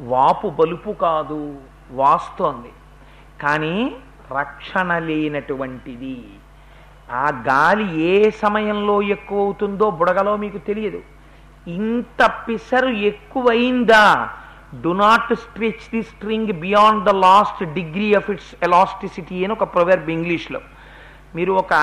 వాపు 0.01 0.49
బలుపు 0.49 0.91
కాదు 0.91 1.55
వాస్తోంది. 1.91 2.73
కానీ 3.43 3.97
రక్షణ 4.39 4.99
లేనటువంటిది. 4.99 6.25
ఆ 7.11 7.43
గాలి 7.47 8.01
ఏ 8.01 8.31
సమయంలో 8.31 9.03
ఎక్కువ 9.03 9.45
అవుతుందో 9.45 9.91
బుడగలో 9.91 10.37
మీకు 10.37 10.59
తెలియదు. 10.59 11.01
ఇంత 11.69 12.31
పిసరు 12.49 12.89
ఎక్కువైందా? 12.89 14.31
Do 14.73 14.93
not 14.93 15.33
stretch 15.35 15.85
the 15.93 16.03
string 16.03 16.53
beyond 16.53 17.05
the 17.05 17.15
last 17.15 17.63
degree 17.79 18.09
of 18.15 18.31
its 18.31 18.53
elasticity 18.63 19.45
అని 19.45 19.53
ఒక 19.53 19.65
ప్రొవెర్బ్ 19.75 20.11
ఇంగ్లీష్లో 20.11 20.61
మీరు 21.37 21.53
ఒక 21.53 21.75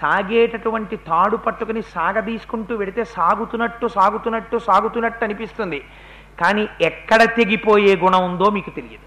సాగేటటువంటి 0.00 0.96
తాడు 0.96 1.36
పట్టుకుని 1.36 1.82
సాగదీసుకుంటూ 1.94 2.76
వెడితే 2.76 3.04
సాగుతున్నట్టు 3.04 3.86
సాగుతున్నట్టు 3.86 4.56
సాగుతున్నట్టు 4.56 5.24
అనిపిస్తుంది. 5.24 5.80
కానీ 6.40 6.68
ఎక్కడ 6.80 7.20
తెగిపోయే 7.38 7.96
గుణం 7.96 8.24
ఉందో 8.24 8.50
మీకు 8.50 8.70
తెలియదు. 8.70 9.06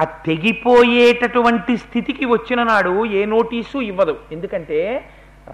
ఆ 0.00 0.04
తెగిపోయేటటువంటి 0.04 1.76
స్థితికి 1.76 2.26
వచ్చిన 2.26 2.62
నాడు 2.62 3.06
ఏ 3.06 3.24
నోటీసు 3.24 3.78
ఇవ్వదు. 3.78 4.16
ఎందుకంటే 4.32 4.80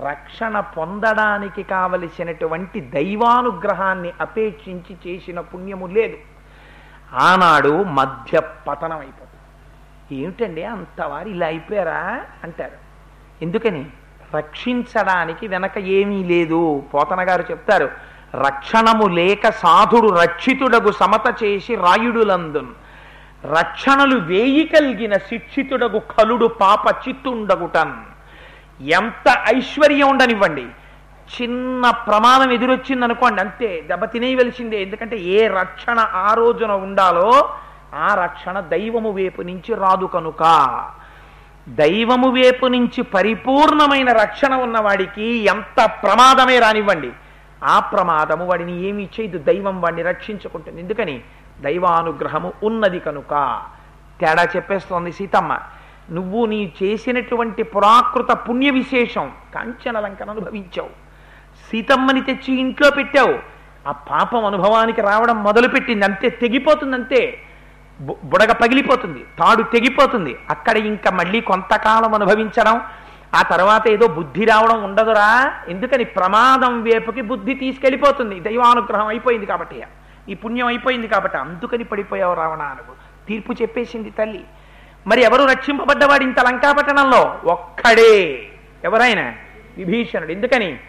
రక్షణ 0.05 0.61
పొందడానికి 0.61 1.62
కావలసినటువంటి 1.62 2.80
దైవానుగ్రహాన్ని 2.80 4.12
అపేక్షించి 4.20 4.95
చేసిన 5.07 5.41
పుణ్యము 5.41 5.87
లేదు. 5.87 6.18
ఆనాడు 7.14 7.82
మధ్య 7.82 8.40
పతనం 8.40 8.98
అయిపోతుంది. 8.98 10.22
ఏమిటండి? 10.22 10.64
అంతవారు 10.64 11.28
ఇలా 11.28 11.46
అయిపోయారా? 11.46 12.20
అంటారు. 12.44 12.72
ఎందుకని? 13.42 13.86
రక్షించడానికి 14.34 15.48
వెనక 15.48 15.78
ఏమీ 15.78 16.24
లేదు. 16.24 16.82
పోతన 16.94 17.28
గారు 17.28 17.44
చెప్తారు. 17.50 17.90
రక్షణము 18.34 19.06
లేక 19.06 19.50
సాధుడు 19.50 20.08
రక్షితుడగు 20.08 20.92
సమత 20.92 21.42
చేసి 21.42 21.74
రాయుడులందున్. 21.74 22.68
రక్షణలు 23.44 24.18
వేయి 24.18 24.64
కలిగిన 24.64 25.16
శిక్షితుడగు 25.16 25.98
కలుడు 25.98 26.46
పాప 26.46 27.08
చిత్తుండగుటన్. 27.08 27.94
ఎంత 28.82 29.44
ఐశ్వర్యం 29.56 30.08
ఉండనివ్వండి. 30.08 30.66
చిన్న 31.22 31.90
ప్రమాదం 31.90 32.50
ఎదురొచ్చింది 32.50 33.04
అనుకోండి 33.04 33.40
అంతే 33.40 33.80
దెబ్బ 33.80 34.04
తినేయవలసిందే 34.04 34.82
ఎందుకంటే 34.82 35.16
ఏ 35.16 35.46
రక్షణ 35.46 35.98
ఆ 35.98 36.34
రోజున 36.34 36.72
ఉండాలో 36.72 37.54
ఆ 37.94 38.14
రక్షణ 38.14 38.60
దైవము 38.60 39.10
వైపు 39.10 39.42
నుంచి 39.42 39.74
రాదు 39.74 40.04
కనుక. 40.04 40.42
దైవము 41.68 42.28
వైపు 42.28 42.66
నుంచి 42.66 43.02
పరిపూర్ణమైన 43.02 44.12
రక్షణ 44.12 44.54
ఉన్నవాడికి 44.54 45.24
ఎంత 45.24 45.90
ప్రమాదమే 46.02 46.58
రానివ్వండి. 46.58 47.10
ఆ 47.64 47.80
ప్రమాదము 47.80 48.46
వాడిని 48.46 48.82
ఏమి 48.82 49.08
చేయదు 49.20 49.38
దైవం 49.38 49.80
వాడిని 49.80 50.02
రక్షించుకుంటుంది. 50.02 50.80
ఎందుకని? 50.80 51.20
దైవానుగ్రహము 51.60 52.52
ఉన్నది 52.62 53.00
కనుక. 53.00 53.62
తేడా 54.20 54.44
చెప్పేస్తోంది 54.44 55.12
సీతమ్మ. 55.12 55.58
నువ్వు 56.10 56.46
నీ 56.46 56.72
చేసినటువంటి 56.82 57.62
పురాకృత 57.62 58.32
పుణ్య 58.32 58.70
విశేషం 58.70 59.32
కాంచన 59.54 60.00
లంకను 60.00 60.30
అనుభవించావు. 60.30 61.02
సీతమ్మని 61.72 62.20
తెచ్చి 62.20 62.60
ఇంట్లో 62.60 62.90
పెట్టావు. 62.90 63.38
ఆ 63.88 63.92
పాపం 63.92 64.44
అనుభవానికి 64.44 65.00
రావడం 65.00 65.42
మొదలుపెట్టింది. 65.42 66.04
అంతే 66.04 66.28
తెగిపోతుంది 66.28 66.96
అంతే 66.96 67.38
బు- 68.00 68.28
బుడగ 68.28 68.52
పగిలిపోతుంది. 68.52 69.24
తాడు 69.38 69.62
తెగిపోతుంది. 69.62 70.36
అక్కడ 70.50 70.76
ఇంకా 70.76 71.10
మళ్ళీ 71.10 71.40
కొంతకాలం 71.40 72.14
అనుభవించడం 72.14 72.80
ఆ 73.34 73.42
తర్వాత 73.42 73.88
ఏదో 73.88 74.08
బుద్ధి 74.08 74.44
రావడం 74.44 74.84
ఉండదురా. 74.84 75.54
ఎందుకని 75.68 76.04
ప్రమాదం 76.04 76.82
వేపుకి 76.82 77.20
బుద్ధి 77.20 77.54
తీసుకెళ్ళిపోతుంది. 77.54 78.40
దైవానుగ్రహం 78.40 79.06
అయిపోయింది 79.06 79.46
కాబట్టి 79.46 79.82
ఈ 80.28 80.34
పుణ్యం 80.34 80.66
అయిపోయింది 80.66 81.08
కాబట్టి 81.08 81.38
అందుకని 81.38 81.84
పడిపోయావు 81.84 82.34
రావణ 82.34 82.62
అనుకు 82.62 82.92
తీర్పు 83.28 83.52
చెప్పేసింది 83.52 84.10
తల్లి. 84.10 84.44
మరి 85.06 85.22
ఎవరు 85.22 85.44
రక్షింపబడ్డవాడు 85.44 86.22
ఇంత 86.22 86.40
లంకాపట్టణంలో? 86.40 87.38
ఒక్కడే. 87.44 88.48
ఎవరైనా? 88.84 89.34
విభీషణుడు. 89.78 90.32
ఎందుకని? 90.32 90.80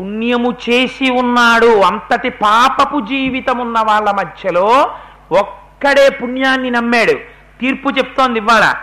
పుణ్యము 0.00 0.56
చేసి 0.70 1.10
ఉన్నాడు 1.10 1.80
అంతటి 1.80 2.30
పాపపు 2.30 3.00
జీవితం 3.00 3.58
ఉన్న 3.58 3.80
వాళ్ళ 3.80 4.10
మధ్యలో 4.10 4.94
ఒక్కడే 5.32 6.08
పుణ్యాన్ని 6.08 6.70
నమ్మాడు. 6.70 7.12
తీర్పు 7.60 7.88
చెప్తోంది 7.88 8.38
ఇవాళ 8.38 8.74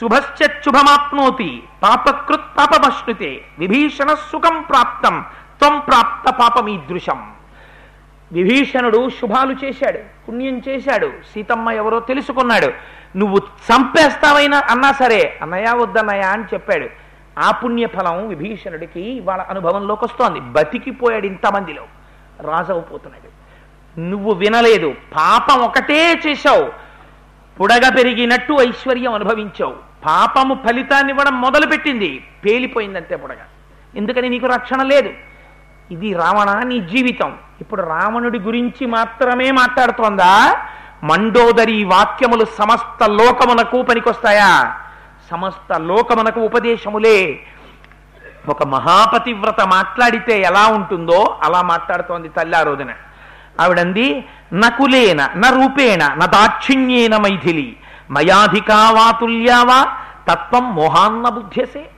శుభశ్చుభమాప్నోతి 0.00 1.62
పాపకృత్ 1.82 2.58
పాపమశ్నుతే 2.58 3.44
విభీషణ 3.58 4.14
సుఖం 4.14 4.62
ప్రాప్తం 4.62 5.24
త్వం 5.58 5.78
ప్రాప్త 5.78 6.30
పాపమీదృశం. 6.30 7.30
విభీషణుడు 8.32 9.08
శుభాలు 9.08 9.56
చేశాడు 9.64 9.98
పుణ్యం 10.28 10.62
చేశాడు 10.68 11.12
సీతమ్మ 11.34 11.70
ఎవరో 11.70 12.00
తెలుసుకున్నాడు. 12.00 12.72
నువ్వు 13.18 13.38
చంపేస్తావైనా 13.38 14.62
అన్నా 14.70 14.92
సరే 14.92 15.38
అన్నయ్య 15.42 15.72
వద్దన్నయ్య 15.74 16.22
అని 16.22 16.44
చెప్పాడు. 16.54 17.03
ఆ 17.38 17.50
పుణ్యఫలం 17.50 18.28
విభీషణుడికి 18.28 19.20
వాళ్ళ 19.20 19.42
అనుభవంలోకి 19.42 20.04
వస్తోంది. 20.04 20.40
బతికిపోయాడు 20.40 21.26
ఇంతమందిలో. 21.26 21.82
రాజవుపోతున్నాడు 22.40 23.44
నువ్వు 24.00 24.32
వినలేదు. 24.32 24.94
పాపం 25.16 25.60
ఒకటే 25.60 26.22
చేశావు. 26.26 26.72
పుడగ 27.60 27.88
పెరిగినట్టు 27.96 28.52
ఐశ్వర్యం 28.52 29.14
అనుభవించావు. 29.14 29.74
పాపము 30.06 30.58
ఫలితాన్ని 30.66 31.12
ఇవ్వడం 31.12 31.40
మొదలుపెట్టింది. 31.40 32.26
పేలిపోయిందంతే 32.44 33.16
పుడగ. 33.16 33.36
ఎందుకని 33.96 34.28
నీకు 34.28 34.46
రక్షణ 34.46 34.82
లేదు? 34.82 35.10
ఇది 35.90 36.12
రావణ 36.12 36.62
నీ 36.66 36.80
జీవితం. 36.80 37.34
ఇప్పుడు 37.60 37.82
రావణుడి 37.82 38.38
గురించి 38.38 38.86
మాత్రమే 38.86 39.50
మాట్లాడుతోందా? 39.50 40.66
మండోదరి 41.04 41.84
వాక్యములు 41.84 42.44
సమస్త 42.44 43.08
లోకమునకు 43.08 43.82
పనికొస్తాయా? 43.82 44.80
సమస్త 45.30 45.72
లోకమునకు 45.72 46.40
ఉపదేశములే. 46.40 47.18
ఒక 48.48 48.62
మహాపతివ్రత 48.62 49.60
మాట్లాడితే 49.66 50.40
ఎలా 50.40 50.66
ఉంటుందో 50.66 51.38
అలా 51.42 51.62
మాట్లాడుతోంది 51.62 52.28
తల్లి 52.28 52.56
ఆ 52.56 52.62
రోజున. 52.62 52.92
ఆవిడంది 53.60 54.28
నకులేన 54.52 55.20
న 55.36 55.44
రూపేణ 55.48 56.02
న 56.16 56.26
దాక్షిణ్యేన 56.26 57.16
మైథిలి 57.16 57.76
మయాధికా 58.10 58.90
వాతుల్యావా 58.90 59.80
తత్వం 60.28 60.74
మోహాన్న 60.74 61.28
బుద్ధ్యసే 61.28 61.90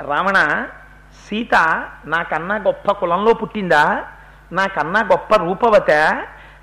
రావణ 0.00 0.38
సీత 1.26 1.54
నాకన్నా 2.06 2.56
గొప్ప 2.56 2.92
కులంలో 2.92 3.32
పుట్టిందా? 3.34 4.04
నాకన్నా 4.52 5.00
గొప్ప 5.00 5.36
రూపవత? 5.36 5.90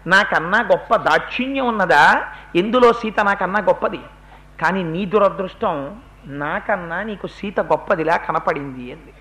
నాకన్నా 0.08 0.60
గొప్ప 0.62 0.96
దాక్షిణ్యం 0.96 1.66
ఉన్నదా? 1.68 2.24
ఎందులో 2.56 2.94
సీత 2.94 3.20
నాకన్నా 3.20 3.60
గొప్పది? 3.60 4.00
కానీ 4.62 4.84
నీ 4.84 5.06
దురదృష్టం 5.06 6.02
నాకన్నా 6.26 7.04
నీకు 7.04 7.28
సీత 7.28 7.60
గొప్పదిలా 7.60 8.18
కనపడింది 8.18 8.92
అంది. 8.92 9.14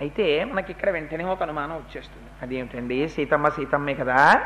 అయితే 0.00 0.44
మనకి 0.44 0.72
ఇక్కడ 0.72 0.90
వెంటనే 0.90 1.24
ఒక 1.24 1.42
అనుమానం 1.42 1.72
వచ్చేస్తుంది. 1.72 2.28
అదేమిటండి? 2.42 3.08
సీతమ్మ 3.08 3.48
సీతమ్మే 3.48 3.94
కదా. 3.94 4.42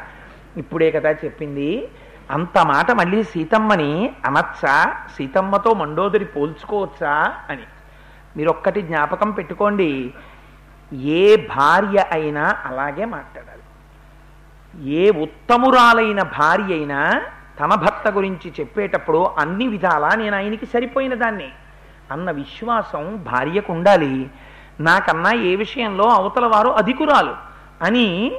ఇప్పుడే 0.57 0.91
కదా 0.91 1.11
చెప్పింది. 1.11 1.89
అంత 2.31 2.59
మాట 2.59 2.91
మళ్ళీ 2.91 3.23
సీతమ్మని 3.23 4.15
అనచ్చా? 4.25 5.07
సీతమ్మతో 5.17 5.75
మండోదరి 5.75 6.25
పోల్చుకోవచ్చా 6.25 7.37
అని. 7.51 7.63
మీరు 8.37 8.51
ఒక్కటి 8.51 8.81
జ్ఞాపకం 8.81 9.31
పెట్టుకోండి. 9.31 10.15
ఏ 10.93 11.37
భార్య 11.37 12.05
అయినా 12.13 12.57
అలాగే 12.65 13.05
మాట్లాడాలి. 13.05 13.63
ఏ 14.91 15.11
ఉత్తమురాలైన 15.11 16.23
భార్య 16.23 16.75
అయినా 16.75 17.23
తన 17.61 17.75
భర్త 17.75 18.09
గురించి 18.09 18.53
చెప్పేటప్పుడు 18.61 19.31
అన్ని 19.39 19.69
విధాలా 19.69 20.09
నేను 20.09 20.37
ఆయనకి 20.37 20.67
సరిపోయిన 20.67 21.15
దాన్ని. 21.15 21.51
అన్న 22.13 22.31
విశ్వాసం 22.31 23.25
భార్యకు 23.33 23.73
ఉండాలి. 23.73 24.31
నాకన్నా 24.81 25.33
ఏ 25.33 25.57
విషయంలో 25.57 26.05
అవతల 26.09 26.47
వారు 26.47 26.69
అధికురాలు 26.69 27.35
అని 27.83 28.33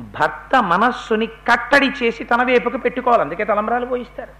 భర్త 0.00 0.62
మనస్సుని 0.62 1.26
కట్టడి 1.26 1.92
చేసి 2.02 2.24
తన 2.24 2.44
వైపుకు 2.44 2.76
పెట్టుకోవాలి. 2.76 3.22
అందుకే 3.22 3.44
తలంబరాలు 3.44 3.86
పోయిస్తారు. 3.86 4.30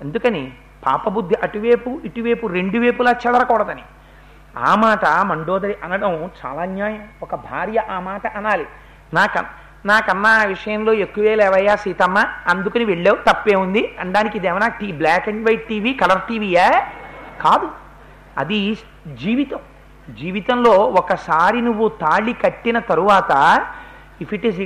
ఎందుకని 0.00 0.52
పాపబుద్ధి 0.86 1.34
అటువైపు 1.34 2.00
ఇటువైపు 2.04 2.46
రెండు 2.46 2.78
వైపులా 2.78 3.10
చెదరకూడదని. 3.10 3.82
ఆ 4.56 4.74
మాట 4.74 5.04
మండోదరి 5.06 5.76
అనడం 5.84 6.30
చాలా 6.46 6.64
న్యాయం 6.64 7.08
ఒక 7.22 7.34
భార్య 7.34 7.82
ఆ 7.90 8.00
మాట 8.00 8.26
అనాలి. 8.26 8.66
నాక 9.14 9.38
నాకన్నా 9.86 10.30
ఆ 10.30 10.44
విషయంలో 10.44 10.92
ఎక్కువే 10.92 11.34
లేవయ్యా 11.34 11.76
సీతమ్మ. 11.76 12.24
అందుకుని 12.46 12.84
వెళ్ళావు. 12.84 13.16
తప్పే 13.16 13.54
ఉంది 13.56 13.96
అనడానికి 14.00 14.38
ఇదేమన్నా 14.38 14.68
T 14.68 14.92
black 14.92 15.28
and 15.28 15.48
white 15.48 15.68
TV 15.68 15.92
colour 15.92 16.22
టీవీయా? 16.22 16.86
కాదు. 17.40 17.70
అది 18.38 18.78
జీవితం. 19.14 19.58
జీవితంలో 20.18 20.70
ఒకసారి 20.70 21.60
నువ్వు 21.60 21.88
తాళి 21.88 22.32
కట్టిన 22.32 22.78
తరువాత 22.78 23.64
if 24.20 24.34
it 24.34 24.46
is 24.46 24.60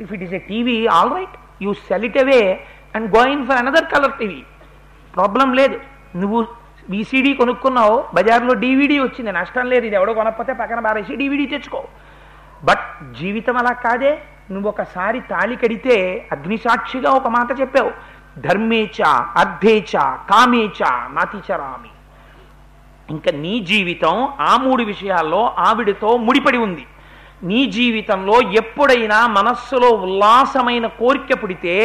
if 0.00 0.12
it 0.12 0.22
is 0.22 0.34
a 0.34 0.38
TV 0.38 0.86
all 0.86 1.14
right 1.14 1.62
you 1.62 1.74
sell 1.74 2.04
it 2.04 2.18
away 2.18 2.66
and 2.94 3.16
going 3.16 3.46
for 3.46 3.56
another 3.56 3.84
colour 3.84 4.12
TV. 4.12 4.42
Problem 5.14 5.52
లేదు. 5.52 5.80
నువ్వు 6.16 6.46
బీసీడీ 6.90 7.34
కొనుక్కున్నావు 7.34 8.04
బజార్లో 8.14 8.54
డీవీడీ 8.54 8.98
వచ్చింది 8.98 9.32
నష్టం 9.32 9.66
లేదు 9.66 9.86
ఇది 9.86 9.96
ఎవడో 9.96 10.14
కొనకపోతే 10.14 10.52
పక్కన 10.52 10.80
బారేసి 10.80 11.16
డీవీడీ 11.16 11.46
తెచ్చుకో. 11.46 11.84
బట్ 12.64 13.14
జీవితం 13.18 13.56
అలా 13.56 13.72
కాదే. 13.72 14.18
నువ్వు 14.50 14.68
ఒకసారి 14.68 15.20
తాళి 15.20 15.56
కడితే 15.56 16.28
అగ్నిసాక్షిగా 16.32 17.10
ఒక 17.10 17.28
మాట 17.28 17.60
చెప్పావు. 17.60 17.90
ధర్మేచ 18.40 19.02
అర్ధేచ 19.36 19.92
కామేచ 20.30 20.80
నాతిచరామి 21.10 21.90
ఇంకా 23.10 23.30
నీ 23.38 23.60
జీవితం 23.60 24.28
ఆ 24.40 24.56
మూడు 24.56 24.82
విషయాల్లో 24.82 25.54
ఆవిడతో 25.58 26.16
ముడిపడి 26.16 26.58
ఉంది. 26.58 26.86
నీ 27.42 27.66
జీవితంలో 27.66 28.40
ఎప్పుడైనా 28.52 29.26
మనస్సులో 29.26 29.88
ఉల్లాసమైన 29.88 30.86
కోరిక 30.86 31.42
పుడితే 31.42 31.76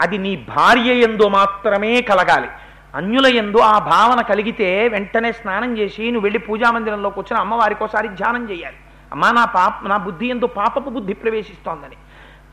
అది 0.00 0.18
నీ 0.18 0.36
భార్య 0.56 0.90
ఎందు 0.94 1.28
మాత్రమే 1.28 2.00
కలగాలి. 2.00 2.48
అన్యుల 2.94 3.26
ఎందు 3.26 3.58
ఆ 3.58 3.78
భావన 3.78 4.20
కలిగితే 4.20 4.88
వెంటనే 4.88 5.32
స్నానం 5.32 5.78
చేసి 5.78 6.04
నువ్వు 6.04 6.20
వెళ్ళి 6.20 6.38
పూజామందిరంలో 6.38 7.10
కూర్చొని 7.10 7.40
అమ్మవారికి 7.40 7.84
ఒకసారి 7.84 8.08
ధ్యానం 8.08 8.50
చేయాలి. 8.50 8.76
అమ్మా 9.12 9.30
నా 9.30 9.44
పాప 9.44 9.86
నా 9.86 9.96
బుద్ధి 9.96 10.26
ఎందు 10.26 10.46
పాపపు 10.46 10.90
బుద్ధి 10.90 11.12
ప్రవేశిస్తోందని. 11.12 11.96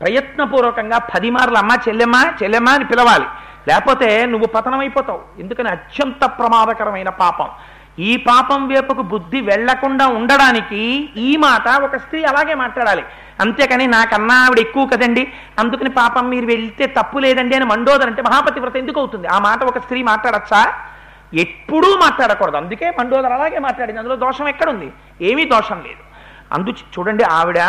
ప్రయత్నపూర్వకంగా 0.00 0.98
పది 0.98 1.30
మార్లు 1.30 1.56
అమ్మా 1.56 1.74
చెల్లెమ్మా 1.88 2.32
చెల్లెమ్మా 2.42 2.72
అని 2.72 2.84
పిలవాలి. 2.84 3.24
లేకపోతే 3.68 4.26
నువ్వు 4.26 4.46
పతనమైపోతావు. 4.46 5.20
ఎందుకని? 5.38 5.68
అత్యంత 5.68 6.24
ప్రమాదకరమైన 6.24 7.08
పాపం. 7.08 7.48
ఈ 7.98 8.16
పాపం 8.16 8.68
వైపుకు 8.68 9.02
బుద్ధి 9.02 9.40
వెళ్ళకుండా 9.40 10.06
ఉండడానికి 10.06 11.10
ఈ 11.16 11.36
మాట 11.36 11.68
ఒక 11.68 11.96
స్త్రీ 11.96 12.24
అలాగే 12.24 12.54
మాట్లాడాలి. 12.54 13.04
అంతేకాని 13.40 13.86
నాకన్నా 13.86 14.44
ఆవిడ 14.44 14.58
ఎక్కువ 14.58 14.86
కదండి. 14.86 15.32
అందుకని 15.58 15.90
పాపం 15.90 16.28
మీరు 16.28 16.46
వెళ్తే 16.46 16.86
తప్పు 16.86 17.18
లేదండి 17.18 17.56
అని 17.56 17.64
మండోదరంటే 17.64 18.22
మహాపతి 18.22 18.60
వ్రత 18.60 18.76
ఎందుకు 18.76 19.00
అవుతుంది? 19.00 19.28
ఆ 19.28 19.38
మాట 19.38 19.64
ఒక 19.64 19.78
స్త్రీ 19.78 20.02
మాట్లాడచ్చా? 20.02 20.74
ఎప్పుడూ 21.34 21.98
మాట్లాడకూడదు. 22.00 22.56
అందుకే 22.56 22.92
మండోదర 22.98 23.32
అలాగే 23.32 23.58
మాట్లాడింది. 23.58 23.98
అందులో 24.00 24.16
దోషం 24.16 24.48
ఎక్కడుంది? 24.48 24.92
ఏమీ 25.20 25.44
దోషం 25.44 25.76
లేదు. 25.76 26.07
అందు 26.52 26.72
చూడండి 26.94 27.24
ఆవిడ 27.30 27.60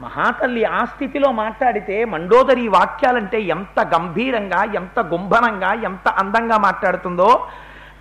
మహాతల్లి 0.00 0.62
ఆ 0.68 0.80
స్థితిలో 0.84 1.28
మాట్లాడితే 1.32 1.96
మండోదరి 2.04 2.64
వాక్యాలంటే 2.68 3.38
ఎంత 3.46 3.78
గంభీరంగా 3.94 4.60
ఎంత 4.74 4.98
గుంభనంగా 5.12 5.70
ఎంత 5.82 6.08
అందంగా 6.20 6.56
మాట్లాడుతుందో. 6.58 7.30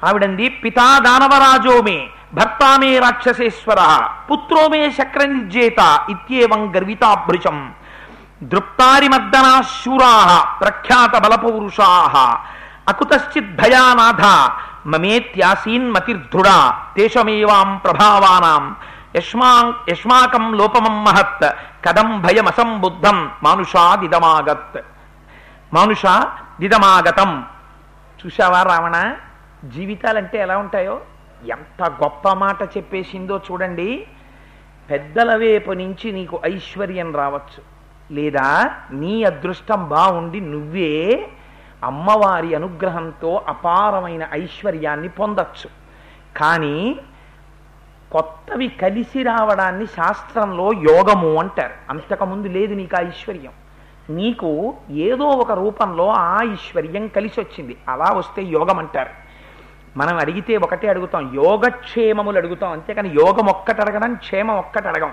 ఆవిడంది 0.03 0.47
పితా 0.63 0.87
దానవరాజో 0.99 1.75
మే 1.81 1.97
మే 2.79 2.91
రాక్షసేశ్వర 2.99 3.81
పుత్రో 4.31 4.63
మే 4.69 4.81
శక్రనిర్జేత 4.89 5.81
ఇత్యేవం 6.09 6.61
గర్వితాభృశం 6.75 7.57
దృప్తారిమర్దనా 8.43 9.53
శూరా 9.75 10.13
ప్రఖ్యాత 10.61 11.15
బలపౌరుషా 11.23 11.89
అకుతశ్చిత్ 12.87 13.55
భయానాథ 13.55 14.23
మమేత్యాసీన్ 14.85 15.87
మతిర్ధృడా 15.91 16.57
తేషమేవాం 16.97 17.69
ప్రభావానాం 17.77 18.65
యష్మా 19.15 19.73
యష్మాకం 19.89 20.53
లోపమం 20.53 21.03
మహత్ 21.03 21.55
కదం 21.85 22.21
భయమసంబుద్ధం 22.21 23.31
మానుషాదిదమాగత్ 23.43 24.81
మానుష 25.73 26.05
దిదమాగతం. 26.59 27.45
చూశావా 28.25 28.63
రావణ? 28.63 29.15
జీవితాలంటే 29.65 30.37
ఎలా 30.37 30.57
ఉంటాయో? 30.57 31.01
ఎంత 31.49 31.89
గొప్ప 31.89 32.29
మాట 32.29 32.63
చెప్పేసిందో 32.63 33.41
చూడండి. 33.51 34.07
పెద్దల 34.89 35.35
వైపు 35.35 35.71
నుంచి 35.71 36.11
నీకు 36.11 36.41
ఐశ్వర్యం 36.45 37.15
రావచ్చు. 37.15 37.63
లేదా 38.13 38.71
నీ 38.91 39.23
అదృష్టం 39.23 39.89
బాగుండి 39.89 40.39
నువ్వే 40.39 41.29
అమ్మవారి 41.83 42.55
అనుగ్రహంతో 42.55 43.43
అపారమైన 43.47 44.27
ఐశ్వర్యాన్ని 44.33 45.07
పొందచ్చు. 45.07 45.69
కానీ 46.39 46.99
కొత్తవి 48.11 48.67
కలిసి 48.67 49.23
రావడాన్ని 49.23 49.85
శాస్త్రంలో 49.85 50.73
యోగము 50.73 51.35
అంటారు. 51.35 51.73
అంతకుముందు 51.89 52.47
లేదు 52.47 52.73
నీకు 52.73 52.95
ఆ 52.95 53.07
ఐశ్వర్యం. 53.07 53.51
నీకు 54.09 54.73
ఏదో 54.89 55.23
ఒక 55.23 55.51
రూపంలో 55.51 56.09
ఆ 56.09 56.39
ఐశ్వర్యం 56.43 57.07
కలిసి 57.07 57.41
వచ్చింది 57.41 57.77
అలా 57.89 58.11
వస్తే 58.11 58.43
యోగం 58.43 58.79
అంటారు. 58.79 59.09
మనం 59.97 60.17
అడిగితే 60.17 60.57
ఒకటే 60.57 60.87
అడుగుతాం. 60.87 61.35
యోగక్షేమములు 61.43 62.37
అడుగుతాం. 62.37 62.71
అంతేకాని 62.71 63.09
యోగం 63.09 63.45
ఒక్కటి 63.47 63.81
అడగడం 63.81 64.13
క్షేమం 64.13 64.55
ఒక్కటి 64.55 64.87
అడగం. 64.87 65.11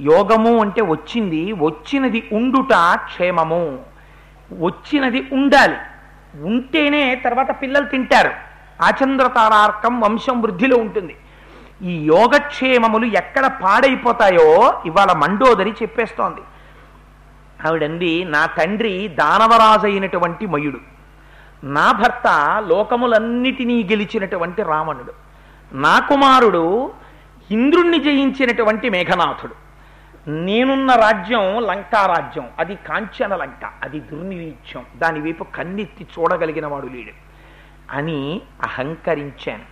యోగము 0.00 0.60
అంటే 0.60 0.82
వచ్చింది 0.82 1.52
వచ్చినది 1.52 2.28
ఉండుట 2.32 2.74
క్షేమము. 2.94 3.78
వచ్చినది 4.58 5.28
ఉండాలి. 5.32 5.76
ఉంటేనే 6.46 7.14
తర్వాత 7.14 7.62
పిల్లలు 7.62 7.86
తింటారు. 7.86 8.30
ఆచంద్రతారార్కం 8.82 10.00
వంశం 10.00 10.40
వృద్ధిలో 10.40 10.76
ఉంటుంది. 10.76 11.16
ఈ 11.82 12.04
యోగక్షేమములు 12.04 13.04
ఎక్కడ 13.04 13.46
పాడైపోతాయో 13.46 14.82
ఇవాళ 14.86 15.12
మండోదరి 15.12 15.70
చెప్పేస్తోంది. 15.70 16.40
ఆవిడంది 17.68 18.24
నా 18.24 18.46
తండ్రి 18.46 19.08
దానవరాజు 19.08 19.86
అయినటువంటి 19.86 20.46
మయుడు. 20.46 20.78
నా 21.64 21.92
భర్త 21.92 22.26
లోకములన్నిటినీ 22.66 23.82
గెలిచినటువంటి 23.82 24.62
రావణుడు. 24.62 25.12
నా 25.72 25.98
కుమారుడు 25.98 26.92
ఇంద్రుణ్ణి 27.50 27.98
జయించినటువంటి 27.98 28.90
మేఘనాథుడు. 28.90 29.54
నేనున్న 30.30 30.92
రాజ్యం 30.92 31.58
లంకారాజ్యం 31.60 32.48
అది 32.58 32.74
కాంచన 32.76 33.36
లంక. 33.36 33.72
అది 33.82 34.00
దుర్నిరీత్యం. 34.00 34.84
దాని 34.96 35.20
వైపు 35.20 35.44
కన్నెత్తి 35.44 36.06
చూడగలిగిన 36.18 36.66
వాడు 36.66 36.86
లేడు. 36.86 37.12
అని 37.96 38.42
అహంకరించాను. 38.62 39.69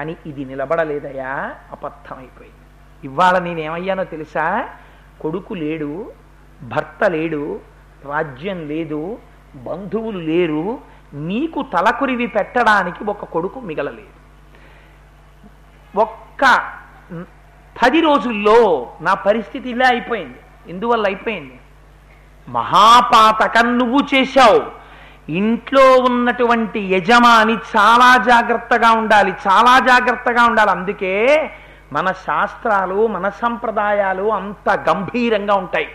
కానీ 0.00 0.16
ఇది 0.26 0.44
నిలబడలేదయా? 0.44 1.54
అబద్ధమైపోయింది. 1.70 2.64
ఇవాళ 3.04 3.38
నేనేమయ్యానో 3.38 4.04
తెలుసా? 4.04 4.68
కొడుకు 5.20 5.54
లేడు 5.54 6.12
భర్త 6.62 7.04
లేడు 7.04 7.60
రాజ్యం 8.04 8.68
లేదు 8.68 9.18
బంధువులు 9.54 10.18
లేరు 10.18 10.78
నీకు 11.14 11.62
తలకురివి 11.62 12.26
పెట్టడానికి 12.26 13.04
ఒక 13.04 13.24
కొడుకు 13.24 13.60
మిగలలేదు. 13.60 14.14
ఒక్క 15.98 16.72
పది 17.82 18.00
రోజుల్లో 18.00 18.92
నా 19.00 19.14
పరిస్థితి 19.14 19.70
ఇలా 19.70 19.88
అయిపోయింది. 19.88 20.38
ఎందువల్ల 20.68 21.06
అయిపోయింది? 21.06 21.60
మహాపాతకం 22.48 23.78
నువ్వు 23.78 24.00
చేశావు. 24.14 24.79
ఇంట్లో 25.30 25.98
ఉన్నటువంటి 25.98 26.80
యజమాని 26.80 27.54
చాలా 27.54 28.24
జాగ్రత్తగా 28.24 28.90
ఉండాలి 28.92 29.30
చాలా 29.30 29.78
జాగ్రత్తగా 29.78 30.44
ఉండాలి. 30.44 30.70
అందుకే 30.70 31.50
మన 31.92 32.12
శాస్త్రాలు 32.12 33.06
మన 33.06 33.28
సంప్రదాయాలు 33.28 34.32
అంత 34.32 34.84
గంభీరంగా 34.90 35.54
ఉంటాయి. 35.54 35.88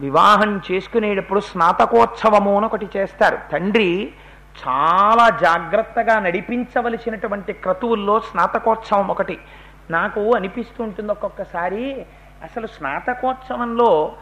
వివాహం 0.00 0.60
చేసుకునేటప్పుడు 0.70 1.40
స్నాతకోత్సవము 1.40 2.56
అని 2.56 2.66
ఒకటి 2.66 2.88
చేస్తారు. 2.96 3.38
తండ్రి 3.52 4.12
చాలా 4.68 5.28
జాగ్రత్తగా 5.28 6.18
నడిపించవలసినటువంటి 6.18 7.52
క్రతువుల్లో 7.52 8.20
స్నాతకోత్సవం 8.20 9.08
ఒకటి. 9.08 9.38
నాకు 9.90 10.34
అనిపిస్తూ 10.36 10.84
ఉంటుంది 10.84 11.12
ఒక్కొక్కసారి 11.12 12.06
అసలు 12.42 12.66
స్నాతకోత్సవంలో 12.66 14.12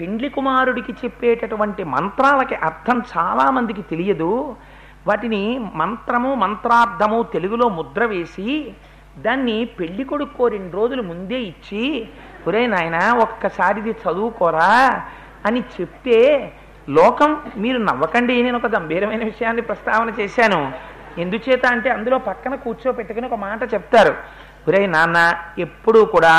పెండ్లి 0.00 0.28
కుమారుడికి 0.28 0.92
చెప్పేటటువంటి 0.92 1.84
మంత్రాలకి 1.84 2.54
అర్థం 2.54 3.02
చాలా 3.16 3.50
మందికి 3.50 3.82
తెలియదు. 3.82 4.56
వాటిని 5.06 5.42
మంత్రము 5.74 6.34
మంత్రార్థము 6.34 7.18
తెలుగులో 7.22 7.68
ముద్ర 7.68 8.04
వేసి 8.04 8.74
దాన్ని 9.18 9.64
పెళ్ళి 9.64 10.04
కొడుక్కో 10.04 10.48
రెండు 10.48 10.76
రోజులు 10.76 11.02
ముందే 11.02 11.38
ఇచ్చి 11.40 12.08
ఒరే 12.48 12.66
నాయన 12.66 12.98
ఒక్కసారి 13.18 13.80
ఇది 13.80 13.90
చదువుకోరా 13.90 14.72
అని 15.46 15.60
చెప్తే 15.76 16.18
లోకం 16.88 17.30
మీరు 17.56 17.78
నవ్వకండి 17.78 18.42
నేను 18.42 18.56
ఒక 18.56 18.66
గంభీరమైన 18.66 19.24
విషయాన్ని 19.24 19.62
ప్రస్తావన 19.62 20.10
చేశాను. 20.20 20.72
ఎందుచేత 21.18 21.66
అంటే 21.66 21.90
అందులో 21.90 22.18
పక్కన 22.18 22.54
కూర్చోపెట్టుకుని 22.54 23.26
ఒక 23.26 23.34
మాట 23.34 23.74
చెప్తారు. 23.74 24.14
ఒరే 24.68 24.86
నాన్న 24.86 25.18
ఎప్పుడూ 25.58 26.04
కూడా 26.04 26.34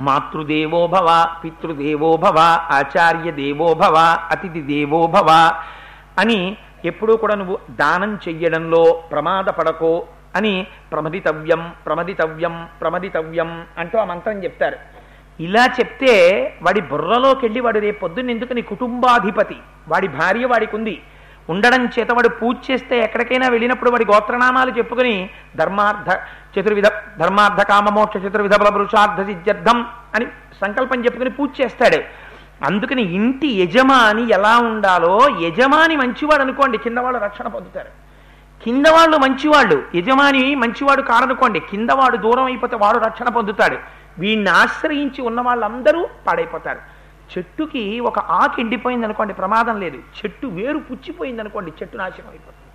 మాతృదేవో 0.00 0.86
భవ 0.86 1.08
పితృదేవో 1.44 2.10
భవ 2.16 2.38
ఆచార్య 2.78 3.30
దేవో 3.30 3.74
భవ 3.74 3.96
అతిథి 4.30 4.62
దేవో 4.62 5.00
భవ 5.06 5.30
అని 6.18 6.56
ఎప్పుడూ 6.84 7.16
కూడా 7.16 7.34
నువ్వు 7.34 7.58
దానం 7.70 8.12
చెయ్యడంలో 8.28 8.82
ప్రమాదపడకో 9.12 9.92
అని 10.36 10.66
ప్రమదితవ్యం 10.92 11.62
ప్రమదితవ్యం 11.86 12.54
ప్రమదితవ్యం 12.80 13.50
అంటూ 13.78 13.98
ఆ 13.98 14.04
మంత్రం 14.04 14.44
చెప్తారు. 14.44 14.78
ఇలా 15.40 15.64
చెప్తే 15.80 16.14
వాడి 16.62 16.80
బుర్రలోకి 16.80 17.42
వెళ్ళి 17.46 17.60
వాడు 17.60 17.78
రేపు 17.78 18.00
పొద్దున్న 18.00 18.30
ఎందుకు 18.30 18.52
నీ 18.52 18.62
కుటుంబాధిపతి? 18.62 19.58
వాడి 19.88 20.08
భార్య 20.08 20.46
వాడికి 20.46 20.76
ఉంది 20.76 20.94
ఉండడం 21.50 21.82
చేత 21.94 22.10
వాడు 22.12 22.30
పూజ 22.40 22.56
చేస్తే 22.70 22.96
ఎక్కడికైనా 23.04 23.46
వెళ్ళినప్పుడు 23.48 23.90
వాడి 23.90 24.04
గోత్రనామాలు 24.04 24.70
చెప్పుకుని 24.78 25.14
ధర్మార్థ 25.56 26.10
చతుర్విధ 26.54 26.88
ధర్మార్థ 27.18 27.62
కామమోక్ష 27.62 28.16
చతుర్విధ 28.24 28.56
బల 28.56 28.68
పురుషార్థ 28.68 29.20
సిద్ధ్యర్థం 29.26 29.78
అని 30.14 30.26
సంకల్పం 30.60 31.04
చెప్పుకుని 31.04 31.30
పూజ 31.30 31.50
చేస్తాడు. 31.60 32.00
అందుకని 32.64 33.02
ఇంటి 33.02 33.48
యజమాని 33.62 34.24
ఎలా 34.32 34.54
ఉండాలో 34.70 35.14
యజమాని 35.40 35.94
మంచివాడు 35.96 36.42
అనుకోండి 36.42 36.78
కింద 36.78 36.98
వాళ్ళు 36.98 37.20
రక్షణ 37.20 37.48
పొందుతారు. 37.48 37.92
కింద 38.64 38.86
వాళ్ళు 38.86 39.16
మంచివాళ్ళు 39.16 39.76
యజమాని 39.94 40.42
మంచివాడు 40.54 41.02
కారనుకోండి 41.02 41.60
కింద 41.60 41.90
వాడు 41.90 42.16
దూరం 42.16 42.44
అయిపోతే 42.44 42.76
వాడు 42.76 42.98
రక్షణ 42.98 43.28
పొందుతాడు. 43.28 43.78
వీడిని 44.18 44.50
ఆశ్రయించి 44.50 45.20
ఉన్న 45.28 45.40
వాళ్ళందరూ 45.40 46.00
పాడైపోతారు. 46.26 46.80
చెట్టుకి 47.38 48.00
ఒక 48.00 48.18
ఆకు 48.18 48.60
ఎండిపోయింది 48.60 49.04
అనుకోండి 49.04 49.34
ప్రమాదం 49.34 49.80
లేదు. 49.80 49.96
చెట్టు 49.96 50.46
వేరు 50.46 50.78
పుచ్చిపోయింది 50.78 51.40
అనుకోండి 51.40 51.72
చెట్టు 51.82 51.96
నాశనం 51.96 52.28
అయిపోతుంది. 52.28 52.70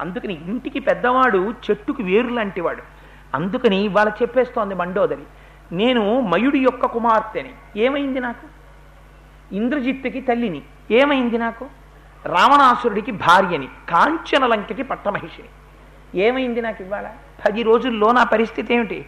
అందుకని 0.00 0.34
ఇంటికి 0.34 0.80
పెద్దవాడు 0.80 1.54
చెట్టుకి 1.70 2.02
వేరు 2.02 2.28
లాంటి 2.28 2.60
వాడు. 2.60 2.82
అందుకని 3.34 3.84
ఇవాళ 3.84 4.08
చెప్పేస్తోంది 4.08 4.74
మండోదరి 4.74 5.22
నేను 5.72 6.20
మయుడి 6.20 6.58
యొక్క 6.58 6.86
కుమార్తెని. 6.86 7.50
ఏమైంది 7.76 8.20
నాకు? 8.20 8.46
ఇంద్రజిత్తుకి 9.54 10.20
తల్లిని. 10.20 10.62
ఏమైంది 10.90 11.38
నాకు? 11.38 11.66
రావణాసురుడికి 12.26 13.10
భార్యని 13.10 13.66
కాంచన 13.66 14.46
లంకకి 14.46 14.82
పట్టమహిషిని. 14.82 15.48
ఏమైంది 16.20 16.60
నాకు 16.60 16.82
ఇవాళ? 16.82 17.08
పది 17.46 17.62
రోజుల్లో 17.62 18.12
నా 18.12 18.24
పరిస్థితి 18.24 18.74
ఏమిటి? 18.74 19.06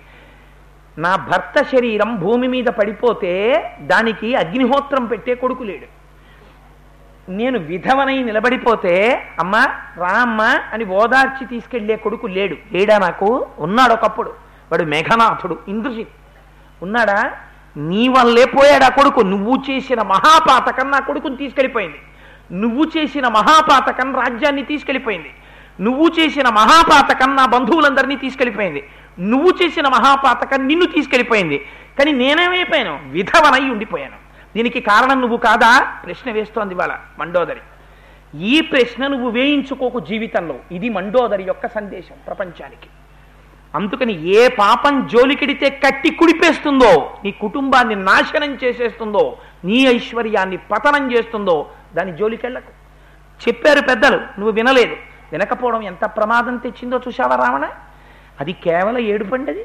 నా 0.98 1.16
భర్త 1.16 1.62
శరీరం 1.62 2.16
భూమి 2.16 2.48
మీద 2.48 2.64
పడిపోతే 2.64 3.64
దానికి 3.80 4.34
అగ్నిహోత్రం 4.34 5.06
పెట్టే 5.06 5.34
కొడుకు 5.34 5.62
లేడు. 5.62 6.00
నేను 7.30 7.58
విధవనై 7.58 8.22
నిలబడిపోతే 8.22 9.22
అమ్మ 9.38 9.56
రామ్మ 9.96 10.42
అని 10.72 10.84
ఓదార్చి 10.84 11.46
తీసుకెళ్ళే 11.46 11.96
కొడుకు 11.96 12.26
లేడు. 12.26 12.56
లేడా 12.72 12.98
నాకు? 12.98 13.46
ఉన్నాడు 13.58 13.92
ఒకప్పుడు. 13.92 14.30
వాడు 14.72 14.82
మేఘనాథుడు 14.82 15.58
ఇంద్రజిత్ 15.68 16.08
ఉన్నాడా? 16.82 17.32
నీ 17.76 18.08
వల్లే 18.08 18.44
పోయాడు 18.44 18.84
ఆ 18.84 18.88
కొడుకు? 18.88 19.20
నువ్వు 19.20 19.62
చేసిన 19.70 20.02
మహాపాతకం 20.02 20.90
నా 20.90 20.98
కొడుకుని 20.98 21.36
తీసుకెళ్ళిపోయింది. 21.36 21.96
నువ్వు 22.52 22.84
చేసిన 22.96 23.28
మహాపాతకం 23.28 24.16
రాజ్యాన్ని 24.16 24.62
తీసుకెళ్ళిపోయింది. 24.62 25.30
నువ్వు 25.80 26.10
చేసిన 26.20 26.48
మహాపాతకం 26.48 27.36
నా 27.36 27.46
బంధువులందరినీ 27.46 28.16
తీసుకెళ్ళిపోయింది. 28.16 28.84
నువ్వు 29.18 29.52
చేసిన 29.62 29.88
మహాపాతకం 29.88 30.66
నిన్ను 30.66 30.86
తీసుకెళ్ళిపోయింది. 30.86 31.66
కానీ 31.98 32.12
నేనేమైపోయాను? 32.12 33.00
విధవనై 33.06 33.70
ఉండిపోయాను. 33.70 34.16
దీనికి 34.56 34.80
కారణం 34.80 35.20
నువ్వు 35.20 35.36
కాదా? 35.36 35.96
ప్రశ్న 36.06 36.32
వేస్తోంది 36.32 36.74
వాళ్ళ 36.74 36.92
మండోదరి. 37.18 37.60
ఈ 38.38 38.60
ప్రశ్న 38.60 39.06
నువ్వు 39.06 39.30
వేయించుకోకు 39.30 40.00
జీవితంలో. 40.00 40.54
ఇది 40.72 40.88
మండోదరి 40.88 41.42
యొక్క 41.42 41.66
సందేశం 41.66 42.14
ప్రపంచానికి. 42.26 42.88
అందుకని 43.74 44.28
ఏ 44.28 44.48
పాపం 44.48 45.06
జోలికెడితే 45.06 45.70
కట్టి 45.70 46.10
కుడిపేస్తుందో 46.10 47.16
నీ 47.24 47.30
కుటుంబాన్ని 47.30 47.94
నాశనం 47.94 48.58
చేసేస్తుందో 48.64 49.38
నీ 49.64 49.86
ఐశ్వర్యాన్ని 49.86 50.56
పతనం 50.56 51.12
చేస్తుందో 51.12 51.70
దాని 51.94 52.16
జోలికెళ్ళకు. 52.16 52.72
చెప్పారు 53.48 53.80
పెద్దలు 53.80 54.16
నువ్వు 54.16 54.50
వినలేదు. 54.50 54.96
వినకపోవడం 55.32 55.82
ఎంత 55.82 56.04
ప్రమాదం 56.04 56.56
తెచ్చిందో 56.56 57.00
చూసావా 57.08 57.36
రావణ? 57.36 57.68
అది 58.38 58.52
కేవలం 58.52 58.98
ఏడుపండి 58.98 59.50
అది 59.50 59.64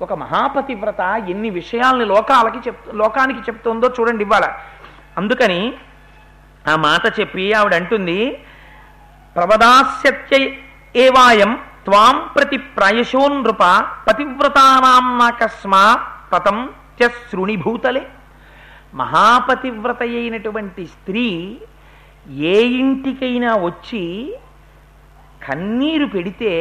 ఒక 0.00 0.12
మహాపతివ్రత 0.12 1.00
ఎన్ని 1.28 1.50
విషయాల్ని 1.50 2.04
లోకాలకి 2.04 2.58
చెప్ 2.68 2.94
లోకానికి 2.94 3.40
చెప్తుందో 3.40 3.88
చూడండి 3.88 4.22
ఇవాళ. 4.22 4.44
అందుకని 5.16 5.74
ఆ 6.66 6.76
మాట 6.76 7.20
చెప్పి 7.20 7.54
ఆవిడ 7.54 7.74
అంటుంది 7.74 8.18
ప్రవదాస్యత్య 9.36 10.36
ఏవాయం 10.96 11.58
త్వాం 11.84 12.28
ప్రతి 12.36 12.56
ప్రాయశో 12.76 13.28
నృప 13.28 13.62
పతివ్రతానాకస్మా 14.08 15.84
పతం 16.32 16.68
శృణిభూతలే 17.00 18.02
మహాపతివ్రత 18.94 20.02
అయినటువంటి 20.02 20.86
స్త్రీ 20.86 21.26
ఏ 22.48 22.62
ఇంటికైనా 22.62 23.56
వచ్చి 23.56 24.32
కన్నీరు 25.48 26.04
పెడితే 26.06 26.52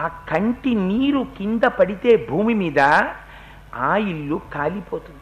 ఆ 0.00 0.08
కంటి 0.08 0.74
నీరు 0.74 1.26
కింద 1.38 1.62
పడితే 1.62 2.26
భూమి 2.30 2.54
మీద 2.54 2.80
ఆ 3.74 3.96
ఇల్లు 3.96 4.40
కాలిపోతుంది. 4.54 5.18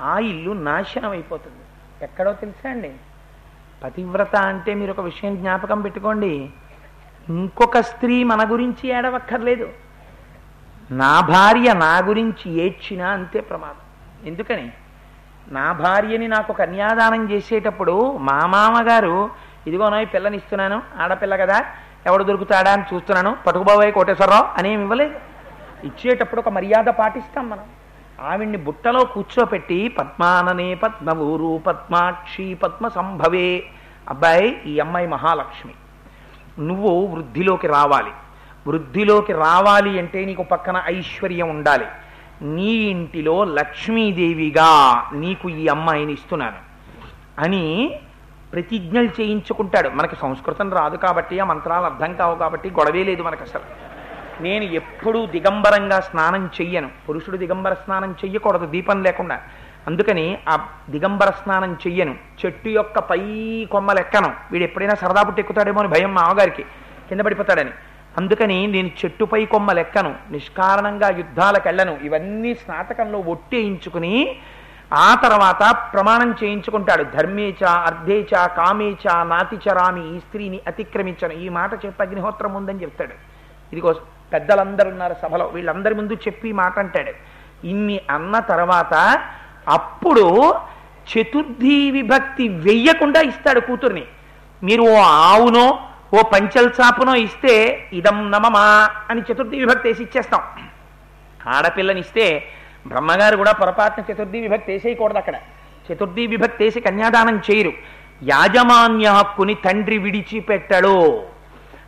ఆ 0.00 0.18
ఇల్లు 0.18 0.52
నాశనం 0.52 1.10
అయిపోతుంది. 1.10 1.56
ఎక్కడో 2.04 2.32
తెలుసా 2.32 2.70
అండి? 2.70 2.92
పతివ్రత 3.84 4.36
అంటే 4.36 4.74
మీరు 4.74 4.90
ఒక 4.90 5.00
విషయం 5.00 5.36
జ్ఞాపకం 5.36 5.80
పెట్టుకోండి. 5.80 6.50
ఇంకొక 7.28 7.78
స్త్రీ 7.78 8.24
మన 8.24 8.52
గురించి 8.52 8.88
ఏడవక్కర్లేదు. 8.88 9.68
నా 10.90 11.20
భార్య 11.20 11.72
నా 11.72 11.98
గురించి 11.98 12.52
ఏడ్చినా 12.52 13.08
అంతే 13.08 13.40
ప్రమాదం. 13.40 14.26
ఎందుకని? 14.26 14.72
నా 15.48 15.72
భార్యని 15.72 16.28
నాకు 16.28 16.52
కన్యాదానం 16.52 17.30
చేసేటప్పుడు 17.30 18.16
మా 18.16 18.46
మామగారు 18.46 19.30
ఇదిగోనో 19.66 20.04
పిల్లనిస్తున్నాను 20.04 20.82
ఆడపిల్ల 20.98 21.36
కదా 21.36 21.64
ఎవడు 22.06 22.24
దొరుకుతాడా 22.24 22.72
అని 22.72 22.82
చూస్తున్నాను. 22.94 23.36
పట్టుకుబాబాయ్ 23.46 23.92
కోటేశ్వరరావు 23.92 24.58
అనేమి 24.58 24.82
ఇవ్వలేదు. 24.82 25.14
ఇచ్చేటప్పుడు 25.84 26.40
ఒక 26.40 26.48
మర్యాద 26.48 26.84
పాటిస్తాం 26.84 27.50
మనం. 27.50 27.64
ఆవిడ్ని 28.20 28.58
బుట్టలో 28.58 29.04
కూర్చోపెట్టి 29.04 29.88
పద్మాననే 29.88 30.74
పద్మవూరు 30.74 31.62
పద్మాక్షి 31.66 32.54
పద్మ 32.54 32.88
సంభవే 32.88 33.66
అబ్బాయి 34.08 34.62
ఈ 34.66 34.78
అమ్మాయి 34.78 35.06
మహాలక్ష్మి. 35.06 35.74
నువ్వు 36.58 37.06
వృద్ధిలోకి 37.06 37.66
రావాలి. 37.66 38.10
వృద్ధిలోకి 38.66 39.32
రావాలి 39.32 39.98
అంటే 39.98 40.24
నీకు 40.24 40.42
పక్కన 40.42 40.82
ఐశ్వర్యం 40.86 41.48
ఉండాలి. 41.48 41.86
నీ 42.42 42.72
ఇంటిలో 42.72 43.44
లక్ష్మీదేవిగా 43.44 45.02
నీకు 45.12 45.48
ఈ 45.48 45.68
అమ్మాయిని 45.68 46.12
ఇస్తున్నాను. 46.12 46.56
అని 47.38 47.96
ప్రతిజ్ఞలు 48.56 49.08
చేయించుకుంటాడు. 49.20 49.88
మనకి 49.88 50.16
సంస్కృతం 50.16 50.72
రాదు 50.72 50.96
కాబట్టి 50.96 51.40
ఆ 51.40 51.44
మంత్రాలు 51.44 51.84
అర్థం 51.84 52.14
కావు 52.14 52.34
కాబట్టి 52.34 52.70
గొడవే 52.70 53.04
లేదు 53.04 53.22
మనకు 53.22 53.42
అసలు 53.42 53.62
నేను 54.42 54.64
ఎప్పుడూ 54.64 55.26
దిగంబరంగా 55.26 56.00
స్నానం 56.00 56.50
చెయ్యను. 56.60 56.90
పురుషుడు 57.08 57.36
దిగంబర 57.36 57.74
స్నానం 57.74 58.14
చెయ్యకూడదు 58.24 58.66
దీపం 58.66 59.02
లేకుండా. 59.02 59.40
అందుకని 59.86 60.38
ఆ 60.48 60.68
దిగంబర 60.90 61.30
స్నానం 61.30 61.78
చెయ్యను. 61.86 62.14
చెట్టు 62.46 62.68
యొక్క 62.68 62.98
పై 62.98 63.20
కొమ్మలు 63.70 64.00
ఎక్కను 64.00 64.32
వీడు 64.52 64.64
ఎప్పుడైనా 64.64 64.94
సరదా 64.94 65.22
పుట్టి 65.22 65.40
ఎక్కుతాడేమో 65.40 65.80
అని 65.80 65.88
భయం 65.88 66.14
మామగారికి. 66.14 66.62
కింద 67.08 67.20
పడిపోతాడని. 67.20 67.70
అందుకని 68.16 68.66
నేను 68.66 68.86
చెట్టుపై 68.86 69.44
కొమ్మలు 69.44 69.80
ఎక్కను 69.80 70.14
నిష్కారణంగా 70.30 71.08
యుద్ధాలకు 71.08 71.68
వెళ్ళను 71.68 71.98
ఇవన్నీ 72.02 72.54
స్నాతకంలో 72.54 73.18
ఒట్టేయించుకుని 73.18 74.36
ఆ 74.92 75.14
తర్వాత 75.14 75.76
ప్రమాణం 75.92 76.34
చేయించుకుంటాడు. 76.44 77.04
ధర్మేచ 77.04 77.64
అర్ధేచ 77.64 78.48
కామేచ 78.48 79.24
నాతిచరామి 79.24 80.16
ఈ 80.16 80.18
స్త్రీని 80.18 80.60
అతిక్రమించను. 80.66 81.32
ఈ 81.32 81.48
మాట 81.48 81.86
చెప్పి 81.86 82.02
అగ్నిహోత్రం 82.02 82.54
ఉందని 82.54 82.82
చెప్తాడు. 82.82 83.12
ఇదిగో 83.72 83.94
పెద్దలందరూ 84.32 84.90
ఉన్నారు 84.90 85.16
సభలో. 85.22 85.46
వీళ్ళందరి 85.46 85.94
ముందు 85.94 86.12
చెప్పి 86.12 86.52
మాట 86.52 86.78
అంటాడు. 86.78 87.12
ఇన్ని 87.66 88.00
అన్న 88.10 88.38
తర్వాత 88.38 88.94
అప్పుడు 89.68 90.54
చతుర్థి 91.12 91.90
విభక్తి 91.90 92.48
వెయ్యకుండా 92.48 93.20
ఇస్తాడు 93.20 93.60
కూతుర్ని. 93.60 94.04
మీరు 94.62 94.82
ఓ 94.82 94.96
ఆవునో 95.02 95.78
ఓ 96.14 96.22
పంచల్ 96.22 96.70
చాపునో 96.80 97.14
ఇస్తే 97.14 97.88
ఇదం 97.92 98.30
నమమా 98.30 98.90
అని 99.10 99.20
చతుర్థి 99.20 99.58
విభక్తి 99.58 99.88
వేసి 99.88 100.02
ఇచ్చేస్తాం. 100.02 100.40
ఆడపిల్లనిస్తే 101.48 102.48
బ్రహ్మగారు 102.86 103.36
కూడా 103.36 103.52
పొరపాటున 103.52 104.04
చతుర్థి 104.12 104.40
విభక్తి 104.40 104.72
వేసేయకూడదు 104.72 105.18
అక్కడ. 105.18 105.36
చతుర్థి 105.86 106.26
విభక్తి 106.26 106.64
వేసి 106.64 106.80
కన్యాదానం 106.80 107.36
చేయరు. 107.38 107.72
యాజమాన్య 108.22 109.06
హక్కుని 109.08 109.54
తండ్రి 109.54 109.98
విడిచిపెట్టడు. 109.98 111.22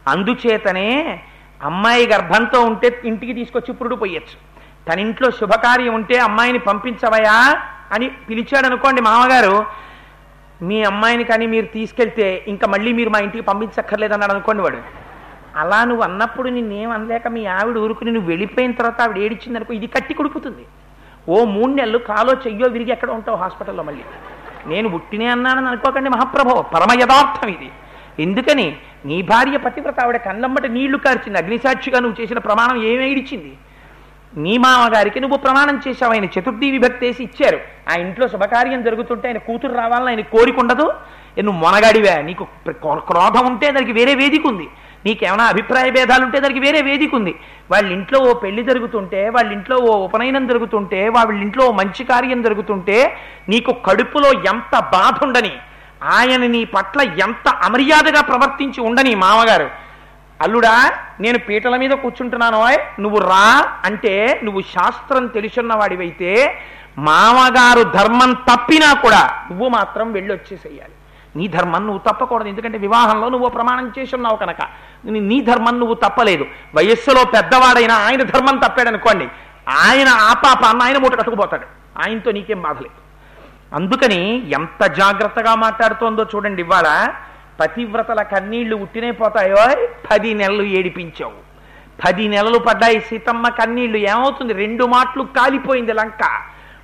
అందుచేతనే 0.09 1.21
అమ్మాయి 1.63 2.07
గర్భంతో 2.07 2.61
ఉంటే 2.61 3.01
ఇంటికి 3.05 3.33
తీసుకొచ్చి 3.33 3.75
పురుడు 3.75 3.95
పోయొచ్చు 3.95 4.37
తన 4.89 4.99
ఇంట్లో 5.01 5.31
శుభకార్యం 5.31 5.95
ఉంటే 5.95 6.19
అమ్మాయిని 6.19 6.59
పంపించవయా 6.59 7.63
అని 7.93 8.09
పిలిచాడు 8.09 8.67
అనుకోండి 8.67 9.01
మామగారు 9.01 9.67
మీ 10.63 10.83
అమ్మాయిని 10.85 11.25
కానీ 11.25 11.47
మీరు 11.47 11.67
తీసుకెళ్తే 11.67 12.45
ఇంకా 12.49 12.67
మళ్ళీ 12.67 12.93
మీరు 12.93 13.11
మా 13.11 13.19
ఇంటికి 13.19 13.45
పంపించక్కర్లేదన్నాడు 13.45 14.33
అనుకోండి 14.33 14.63
వాడు. 14.63 14.79
అలా 15.57 15.85
నువ్వు 15.85 16.05
అన్నప్పుడు 16.05 16.49
నిన్నేం 16.49 16.91
అనలేక 16.91 17.29
మీ 17.29 17.47
ఆవిడ 17.47 17.79
ఊరుకుని 17.79 18.11
నువ్వు 18.13 18.29
వెళ్ళిపోయిన 18.29 18.73
తర్వాత 18.73 19.01
ఆవిడ 19.01 19.19
ఏడిచ్చింది 19.19 19.59
అనుకో 19.59 19.75
ఇది 19.75 19.87
కట్టి 19.87 20.15
కుడుకుతుంది. 20.15 20.65
ఓ 21.29 21.45
మూడు 21.45 21.73
నెలలు 21.73 21.99
కాలో 21.99 22.33
చెయ్యో 22.33 22.69
విరిగి 22.69 22.91
ఎక్కడ 22.91 23.11
ఉంటావు 23.11 23.37
హాస్పిటల్లో 23.37 23.83
మళ్ళీ? 23.83 24.03
నేను 24.67 24.89
పుట్టినే 24.89 25.27
అన్నానని 25.27 25.69
అనుకోకండి 25.69 26.11
మహాప్రభో 26.11 26.63
పరమ 26.63 27.01
యథార్థం 27.01 27.49
ఇది. 27.49 27.71
ఎందుకని? 28.23 28.77
నీ 29.05 29.23
భార్య 29.23 29.57
పతివ్రత 29.57 30.01
ఆవిడ 30.01 30.17
కన్నమ్మట 30.17 30.67
నీళ్ళు 30.67 30.99
కార్చింది 30.99 31.39
అగ్నిసాక్షిగా 31.39 32.01
నువ్వు 32.01 32.23
చేసిన 32.23 32.39
ప్రమాణం 32.39 32.83
ఏమేడిచ్చింది 32.83 33.57
నీ 34.37 34.59
మామగారికి 34.59 35.21
నువ్వు 35.21 35.37
ప్రమాణం 35.37 35.81
చేశావు 35.89 36.13
ఆయన 36.13 36.25
చతుర్థి 36.25 36.71
విభక్తి 36.71 37.07
వేసి 37.07 37.23
ఇచ్చారు. 37.23 37.61
ఆ 37.89 38.01
ఇంట్లో 38.01 38.29
శుభకార్యం 38.29 38.85
జరుగుతుంటే 38.85 39.29
ఆయన 39.29 39.39
కూతురు 39.39 39.75
రావాలని 39.75 40.09
ఆయన 40.09 40.21
కోరిక 40.21 40.59
ఉండదు 40.59 40.93
నువ్వు 41.39 41.61
మొనగాడివే 41.61 42.23
నీకు 42.23 42.45
క్రో- 42.45 42.99
క్రోధం 42.99 43.47
ఉంటే 43.47 43.71
దానికి 43.71 43.93
వేరే 43.93 44.15
వేదిక 44.15 44.47
ఉంది. 44.47 44.69
నీకేమైనా 45.07 45.45
అభిప్రాయ 45.45 45.89
భేదాలు 45.91 46.25
ఉంటే 46.25 46.39
దానికి 46.41 46.61
వేరే 46.61 46.81
వేదిక 46.83 47.15
ఉంది. 47.15 47.35
వాళ్ళ 47.71 47.89
ఇంట్లో 47.93 48.19
ఓ 48.21 48.33
పెళ్ళి 48.35 48.63
జరుగుతుంటే 48.63 49.29
వాళ్ళ 49.29 49.53
ఇంట్లో 49.53 49.77
ఓ 49.77 49.93
ఉపనయనం 50.07 50.47
జరుగుతుంటే 50.47 51.09
వాళ్ళ 51.09 51.41
ఇంట్లో 51.43 51.65
ఓ 51.67 51.73
మంచి 51.73 52.05
కార్యం 52.05 52.43
జరుగుతుంటే 52.43 52.99
నీకు 53.49 53.73
కడుపులో 53.73 54.31
ఎంత 54.53 54.75
బాధ 54.97 55.15
ఉండని 55.25 55.55
ఆయన 56.03 56.43
నీ 56.47 56.65
పట్ల 56.65 57.01
ఎంత 57.01 57.49
అమర్యాదగా 57.49 58.21
ప్రవర్తించి 58.21 58.81
ఉండని 58.81 59.15
మామగారు. 59.15 59.69
అల్లుడా 60.43 60.75
నేను 61.21 61.39
పీటల 61.39 61.77
మీద 61.77 61.91
కూర్చుంటున్నాను 61.91 62.59
నువ్వు 63.01 63.19
రా 63.31 63.47
అంటే 63.85 64.41
నువ్వు 64.45 64.61
శాస్త్రం 64.61 65.27
తెలుసున్నవాడివైతే 65.27 66.33
మామగారు 66.99 67.83
ధర్మం 67.97 68.33
తప్పినా 68.33 68.93
కూడా 68.93 69.23
నువ్వు 69.51 69.69
మాత్రం 69.69 70.13
వెళ్ళొచ్చేసేయాలి. 70.13 70.95
నీ 71.39 71.49
ధర్మం 71.49 71.87
నువ్వు 71.87 72.13
తప్పకూడదు 72.13 72.49
ఎందుకంటే 72.49 72.79
వివాహంలో 72.79 73.29
నువ్వు 73.29 73.49
ప్రమాణం 73.49 73.93
చేసి 73.99 74.17
ఉన్నావు 74.17 74.37
కనుక. 74.37 74.57
నీ- 75.05 75.45
ధర్మం 75.45 75.79
నువ్వు 75.79 75.95
తప్పలేదు. 75.95 76.47
వయస్సులో 76.75 77.25
పెద్దవాడైనా 77.25 77.95
ఆయన 77.95 78.23
ధర్మం 78.23 78.57
తప్పాడు 78.57 78.89
అనుకోండి 78.89 79.29
ఆయన 79.69 80.09
ఆ 80.09 80.33
పాపాన్ని 80.33 80.83
ఆయన 80.83 80.99
మూట 80.99 81.15
కట్టుకుపోతాడు. 81.15 81.67
ఆయనతో 81.99 82.31
నీకేం 82.31 82.63
బాధలేదు 82.63 83.09
అందుకని 83.75 84.51
ఎంత 84.51 84.87
జాగ్రత్తగా 84.87 85.55
మాట్లాడుతోందో 85.55 86.27
చూడండి 86.35 86.63
ఇవాళ. 86.63 87.09
పతివ్రతల 87.61 88.23
కన్నీళ్ళు 88.23 88.77
ఉట్టినే 88.77 89.11
పోతాయో. 89.11 89.89
పది 90.11 90.35
నెలలు 90.35 90.63
ఏడిపించావు. 90.63 91.33
పది 92.07 92.29
నెలలు 92.29 92.59
పడ్డాయి 92.59 93.01
సీతమ్మ 93.01 93.49
కన్నీళ్ళు. 93.49 93.99
ఏమవుతుంది? 93.99 94.53
రెండు 94.53 94.85
మాటలు 94.85 95.23
కాలిపోయింది 95.23 95.93
లంక. 95.93 96.41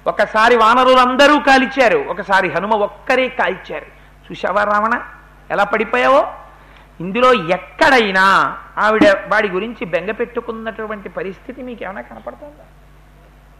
ఒకసారి 0.06 0.56
వానరులందరూ 0.56 1.38
కాల్చారు 1.38 2.04
ఒకసారి 2.08 2.52
హనుమ 2.52 2.74
ఒక్కరే 2.74 3.28
కాల్చారు 3.28 4.03
చూసావా 4.26 4.62
రావణ? 4.64 4.94
ఎలా 5.50 5.64
పడిపోయావో? 5.64 6.22
ఇందులో 7.00 7.30
ఎక్కడైనా 7.56 8.24
ఆవిడ 8.84 9.04
వాడి 9.32 9.48
గురించి 9.48 9.84
బెంగ 9.84 10.10
పెట్టుకున్నటువంటి 10.20 11.08
పరిస్థితి 11.08 11.60
మీకు 11.62 11.82
ఏమైనా 11.84 12.02
కనపడుతుందా? 12.10 12.66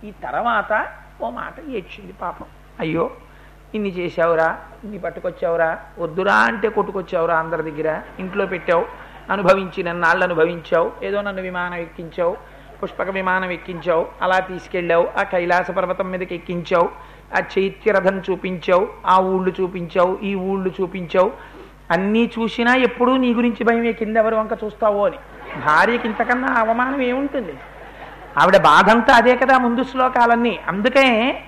ఈ 0.07 0.11
తర్వాత 0.27 0.73
ఓ 1.21 1.29
మాట 1.41 1.55
ఏడ్చింది 1.79 2.15
పాపం. 2.23 2.49
అయ్యో 2.81 3.05
ఇన్ని 3.75 3.91
చేశావురా 3.99 4.49
ఇన్ని 4.85 4.99
పట్టుకొచ్చావురా 4.99 5.69
వద్దురా 5.99 6.37
అంటే 6.49 6.69
కొట్టుకొచ్చావురా 6.69 7.37
అందరి 7.39 7.63
దగ్గర 7.63 7.89
ఇంట్లో 8.19 8.45
పెట్టావు 8.47 8.85
అనుభవించి 9.31 9.81
నన్నాళ్ళు 9.83 10.25
అనుభవించావు 10.25 10.89
ఏదో 11.03 11.19
నన్ను 11.21 11.43
విమానం 11.43 11.79
ఎక్కించావు 11.79 12.35
పుష్పక 12.81 13.11
విమానం 13.11 13.51
ఎక్కించావు 13.51 14.05
అలా 14.23 14.39
తీసుకెళ్ళావు 14.49 15.05
ఆ 15.21 15.23
కైలాస 15.33 15.71
పర్వతం 15.71 16.07
మీదకి 16.13 16.35
ఎక్కించావు 16.35 16.89
ఆ 17.37 17.43
చైత్యరథం 17.59 18.23
చూపించావు 18.31 18.89
ఆ 19.07 19.19
ఊళ్ళు 19.19 19.53
చూపించావు 19.61 20.19
ఈ 20.23 20.35
ఊళ్ళు 20.35 20.71
చూపించావు. 20.81 21.33
అన్నీ 21.91 22.31
చూసినా 22.39 22.75
ఎప్పుడూ 22.75 23.17
నీ 23.17 23.35
గురించి 23.35 23.65
భయమే 23.65 23.93
కింద 23.93 24.17
ఎవరు 24.17 24.37
వంక 24.37 24.53
చూస్తావో 24.65 25.07
అని. 25.07 25.17
భార్యకి 25.67 26.09
ఇంతకన్నా 26.09 26.55
అవమానం 26.59 27.03
ఏముంటుంది? 27.03 27.55
ఆవిడ 28.39 28.57
బాధంతా 28.57 29.15
అదే 29.15 29.37
కదా 29.37 29.59
ముందు 29.59 29.83
శ్లోకాలన్నీ. 29.83 30.59
అందుకే 30.69 31.41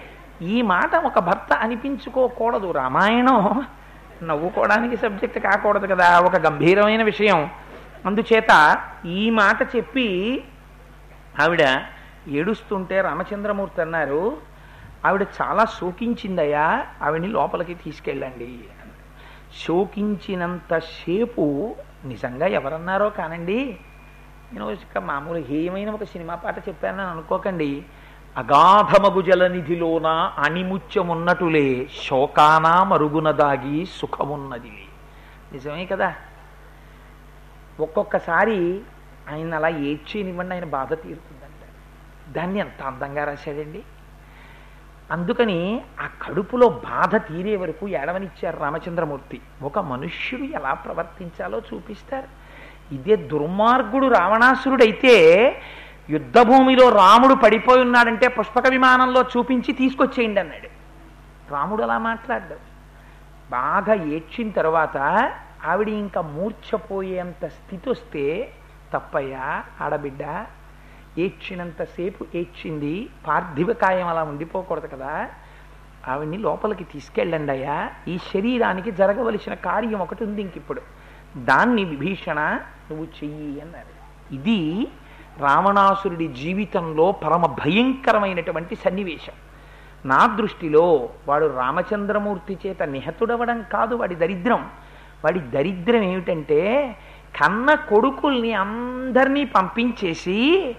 ఈ 0.43 0.63
మాట 0.63 0.97
ఒక 0.97 1.19
భర్త 1.19 1.53
అనిపించుకోకూడదు. 1.53 2.71
రామాయణం 2.71 3.65
నవ్వుకోవడానికి 4.23 4.97
సబ్జెక్ట్ 4.97 5.39
కాకూడదు 5.39 5.87
కదా 5.87 6.21
ఒక 6.21 6.37
గంభీరమైన 6.37 7.03
విషయం. 7.03 7.51
అందుచేత 8.07 8.79
ఈ 9.07 9.31
మాట 9.31 9.77
చెప్పి 9.77 10.43
ఆవిడ 11.43 11.83
ఏడుస్తుంటే 12.29 13.01
రామచంద్రమూర్తి 13.01 13.81
అన్నారు 13.83 14.37
ఆవిడ 15.05 15.27
చాలా 15.43 15.65
శోకించిందయ్యా 15.65 16.87
ఆవిడని 17.03 17.29
లోపలికి 17.29 17.75
తీసుకెళ్ళండి. 17.75 18.59
శోకించినంత 19.67 20.79
సేపు 20.79 21.75
నిజంగా 22.05 22.47
ఎవరన్నారో 22.47 23.11
కానండి. 23.11 23.77
నేను 24.53 24.73
ఒక 24.73 24.99
మామూలు 24.99 25.39
హేయమైన 25.39 25.91
ఒక 25.91 26.05
సినిమా 26.05 26.35
పాట 26.35 26.69
చెప్పానని 26.69 27.03
అనుకోకండి. 27.03 27.85
అగాధమగు 28.37 29.23
జలనిధిలోన 29.23 30.07
అణిముత్యమున్నటులే 30.39 31.89
శోకానా 32.05 32.85
మరుగున 32.85 33.31
దాగి 33.31 33.87
సుఖమున్నది 33.87 34.89
నిజమే 35.53 35.87
కదా? 35.87 36.15
ఒక్కొక్కసారి 37.81 38.81
ఆయన 39.31 39.55
అలా 39.55 39.69
ఏడ్చేనివ్వండి 39.69 40.55
ఆయన 40.55 40.65
బాధ 40.65 40.89
తీరుతుందంట. 40.89 41.63
దాన్ని 42.35 42.59
ఎంత 42.59 42.83
అందంగా 42.83 43.25
రాశాడండి? 43.25 43.83
అందుకని 45.11 45.85
ఆ 46.01 46.07
కడుపులో 46.23 46.69
బాధ 46.69 47.17
తీరే 47.17 47.57
వరకు 47.57 47.89
ఏడవనిచ్చారు 47.89 48.57
రామచంద్రమూర్తి. 48.61 49.41
ఒక 49.63 49.79
మనుష్యుడు 49.79 50.43
ఎలా 50.43 50.75
ప్రవర్తించాలో 50.75 51.59
చూపిస్తారు. 51.59 52.29
ఇదే 52.95 53.17
దుర్మార్గుడు 53.17 54.07
రావణాసురుడైతే 54.07 55.15
యుద్ధభూమిలో 56.11 56.89
రాముడు 56.91 57.35
పడిపోయి 57.35 57.81
ఉన్నాడంటే 57.81 58.29
పుష్పక 58.29 58.67
విమానంలో 58.67 59.23
చూపించి 59.23 59.73
తీసుకొచ్చేయండి 59.73 60.41
అన్నాడు. 60.41 60.69
రాముడు 61.53 61.83
అలా 61.83 61.99
మాట్లాడ్డాడు 61.99 62.67
బాగా 63.51 63.95
ఏడ్చిన 63.95 64.51
తర్వాత 64.51 64.97
ఆవిడ 65.65 65.89
ఇంకా 65.89 66.21
మూర్ఛపోయేంత 66.21 67.47
స్థితి 67.47 67.91
వస్తే 67.91 68.53
తప్పయ్యా 68.95 69.65
ఆడబిడ్డ 69.81 70.23
ఏడ్చినంతసేపు 71.19 72.27
ఏడ్చింది 72.35 73.09
పార్థివకాయం 73.27 74.09
అలా 74.09 74.23
ఉండిపోకూడదు 74.23 74.87
కదా. 74.87 75.29
ఆవిడ్ని 76.09 76.39
లోపలికి 76.39 76.85
తీసుకెళ్ళండి 76.85 77.53
అయ్యా. 77.53 77.91
ఈ 78.09 78.19
శరీరానికి 78.19 78.91
జరగవలసిన 78.91 79.55
కార్యం 79.55 79.99
ఒకటి 79.99 80.25
ఉంది 80.25 80.41
ఇంకిప్పుడు 80.41 80.81
దాన్ని 81.37 81.85
విభీషణ 81.85 82.61
నువ్వు 82.91 83.05
చెయ్యి 83.05 83.61
అన్నారు. 83.61 84.35
ఇది 84.35 84.89
రావణాసురుడి 85.39 86.29
జీవితంలో 86.29 87.13
పరమ 87.13 87.47
భయంకరమైనటువంటి 87.47 88.77
సన్నివేశం. 88.77 89.33
నా 90.07 90.27
దృష్టిలో 90.27 91.09
వాడు 91.29 91.57
రామచంద్రమూర్తి 91.57 92.59
చేత 92.67 92.83
నిహతుడవడం 92.83 93.65
కాదు 93.73 93.95
వాడి 93.95 94.15
దరిద్రం. 94.15 94.71
వాడి 95.25 95.41
దరిద్రం 95.41 96.03
ఏమిటంటే 96.03 96.97
కన్న 97.43 97.75
కొడుకుల్ని 97.75 98.53
అందరినీ 98.53 99.45
పంపించేసి 99.45 100.77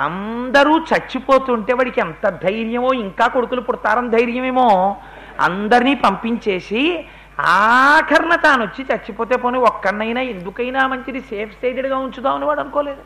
అందరూ 0.00 0.78
చచ్చిపోతుంటే 0.78 1.72
వాడికి 1.72 2.00
ఎంత 2.00 2.28
ధైర్యమో 2.28 2.92
ఇంకా 2.92 3.26
కొడుకులు 3.26 3.60
పుడతారని 3.60 4.10
ధైర్యమేమో 4.10 4.96
అందరినీ 5.40 5.94
పంపించేసి 5.94 7.04
ఆఖరణ 7.40 8.34
తాను 8.34 8.62
వచ్చి 8.62 8.86
చచ్చిపోతే 8.94 9.36
పోనీ 9.36 9.58
ఒక్కనైనా 9.58 10.20
ఎందుకైనా 10.20 10.86
మంచిది 10.86 11.20
సేఫ్ 11.20 11.52
సైడెడ్గా 11.62 11.98
ఉంచుదామని 11.98 12.44
వాడు 12.44 12.60
అనుకోలేదు. 12.60 13.02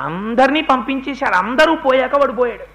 అందరినీ 0.00 0.60
పంపించేశారు 0.60 1.34
అందరూ 1.34 1.74
పోయాక 1.76 2.14
వాడు 2.14 2.32
పోయాడు. 2.32 2.66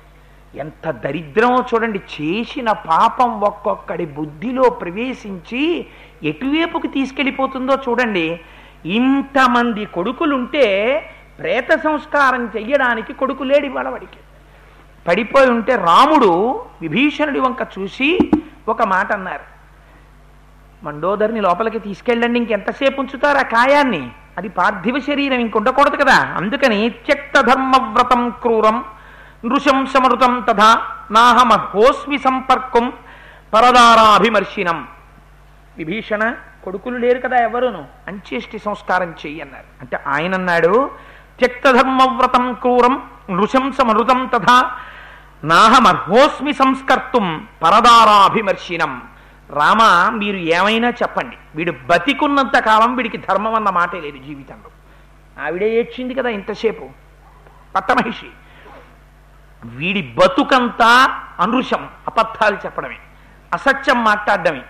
ఎంత 0.58 0.92
దరిద్రమో 0.92 1.64
చూడండి. 1.74 2.00
చేసిన 2.00 2.72
పాపం 2.72 3.42
ఒక్కొక్కడి 3.42 4.06
బుద్ధిలో 4.06 4.70
ప్రవేశించి 4.70 5.88
ఎటువైపుకి 6.24 6.88
తీసుకెళ్ళిపోతుందో 6.88 7.74
చూడండి. 7.90 8.40
ఇంతమంది 8.86 9.86
కొడుకులుంటే 9.86 10.66
ప్రేత 11.40 11.80
సంస్కారం 11.80 12.46
చెయ్యడానికి 12.46 13.14
కొడుకు 13.14 13.44
లేడి 13.44 13.70
వాడవాడికి 13.70 14.18
పడిపోయి 15.08 15.50
ఉంటే 15.50 15.76
రాముడు 15.76 16.62
విభీషణుడి 16.82 17.40
వంక 17.40 17.68
చూసి 17.80 18.32
ఒక 18.68 18.84
మాట 18.84 19.14
అన్నారు. 19.14 19.56
మండోదరిని 20.86 21.42
లోపలికి 21.42 21.80
తీసుకెళ్ళండి 21.80 22.40
ఇంకెంతసేపు 22.40 23.02
ఉంచుతారు 23.02 23.38
ఆ 23.38 23.42
కాయాన్ని? 23.42 24.12
అది 24.38 24.50
పార్థివ 24.50 25.00
శరీరం 25.00 25.40
ఇంకొండకూడదు 25.40 25.96
కదా. 25.96 26.16
అందుకని 26.16 26.90
త్యక్త 26.90 27.42
ధర్మవ్రతం 27.42 28.30
క్రూరం 28.30 28.86
నృశం 29.46 29.86
సమృతం 29.86 30.46
తథా 30.50 30.88
నాహమహోస్మి 31.12 32.18
సంపర్కం 32.18 32.94
పరదారాభిమర్శినం. 33.54 34.88
విభీషణ 35.78 36.36
కొడుకులు 36.64 36.98
లేరు 36.98 37.20
కదా 37.20 37.38
ఎవరును? 37.38 37.86
అంచేష్టి 38.08 38.60
సంస్కారం 38.60 39.10
చెయ్యి 39.10 39.42
అన్నారు 39.42 39.82
అంటే 39.82 40.00
ఆయన 40.08 40.34
అన్నాడు 40.34 40.92
త్యక్తధర్మవ్రతం 41.40 42.54
క్రూరం 42.54 43.10
నృశంసమృతం 43.30 44.26
తథా 44.26 44.78
నాహమర్హోస్మి 45.44 46.54
సంస్కర్తుం 46.54 47.48
పరదారాభిమర్శినం. 47.64 49.02
రామ 49.50 50.12
మీరు 50.18 50.38
ఏమైనా 50.38 50.90
చెప్పండి. 50.90 51.38
వీడు 51.56 51.74
బతికున్నంత 51.86 52.60
కాలం 52.60 52.96
వీడికి 52.96 53.18
ధర్మం 53.18 53.56
అన్న 53.56 53.70
మాటే 53.70 54.00
లేదు 54.02 54.18
జీవితంలో. 54.18 54.72
ఆవిడే 55.46 55.70
ఏడ్చింది 55.70 56.14
కదా 56.14 56.30
ఇంతసేపు. 56.30 56.90
పట్టమహిషి 57.76 58.26
వీడి 59.66 60.02
బతుకంతా 60.02 61.22
అనుషం 61.40 61.90
అబద్ధాలు 62.08 62.58
చెప్పడమే. 62.66 62.98
అసత్యం 63.54 64.04
మాట్లాడడమే. 64.04 64.62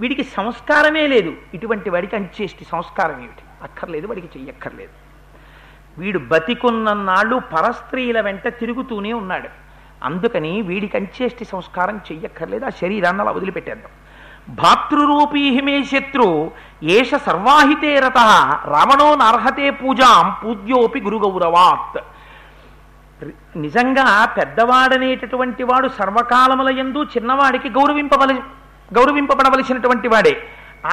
వీడికి 0.00 0.24
సంస్కారమే 0.24 1.06
లేదు. 1.06 1.32
ఇటువంటి 1.54 1.90
వాడికి 1.90 2.16
అంచేష్టి 2.16 2.66
సంస్కారం 2.72 3.16
ఏమిటి? 3.18 3.42
అక్కర్లేదు 3.62 4.06
వాడికి 4.06 4.38
చెయ్యక్కర్లేదు. 4.38 5.05
వీడు 5.98 6.18
బతికున్నన్నాళ్ళు 6.18 7.36
పరస్త్రీల 7.36 8.20
వెంట 8.20 8.48
తిరుగుతూనే 8.48 9.12
ఉన్నాడు. 9.12 9.48
అందుకని 10.02 10.62
వీడికి 10.62 10.96
అంచేష్టి 10.96 11.44
సంస్కారం 11.44 12.00
చెయ్యక్కర్లేదు. 12.12 12.64
ఆ 12.64 12.68
శరీరాన్ని 12.68 13.22
అలా 13.22 13.30
వదిలిపెట్టేద్దాం. 13.30 13.90
భాతృరూపీ 14.56 15.60
మే 15.60 15.82
శత్రు 15.82 16.50
ఏష 16.82 17.14
సర్వాహితే 17.14 18.00
రత 18.00 18.18
రావణో 18.66 19.14
నార్హతే 19.14 19.70
పూజాం 19.70 20.36
పూజ్యోపి 20.44 21.00
గురుగౌరవాత్. 21.00 22.04
నిజంగా 23.56 24.24
పెద్దవాడనేటటువంటి 24.24 25.62
వాడు 25.62 25.88
సర్వకాలముల 25.88 26.78
ఎందు 26.78 27.02
చిన్నవాడికి 27.02 27.68
గౌరవింపవల 27.68 28.32
గౌరవింపబడవలసినటువంటి 28.92 30.08
వాడే. 30.08 30.42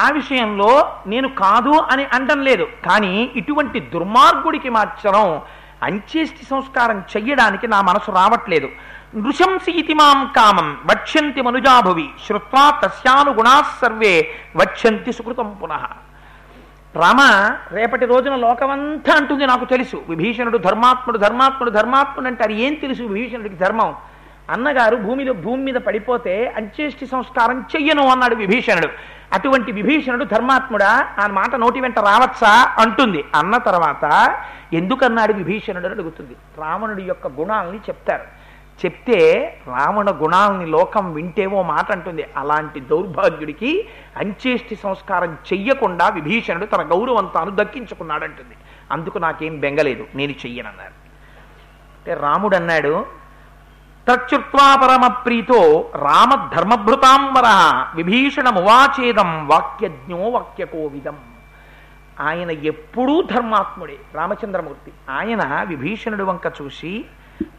ఆ 0.01 0.09
విషయంలో 0.09 0.71
నేను 1.07 1.27
కాదు 1.27 1.73
అని 1.91 2.05
అంటం 2.05 2.39
లేదు. 2.43 2.67
కానీ 2.85 3.31
ఇటువంటి 3.35 3.79
దుర్మార్గుడికి 3.79 4.69
మాత్రం 4.69 5.41
అంచేష్టి 5.83 6.45
సంస్కారం 6.45 6.99
చెయ్యడానికి 7.13 7.67
నా 7.67 7.81
మనసు 7.81 8.11
రావట్లేదు. 8.11 8.69
నృశంసి 9.15 9.71
ఇతి 9.71 9.93
మాం 9.93 10.19
కామం 10.35 10.77
వక్ష్యంతి 10.85 11.41
మనుజాభువి 11.41 12.09
శ్రుత్వా 12.27 12.79
తస్యానుగుణా 12.83 13.55
సర్వే 13.81 14.13
వక్ష్యంతి 14.55 15.11
సుకృతం 15.13 15.57
పునః. 15.63 15.83
రామ 16.95 17.21
రేపటి 17.71 18.05
రోజున 18.05 18.35
లోకమంతా 18.35 19.13
అంటుంది 19.15 19.45
నాకు 19.45 19.65
తెలుసు. 19.65 19.97
విభీషణుడు 20.09 20.57
ధర్మాత్ముడు 20.57 21.17
ధర్మాత్ముడు 21.17 21.69
ధర్మాత్ముడు 21.69 22.27
అంటే 22.27 22.43
అది 22.43 22.55
ఏం 22.61 22.73
తెలుసు 22.73 23.03
విభీషణుడికి 23.03 23.55
ధర్మం? 23.55 23.95
అన్నగారు 24.49 24.95
భూమిలో 24.95 25.33
భూమి 25.33 25.63
మీద 25.63 25.75
పడిపోతే 25.75 26.53
అంచేష్టి 26.57 27.05
సంస్కారం 27.05 27.65
చెయ్యను 27.75 28.03
అన్నాడు 28.07 28.35
విభీషణుడు. 28.35 28.89
అటువంటి 29.33 29.71
విభీషణుడు 29.71 30.23
ధర్మాత్ముడా 30.23 31.07
ఆ 31.19 31.27
మాట 31.27 31.55
నోటి 31.55 31.81
వెంట 31.81 31.99
రావచ్చా? 31.99 32.75
అంటుంది. 32.79 33.25
అన్న 33.35 33.57
తర్వాత 33.57 34.37
ఎందుకన్నాడు 34.73 35.33
విభీషణుడు 35.33 35.85
అని 35.85 35.95
అడుగుతుంది. 35.95 36.35
రావణుడి 36.57 37.03
యొక్క 37.03 37.27
గుణాలని 37.27 37.77
చెప్తారు. 37.77 38.23
చెప్తే 38.85 39.43
రావణ 39.67 40.11
గుణాలని 40.11 40.65
లోకం 40.65 41.13
వింటేవో 41.13 41.63
మాట 41.63 41.91
అంటుంది. 41.91 42.25
అలాంటి 42.37 42.79
దౌర్భాగ్యుడికి 42.79 43.87
అంచేష్టి 44.17 44.75
సంస్కారం 44.75 45.37
చెయ్యకుండా 45.53 46.09
విభీషణుడు 46.09 46.65
తన 46.65 46.81
గౌరవం 46.81 47.29
తాను 47.35 47.51
దక్కించుకున్నాడంటుంది. 47.55 48.55
అందుకు 48.91 49.17
నాకేం 49.17 49.59
బెంగలేదు. 49.59 50.05
నేను 50.15 50.31
చెయ్యనన్నాడు 50.31 51.03
అంటే 51.97 52.13
రాముడు 52.13 52.55
అన్నాడు 52.55 53.22
తచ్చుత్వా 54.07 54.75
పరమ 54.75 55.07
ప్రీతో 55.07 55.91
రామధర్మభృతాంబర 55.95 57.43
విభీషణమువాచేదం 57.95 59.47
వాక్యజ్ఞో 59.47 60.17
వాక్యకోవిదం. 60.17 61.15
ఆయన 62.21 62.51
ఎప్పుడూ 62.51 63.21
ధర్మాత్ముడే 63.21 63.97
రామచంద్రమూర్తి. 64.13 64.93
ఆయన 65.09 65.63
విభీషణుడు 65.63 66.23
వంక 66.23 66.53
చూసి 66.61 67.05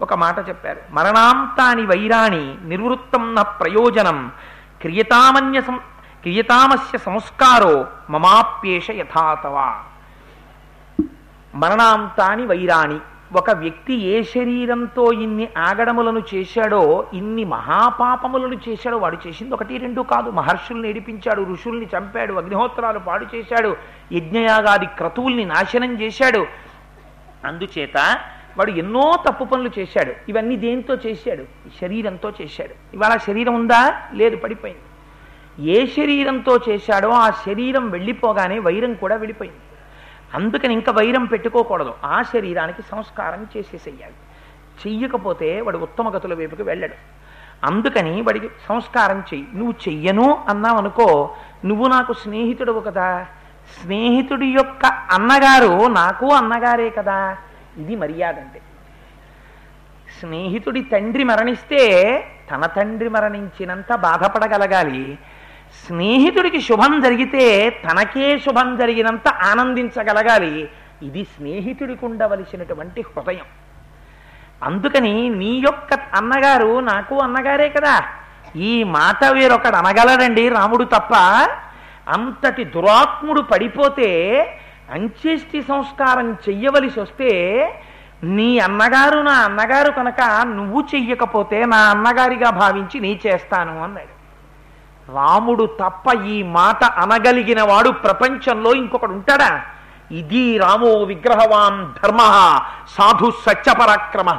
ఒక 0.02 0.14
మాట 0.14 0.48
చెప్పారు. 0.48 0.80
మరణాంతాని 0.90 1.86
వైరాణి 1.86 2.58
నిర్వృత్తం 2.64 3.34
న 3.34 3.42
ప్రయోజనం. 3.42 4.32
క్రియతామన్య 4.80 5.60
క్రియతామస్య 5.60 6.98
సంస్కారో 6.98 7.86
మమాప్యేష 8.10 8.90
యథాతవా. 8.90 9.82
మరణాంతాని 11.54 12.46
వైరాణి 12.46 12.98
ఒక 13.34 13.50
వ్యక్తి 13.50 13.94
ఏ 13.94 14.22
శరీరంతో 14.22 15.12
ఇన్ని 15.12 15.48
ఆగడములను 15.58 16.22
చేశాడో 16.34 17.06
ఇన్ని 17.14 17.44
మహాపాపములను 17.44 18.60
చేశాడో 18.68 18.96
వాడు 18.96 19.18
చేసింది 19.26 19.54
ఒకటి 19.54 19.78
రెండు 19.78 20.02
కాదు. 20.02 20.30
మహర్షుల్ని 20.30 20.88
ఏడిపించాడు 20.88 21.42
ఋషుల్ని 21.42 21.88
చంపాడు 21.96 22.34
అగ్నిహోత్రాలు 22.34 22.98
పాడు 22.98 23.26
చేశాడు 23.36 23.76
యజ్ఞయాగాది 24.12 24.86
క్రతువుల్ని 24.86 25.44
నాశనం 25.44 26.00
చేశాడు. 26.00 26.46
అందుచేత 27.44 27.96
వాడు 28.58 28.70
ఎన్నో 28.70 29.18
తప్పు 29.28 29.44
పనులు 29.44 29.70
చేశాడు. 29.78 30.12
ఇవన్నీ 30.28 30.56
దేంతో 30.56 30.94
చేశాడు? 30.94 31.44
శరీరంతో 31.80 32.32
చేశాడు. 32.42 32.96
ఇవాళ 32.96 33.16
శరీరం 33.16 33.54
ఉందా? 33.54 34.02
లేదు 34.14 34.36
పడిపోయింది. 34.36 34.82
ఏ 35.72 35.86
శరీరంతో 35.86 36.58
చేశాడో 36.68 37.08
ఆ 37.08 37.30
శరీరం 37.30 37.90
వెళ్ళిపోగానే 37.90 38.58
వైరం 38.58 38.94
కూడా 38.94 39.16
వెళ్ళిపోయింది. 39.16 39.60
అందుకని 40.34 40.74
ఇంకా 40.74 40.92
వైరం 40.92 41.24
పెట్టుకోకూడదు. 41.24 41.94
ఆ 42.04 42.22
శరీరానికి 42.22 42.82
సంస్కారం 42.82 43.46
చేసేసేయాలి. 43.56 44.14
చెయ్యకపోతే 44.86 45.60
వాడు 45.60 45.78
ఉత్తమ 45.78 46.16
గతుల 46.16 46.34
వైపుకి 46.34 46.62
వెళ్ళడు. 46.62 46.94
అందుకని 47.64 48.20
వాడికి 48.22 48.48
సంస్కారం 48.68 49.18
చెయ్యి. 49.18 49.48
నువ్వు 49.54 49.72
చెయ్యను 49.88 50.44
అన్నావు 50.48 50.78
అనుకో 50.78 51.34
నువ్వు 51.64 51.88
నాకు 51.88 52.12
స్నేహితుడవు 52.12 52.80
కదా. 52.80 53.26
స్నేహితుడి 53.82 54.46
యొక్క 54.46 54.86
అన్నగారు 54.86 55.86
నాకు 55.86 56.34
అన్నగారే 56.34 56.90
కదా. 56.90 57.36
ఇది 57.78 57.96
మర్యాద 57.96 58.38
అంటే. 58.38 58.60
స్నేహితుడి 60.20 60.82
తండ్రి 60.82 61.24
మరణిస్తే 61.24 62.20
తన 62.50 62.66
తండ్రి 62.66 63.08
మరణించినంత 63.08 63.94
బాధపడగలగాలి. 63.94 65.18
స్నేహితుడికి 65.86 66.60
శుభం 66.60 67.00
జరిగితే 67.00 67.70
తనకే 67.70 68.38
శుభం 68.38 68.76
జరిగినంత 68.76 69.28
ఆనందించగలగాలి. 69.28 70.68
ఇది 71.02 71.24
స్నేహితుడికి 71.24 72.04
ఉండవలసినటువంటి 72.04 73.00
హృదయం. 73.00 73.44
అందుకని 74.62 75.28
నీ 75.28 75.58
యొక్క 75.58 76.00
అన్నగారు 76.14 76.80
నాకు 76.80 77.18
అన్నగారే 77.18 77.68
కదా. 77.68 78.04
ఈ 78.56 78.84
మాట 78.84 79.24
వేరొకడు 79.24 79.76
అనగలడండి 79.76 80.48
రాముడు 80.48 80.84
తప్ప. 80.84 81.14
అంతటి 82.08 82.64
దురాత్ముడు 82.64 83.40
పడిపోతే 83.40 84.10
అంత్యేష్టి 84.92 85.62
సంస్కారం 85.62 86.36
చెయ్యవలసి 86.48 87.00
వస్తే 87.00 87.30
నీ 88.24 88.58
అన్నగారు 88.58 89.20
నా 89.20 89.32
అన్నగారు 89.32 89.90
కనుక 89.90 90.46
నువ్వు 90.46 90.84
చెయ్యకపోతే 90.94 91.64
నా 91.64 91.76
అన్నగారిగా 91.76 92.50
భావించి 92.50 93.00
నీ 93.00 93.20
చేస్తాను 93.26 93.82
అన్నాడు. 93.82 94.13
రాముడు 95.08 95.66
తప్ప 95.80 96.14
ఈ 96.26 96.42
మాట 96.42 96.84
అనగలిగిన 96.84 97.62
వాడు 97.62 97.90
ప్రపంచంలో 97.90 98.74
ఇంకొకడు 98.74 99.12
ఉంటాడా 99.12 99.50
ఇది 100.10 100.58
రామో 100.58 101.04
విగ్రహవాన్ 101.04 101.84
ధర్మ 102.02 102.20
సాధు 102.96 103.32
సత్యపరాక్రమ. 103.46 104.30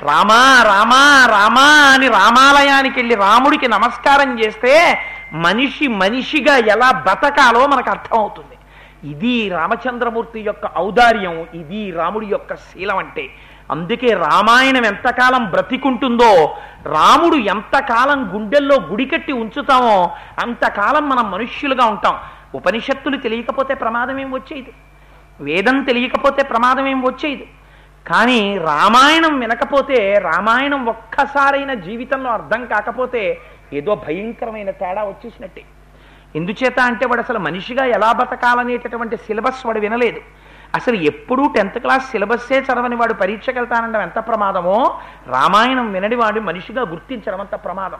రామా 0.00 0.40
రామా 0.62 1.02
రామా 1.26 1.66
అని 1.92 2.08
రామాలయానికి 2.08 2.96
వెళ్ళి 2.96 3.14
రాముడికి 3.14 3.68
నమస్కారం 3.68 4.38
చేస్తే 4.40 5.02
మనిషి 5.32 5.88
మనిషిగా 5.88 6.56
ఎలా 6.56 6.92
బతకాలో 7.06 7.66
మనకు 7.66 7.90
అర్థమవుతుంది 7.90 8.56
ఇది 9.08 9.48
రామచంద్రమూర్తి 9.48 10.40
యొక్క 10.40 10.66
ఔదార్యం 10.76 11.46
ఇది 11.54 11.90
రాముడి 11.90 12.26
యొక్క 12.26 12.54
శీలం 12.54 12.98
అంటే 12.98 13.24
అందుకే 13.70 14.08
రామాయణం 14.08 14.86
ఎంతకాలం 14.86 15.44
బ్రతికుంటుందో 15.50 16.56
రాముడు 16.86 17.36
ఎంతకాలం 17.36 18.34
గుండెల్లో 18.34 18.76
గుడి 18.76 19.04
కట్టి 19.04 19.32
ఉంచుతామో 19.32 20.16
అంతకాలం 20.42 21.08
మనం 21.08 21.30
మనుష్యులుగా 21.30 21.86
ఉంటాం. 21.86 22.18
ఉపనిషత్తులు 22.54 23.16
తెలియకపోతే 23.16 23.74
ప్రమాదం 23.74 24.18
ఏం 24.18 24.30
వచ్చేది? 24.32 24.72
వేదం 25.40 25.82
తెలియకపోతే 25.82 26.42
ప్రమాదం 26.42 26.86
ఏం 26.86 27.02
వచ్చేది? 27.02 27.48
కానీ 28.06 28.58
రామాయణం 28.58 29.40
వినకపోతే 29.40 30.14
రామాయణం 30.18 30.86
ఒక్కసారైన 30.86 31.74
జీవితంలో 31.74 32.30
అర్థం 32.30 32.64
కాకపోతే 32.66 33.40
ఏదో 33.72 33.94
భయంకరమైన 33.94 34.70
తేడా 34.70 35.04
వచ్చేసినట్టే. 35.04 35.62
ఎందుచేత 36.36 36.80
అంటే 36.80 37.06
వాడు 37.06 37.20
అసలు 37.20 37.38
మనిషిగా 37.38 37.84
ఎలా 37.84 38.12
బతకాలనేటటువంటి 38.12 39.16
సిలబస్ 39.16 39.66
వాడు 39.66 39.80
వినలేదు. 39.80 40.20
అసలు 40.74 40.96
ఎప్పుడూ 40.96 41.48
టెన్త్ 41.48 41.78
క్లాస్ 41.78 42.10
సిలబస్సే 42.10 42.60
చదవని 42.60 42.94
వాడు 42.94 43.14
పరీక్షకు 43.14 43.58
వెళ్తానండం 43.58 44.02
ఎంత 44.02 44.18
ప్రమాదమో 44.28 44.98
రామాయణం 45.28 45.92
వినడి 45.92 46.16
వాడు 46.16 46.40
మనిషిగా 46.40 46.82
గుర్తించడం 46.82 47.40
అంత 47.40 47.54
ప్రమాదం. 47.64 47.98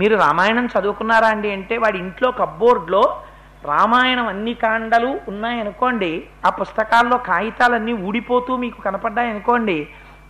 మీరు 0.00 0.16
రామాయణం 0.16 0.68
చదువుకున్నారా 0.78 1.26
అండి 1.26 1.52
అంటే 1.52 1.78
వాడి 1.78 1.98
ఇంట్లో 1.98 2.30
కబ్బోర్డ్లో 2.30 3.20
రామాయణం 3.64 4.26
అన్ని 4.26 4.54
కాండలు 4.54 5.20
ఉన్నాయనుకోండి 5.28 6.24
ఆ 6.46 6.50
పుస్తకాల్లో 6.50 7.16
కాగితాలన్నీ 7.18 7.92
ఊడిపోతూ 7.92 8.56
మీకు 8.56 8.80
కనపడ్డాయనుకోండి 8.80 9.86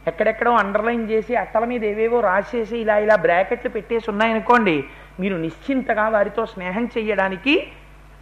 ఎక్కడెక్కడో 0.06 0.52
అండర్లైన్ 0.52 1.10
చేసి 1.10 1.36
అట్టల 1.36 1.64
మీద 1.64 1.84
ఏవేవో 1.84 2.20
రాసేసి 2.20 2.78
ఇలా 2.78 2.98
ఇలా 2.98 3.16
బ్రాకెట్లు 3.16 3.70
పెట్టేసి 3.70 4.10
ఉన్నాయనుకోండి 4.10 4.84
మీరు 5.20 5.36
నిశ్చింతగా 5.36 6.08
వారితో 6.08 6.46
స్నేహం 6.46 6.88
చేయడానికి 6.98 7.72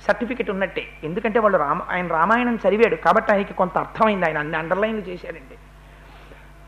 సర్టిఫికెట్ 0.07 0.51
ఉన్నట్టే. 0.51 0.89
ఎందుకంటే 1.05 1.39
వాళ్ళు 1.39 1.59
రామ 1.59 1.83
ఆయన 1.91 2.07
రామాయణం 2.07 2.59
చదివాడు. 2.69 2.97
కాబట్టి 2.97 3.33
ఆయనకి 3.33 3.55
కొంత 3.55 3.79
అర్థమైంది. 3.79 4.27
ఆయన 4.27 4.39
అన్ని 4.39 4.57
అండర్లైన్లు 4.57 5.03
చేశారండి 5.09 5.57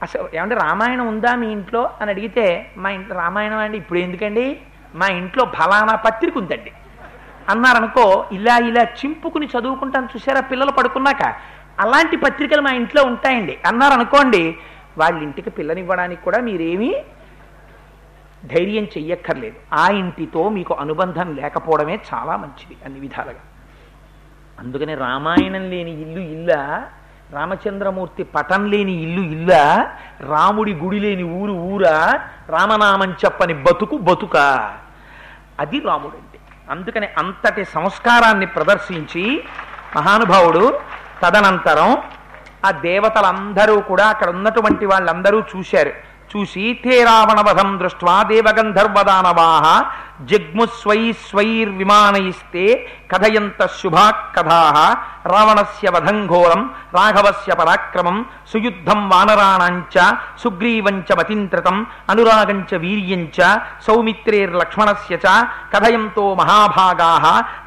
అసలు 0.03 0.29
ఏమంటే 0.35 0.55
రామాయణం 0.55 1.07
ఉందా 1.07 1.35
మీ 1.35 1.53
ఇంట్లో 1.53 1.91
అని 2.01 2.11
అడిగితే 2.11 2.71
మా 2.77 2.91
ఇంట్లో 2.91 3.17
రామాయణం 3.17 3.59
అండి. 3.59 3.79
ఇప్పుడు 3.79 3.99
ఎందుకండి? 3.99 4.61
మా 4.95 5.07
ఇంట్లో 5.07 5.45
ఫలానా 5.45 5.95
పత్రిక 5.97 6.39
ఉందండి. 6.39 6.73
అన్నారనుకో 7.49 8.27
ఇలా 8.33 8.57
ఇలా 8.57 8.83
చింపుకుని 8.83 9.47
చదువుకుంటాను. 9.47 10.07
చూసారా 10.07 10.41
పిల్లలు 10.41 10.71
పడుకున్నాక. 10.71 11.23
అలాంటి 11.81 12.17
పత్రికలు 12.17 12.61
మా 12.61 12.71
ఇంట్లో 12.71 13.03
ఉంటాయండి. 13.05 13.59
అన్నారనుకోండి 13.67 14.57
వాళ్ళ 14.99 15.23
ఇంటికి 15.23 15.51
పిల్లనివ్వడానికి 15.51 16.23
కూడా 16.23 16.39
మీరేమీ 16.39 16.95
ధైర్యం 18.45 18.85
చెయ్యక్కర్లేదు. 18.85 19.57
ఆ 19.75 19.89
ఇంటితో 19.89 20.49
మీకు 20.49 20.75
అనుబంధం 20.75 21.37
లేకపోవడమే 21.37 22.01
చాలా 22.15 22.37
మంచిది 22.37 22.77
అన్ని 22.85 23.01
విధాలుగా. 23.01 23.41
అందుకని 24.61 24.95
రామాయణం 24.95 25.71
లేని 25.71 26.03
ఇల్లు 26.03 26.21
ఇల్లా 26.21 26.89
రామచంద్రమూర్తి 27.33 28.23
పటం 28.23 28.71
లేని 28.71 28.93
ఇల్లు 28.93 29.23
ఇల్లా 29.23 29.91
రాముడి 30.21 30.75
గుడి 30.75 31.01
లేని 31.01 31.23
ఊరు 31.23 31.53
ఊరా 31.53 32.21
రామనామం 32.49 33.13
చెప్పని 33.13 33.55
బతుకు 33.55 33.97
బతుక. 33.97 34.37
అది 35.61 35.81
రాముడు 35.81 36.17
అంటే 36.17 36.39
అందుకని 36.71 37.07
అంతటి 37.19 37.65
సంస్కారాన్ని 37.65 38.47
ప్రదర్శించి 38.47 39.45
మహానుభావుడు 39.97 40.79
తదనంతరం 41.23 41.97
ఆ 42.65 42.71
దేవతలందరూ 42.71 43.81
కూడా 43.81 44.07
అక్కడ 44.07 44.29
ఉన్నటువంటి 44.29 44.87
వాళ్ళందరూ 44.87 45.41
చూశారు. 45.41 46.16
చూసి 46.37 46.65
తే 46.83 46.97
రావణవధం 47.05 47.69
దృష్ట్వా 47.79 48.17
దేవగంధర్వదానవాహ 48.29 49.67
జగ్ముస్వై 50.31 51.01
స్వైర్విమానయిస్తే 51.25 52.63
కథయంత 53.13 53.61
శుభా 53.77 54.05
కథా 54.37 54.61
రావణస్య 55.27 55.89
వధం 55.91 56.19
ఘోరం 56.29 56.63
రాఘవస్య 56.97 57.53
పరాక్రమం 57.55 58.17
సుయుద్ధం 58.53 59.01
వానరాణాంచ 59.11 59.97
సుగ్రీవంచ 60.43 61.17
మతింత్రతం 61.19 61.77
అనురాగంచ 62.11 62.71
వీర్యంచ 62.77 63.39
సౌమిత్రేర్లక్ష్మణస్య 63.87 65.19
చ 65.25 65.35
కథయంతో 65.75 66.27
మహాభాగా 66.35 67.11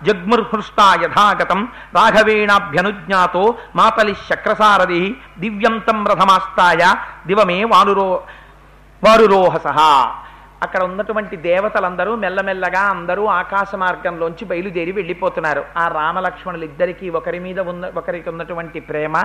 జగ్ముర్హృష్టా 0.08 0.88
యథాగతం 1.04 1.62
రాఘవేణాభ్యనుజ్ఞాతో 1.98 3.46
మాతలి 3.76 4.16
శక్రసారథి 4.28 5.04
దివ్యం 5.40 5.78
తం 5.88 6.00
రథమాస్తాయ 6.08 6.82
దివమే 7.28 7.60
వానురో 7.72 8.10
వారు 9.04 9.26
రోహసహ 9.26 9.80
అక్కడ 10.66 10.80
ఉన్నటువంటి 10.84 11.36
దేవతలందరూ 11.46 12.12
మెల్లమెల్లగా 12.16 12.82
అందరూ 12.94 13.24
ఆకాశ 13.26 13.70
మార్గంలోంచి 13.84 14.44
బయలుదేరి 14.46 14.92
వెళ్ళిపోతున్నారు. 14.92 15.62
ఆ 15.82 15.84
రామలక్ష్మణులు 15.88 16.66
ఇద్దరికీ 16.66 17.10
ఒకరి 17.20 17.40
మీద 17.40 17.60
ఉన్న 17.72 17.92
ఒకరికి 18.00 18.28
ఉన్నటువంటి 18.30 18.80
ప్రేమ 18.90 19.16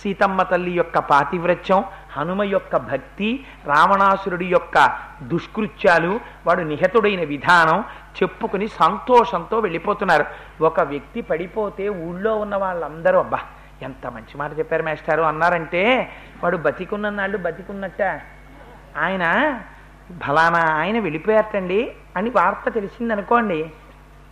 సీతమ్మ 0.00 0.42
తల్లి 0.42 0.72
యొక్క 0.80 0.98
పాతివ్రత్యం 1.12 1.80
హనుమ 2.16 2.42
యొక్క 2.42 2.76
భక్తి 2.90 3.30
రావణాసురుడి 3.70 4.48
యొక్క 4.56 4.76
దుష్కృత్యాలు 5.32 6.12
వాడు 6.46 6.64
నిహతుడైన 6.72 7.24
విధానం 7.34 7.80
చెప్పుకుని 8.18 8.68
సంతోషంతో 8.82 9.58
వెళ్ళిపోతున్నారు. 9.58 10.26
ఒక 10.70 10.80
వ్యక్తి 10.92 11.22
పడిపోతే 11.30 11.86
ఊళ్ళో 11.88 12.34
ఉన్న 12.44 12.56
వాళ్ళందరూ 12.56 13.18
అబ్బా 13.18 13.40
ఎంత 13.88 14.06
మంచి 14.06 14.34
మాట 14.36 14.50
చెప్పారు 14.58 14.82
మేస్టారు 14.82 15.22
అన్నారంటే 15.22 15.82
వాడు 16.42 16.56
బతికున్న 16.68 17.08
నాళ్ళు 17.20 17.38
బతికున్నట్ట. 17.48 18.02
ఆయన 18.96 19.24
ఫలానా 20.22 20.60
ఆయన 20.74 20.98
వెళ్ళిపోయారటండి 20.98 21.80
అని 22.16 22.30
వార్త 22.30 22.68
తెలిసిందనుకోండి 22.72 23.60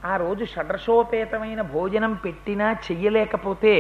ఆ 0.05 0.17
రోజు 0.17 0.45
షడ్రశోపేతమైన 0.45 1.61
భోజనం 1.63 2.15
పెట్టినా 2.15 2.77
చెయ్యలేకపోతే 2.87 3.75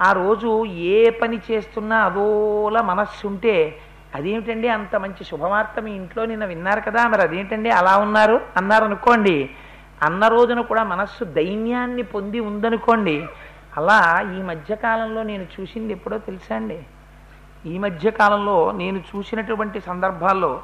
ఆ 0.00 0.12
రోజు 0.12 0.64
ఏ 0.66 1.10
పని 1.10 1.40
చేస్తున్నా 1.50 2.04
అదోలా 2.04 2.82
మనస్సు 2.82 3.26
ఉంటే 3.26 3.54
అదేమిటండి 4.14 4.68
అంత 4.68 4.96
మంచి 4.96 5.24
శుభవార్త 5.24 5.80
మీ 5.80 5.92
ఇంట్లో 5.92 6.24
నిన్న 6.24 6.44
విన్నారు 6.44 6.80
కదా 6.80 7.08
మరి 7.08 7.22
అదేంటండి 7.22 7.70
అలా 7.70 7.98
ఉన్నారు? 7.98 8.40
అన్నారు 8.56 8.84
అనుకోండి 8.84 9.36
అన్న 10.02 10.28
రోజున 10.28 10.60
కూడా 10.60 10.84
మనస్సు 10.84 11.24
దైన్యాన్ని 11.24 12.02
పొంది 12.02 12.40
ఉందనుకోండి 12.40 13.16
అలా 13.76 13.98
ఈ 14.36 14.42
మధ్యకాలంలో 14.42 15.22
నేను 15.22 15.46
చూసింది 15.54 15.92
ఎప్పుడో 15.92 16.18
తెలుసా 16.18 16.54
అండి? 16.56 16.78
ఈ 17.66 17.78
మధ్య 17.78 18.10
కాలంలో 18.10 18.72
నేను 18.72 18.98
చూసినటువంటి 18.98 19.80
సందర్భాల్లో 19.80 20.62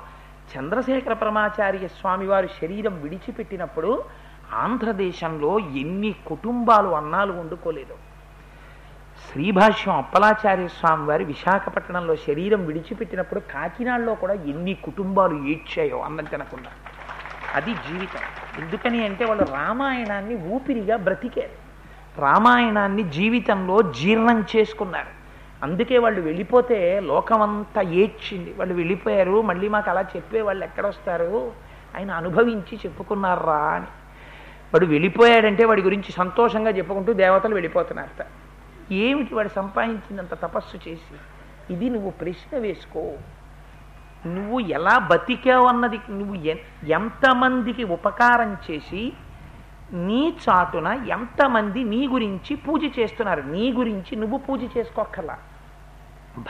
చంద్రశేఖర 0.59 1.13
పరమాచార్య 1.13 1.89
స్వామివారి 1.89 2.49
శరీరం 2.49 3.03
విడిచిపెట్టినప్పుడు 3.03 4.05
ఆంధ్రదేశంలో 4.55 5.59
ఎన్ని 5.59 6.15
కుటుంబాలు 6.27 6.89
అన్నాలు 6.89 7.33
వండుకోలేదు. 7.33 7.95
శ్రీభాష్యం 9.33 9.97
అప్పలాచార్య 9.97 10.69
స్వామి 10.69 11.07
వారి 11.07 11.25
విశాఖపట్నంలో 11.25 12.17
శరీరం 12.17 12.67
విడిచిపెట్టినప్పుడు 12.67 13.41
కాకినాడలో 13.41 14.15
కూడా 14.15 14.35
ఎన్ని 14.35 14.75
కుటుంబాలు 14.75 15.45
ఏడ్చాయో 15.47 16.01
అన్నం 16.01 16.25
తినకుండా. 16.25 16.71
అది 17.55 17.75
జీవితం. 17.75 18.63
ఎందుకని 18.65 19.05
అంటే 19.05 19.25
వాళ్ళు 19.25 19.45
రామాయణాన్ని 19.45 20.49
ఊపిరిగా 20.49 20.97
బ్రతికారు. 20.97 21.63
రామాయణాన్ని 22.21 23.03
జీవితంలో 23.03 23.83
జీర్ణం 23.83 24.45
చేసుకున్నారు. 24.57 25.22
అందుకే 25.63 25.99
వాళ్ళు 25.99 26.21
వెళ్ళిపోతే 26.21 27.01
లోకమంతా 27.01 27.83
ఏడ్చింది. 27.83 28.55
వాళ్ళు 28.59 28.75
వెళ్ళిపోయారు 28.75 29.43
మళ్ళీ 29.43 29.69
మాకు 29.69 29.91
అలా 29.91 30.01
చెప్పే 30.01 30.41
వాళ్ళు 30.41 30.65
ఎక్కడొస్తారు? 30.65 31.53
ఆయన 31.97 32.11
అనుభవించి 32.11 32.79
చెప్పుకున్నారా 32.87 33.55
అని. 33.55 33.87
వాడు 34.75 34.87
వెళ్ళిపోయాడంటే 34.87 35.65
వాడి 35.65 35.83
గురించి 35.83 36.13
సంతోషంగా 36.13 36.71
చెప్పుకుంటూ 36.71 37.13
దేవతలు 37.13 37.55
వెళ్ళిపోతున్నారట. 37.55 38.27
ఏమిటి 38.93 39.35
వాడు 39.35 39.49
సంపాదించినంత 39.49 40.35
తపస్సు 40.35 40.89
చేసి? 40.89 41.17
ఇది 41.73 41.91
నువ్వు 41.91 42.11
ప్రశ్న 42.11 42.59
వేసుకో. 42.59 43.13
నువ్వు 44.27 44.61
ఎలా 44.61 44.99
బతికావు 44.99 45.67
అన్నది 45.67 46.01
నువ్వు 46.11 46.35
ఎంతమందికి 46.87 47.85
ఉపకారం 47.85 48.57
చేసి 48.71 49.13
నీ 49.93 50.35
చాటున 50.49 50.87
ఎంతమంది 50.87 51.85
నీ 51.85 52.09
గురించి 52.09 52.57
పూజ 52.57 52.99
చేస్తున్నారు? 52.99 53.43
నీ 53.43 53.73
గురించి 53.73 54.17
నువ్వు 54.17 54.39
పూజ 54.39 54.61
చేసుకోక్కర్లా? 54.77 55.39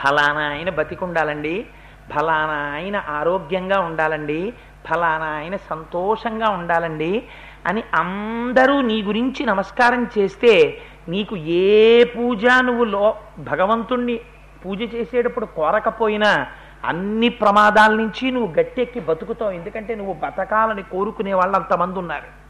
ఫలానా 0.03 0.49
ఆయన 0.49 0.69
బతికుండాలండి 0.69 1.65
ఫలానా 2.13 2.57
ఆయన 2.73 3.03
ఆరోగ్యంగా 3.09 3.79
ఉండాలండి 3.79 4.53
ఫలానా 4.87 5.25
ఆయన 5.25 5.55
సంతోషంగా 5.55 6.49
ఉండాలండి 6.49 7.23
అని 7.67 7.83
అందరూ 7.93 8.81
నీ 8.81 9.03
గురించి 9.03 9.45
నమస్కారం 9.45 10.07
చేస్తే 10.17 10.81
నీకు 11.09 11.35
ఏ 11.35 12.03
పూజ 12.03 12.45
నువ్వు 12.61 12.83
లో 12.83 13.15
భగవంతుణ్ణి 13.39 14.19
పూజ 14.65 14.81
చేసేటప్పుడు 14.93 15.45
కోరకపోయినా 15.45 16.47
అన్ని 16.85 17.29
ప్రమాదాల 17.29 17.91
నుంచి 17.91 18.31
నువ్వు 18.31 18.53
గట్టెక్కి 18.53 18.99
బతుకుతావు. 18.99 19.51
ఎందుకంటే 19.51 19.95
నువ్వు 19.95 20.13
బతకాలని 20.13 20.83
కోరుకునే 20.83 21.33
వాళ్ళు 21.33 21.55
అంతమంది 21.55 21.99
ఉన్నారు. 21.99 22.43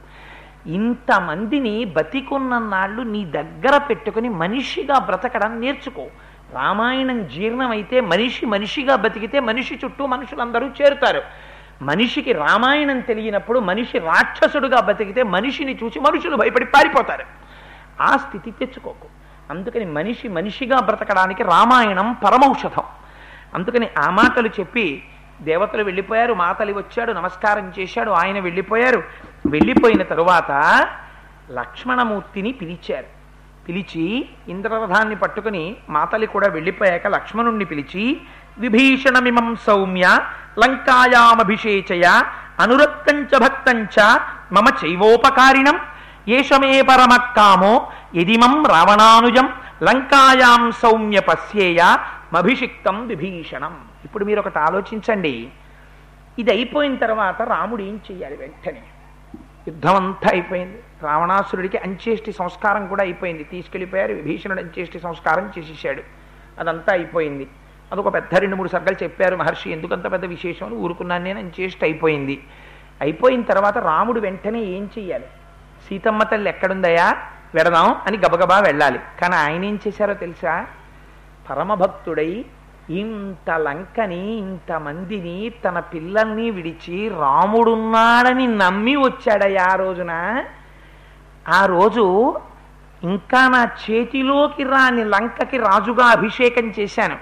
ఇంతమందిని 0.70 1.86
బతికున్న 1.86 2.58
నాళ్ళు 2.58 3.02
నీ 3.02 3.26
దగ్గర 3.26 3.78
పెట్టుకుని 3.78 4.30
మనిషిగా 4.30 5.00
బ్రతకడం 5.00 5.60
నేర్చుకో. 5.60 6.06
రామాయణం 6.54 7.28
జీర్ణమైతే 7.28 8.02
మనిషి 8.02 8.46
మనిషిగా 8.46 8.96
బతికితే 8.96 9.40
మనిషి 9.40 9.80
చుట్టూ 9.86 10.06
మనుషులందరూ 10.06 10.68
చేరుతారు. 10.68 11.22
మనిషికి 11.82 12.32
రామాయణం 12.34 13.00
తెలియనప్పుడు 13.00 13.60
మనిషి 13.60 14.00
రాక్షసుడుగా 14.00 14.80
బతికితే 14.80 15.24
మనిషిని 15.24 15.80
చూసి 15.84 16.00
మనుషులు 16.00 16.36
భయపడి 16.36 16.66
పారిపోతారు. 16.66 17.26
ఆ 18.02 18.18
స్థితి 18.18 18.52
తెచ్చుకోకు. 18.52 19.08
అందుకని 19.50 19.86
మనిషి 19.86 20.28
మనిషిగా 20.28 20.80
బ్రతకడానికి 20.80 21.44
రామాయణం 21.44 22.14
పరమౌషధం. 22.14 22.84
అందుకని 23.54 23.90
ఆ 23.98 24.10
మాటలు 24.10 24.48
చెప్పి 24.48 25.04
దేవతలు 25.42 25.84
వెళ్ళిపోయారు 25.84 26.34
మాతలి 26.34 26.74
వచ్చాడు 26.74 27.12
నమస్కారం 27.12 27.74
చేశాడు 27.80 28.12
ఆయన 28.12 28.40
వెళ్ళిపోయారు. 28.40 29.04
వెళ్ళిపోయిన 29.48 30.04
తరువాత 30.04 30.52
లక్ష్మణమూర్తిని 31.52 32.52
పిలిచారు. 32.52 33.23
పిలిచి 33.68 34.30
ఇంద్రరథాన్ని 34.48 35.16
పట్టుకుని 35.16 35.76
మాతలి 35.90 36.28
కూడా 36.28 36.48
వెళ్ళిపోయాక 36.48 37.08
లక్ష్మణుణ్ణి 37.08 37.66
పిలిచి 37.66 38.22
విభీషణమిమం 38.58 39.56
సౌమ్య 39.56 40.20
లంకాయామభిషేచయ 40.60 42.24
అనురక్తంచ 42.60 43.38
భక్తంచ 43.38 44.20
మమ 44.52 44.66
చైవోపకారిణం 44.86 45.80
ఏషమే 46.28 46.82
పరమక్కామో 46.82 47.92
యదిమం 48.16 48.66
రావణానుజం 48.66 49.50
లంకాయాం 49.84 50.72
సౌమ్య 50.72 51.20
పశ్యేయ 51.20 51.98
మభిషిక్తం 52.34 53.08
విభీషణం. 53.08 53.74
ఇప్పుడు 54.06 54.26
మీరు 54.26 54.40
ఒకటి 54.40 54.60
ఆలోచించండి. 54.60 55.48
ఇది 56.40 56.52
అయిపోయిన 56.52 56.96
తర్వాత 56.96 57.42
రాముడు 57.42 57.82
ఏం 57.82 58.00
చెయ్యాలి 58.12 58.38
వెంటనే? 58.38 58.84
యుద్ధం 59.68 59.96
అంతా 59.96 60.30
అయిపోయింది. 60.32 60.84
రావణాసురుడికి 61.04 61.78
అంచేష్టి 61.78 62.32
సంస్కారం 62.32 62.88
కూడా 62.88 63.04
అయిపోయింది. 63.04 63.44
తీసుకెళ్ళిపోయారు 63.44 64.14
విభీషణుడు 64.14 64.60
అంచేష్టి 64.60 65.00
సంస్కారం 65.00 65.52
చేసేసాడు 65.58 66.04
అదంతా 66.60 66.94
అయిపోయింది. 66.94 67.48
అదొక 67.92 68.14
పెద్ద 68.14 68.36
రెండు 68.36 68.56
మూడు 68.56 68.70
సర్గలు 68.70 69.04
చెప్పారు 69.04 69.36
మహర్షి 69.36 69.72
ఎందుకంత 69.72 70.12
పెద్ద 70.12 70.26
విశేషం 70.26 70.66
అని 70.66 70.76
ఊరుకున్నాను 70.76 71.24
నేను 71.24 71.40
అంచేష్టి 71.40 71.86
అయిపోయింది. 71.86 72.44
అయిపోయిన 73.02 73.42
తర్వాత 73.42 73.78
రాముడు 73.78 74.20
వెంటనే 74.20 74.60
ఏం 74.60 74.90
చెయ్యాలి? 75.00 75.26
సీతమ్మ 75.90 76.24
తల్లి 76.24 76.50
ఎక్కడుందయా 76.50 77.18
వెడదాం 77.56 77.94
అని 78.06 78.18
గబగబా 78.18 78.60
వెళ్ళాలి. 78.60 79.00
కానీ 79.22 79.36
ఆయన 79.36 79.66
ఏం 79.66 79.80
చేశారో 79.88 80.14
తెలుసా? 80.14 80.68
పరమభక్తుడై 81.50 82.46
ఇంత 82.90 83.52
లంకని 83.52 84.38
ఇంతమందిని 84.38 85.52
తన 85.66 85.80
పిల్లల్ని 85.80 86.52
విడిచి 86.52 87.10
రాముడున్నాడని 87.10 88.48
నమ్మి 88.48 88.96
వచ్చాడయ్యా 88.96 89.68
ఆ 89.72 89.76
రోజున. 89.76 90.44
ఆ 91.50 91.66
రోజు 91.66 92.36
ఇంకా 93.04 93.48
నా 93.48 93.70
చేతిలోకి 93.84 94.64
రాని 94.64 95.04
లంకకి 95.04 95.58
రాజుగా 95.58 96.06
అభిషేకం 96.06 96.74
చేశాను. 96.80 97.18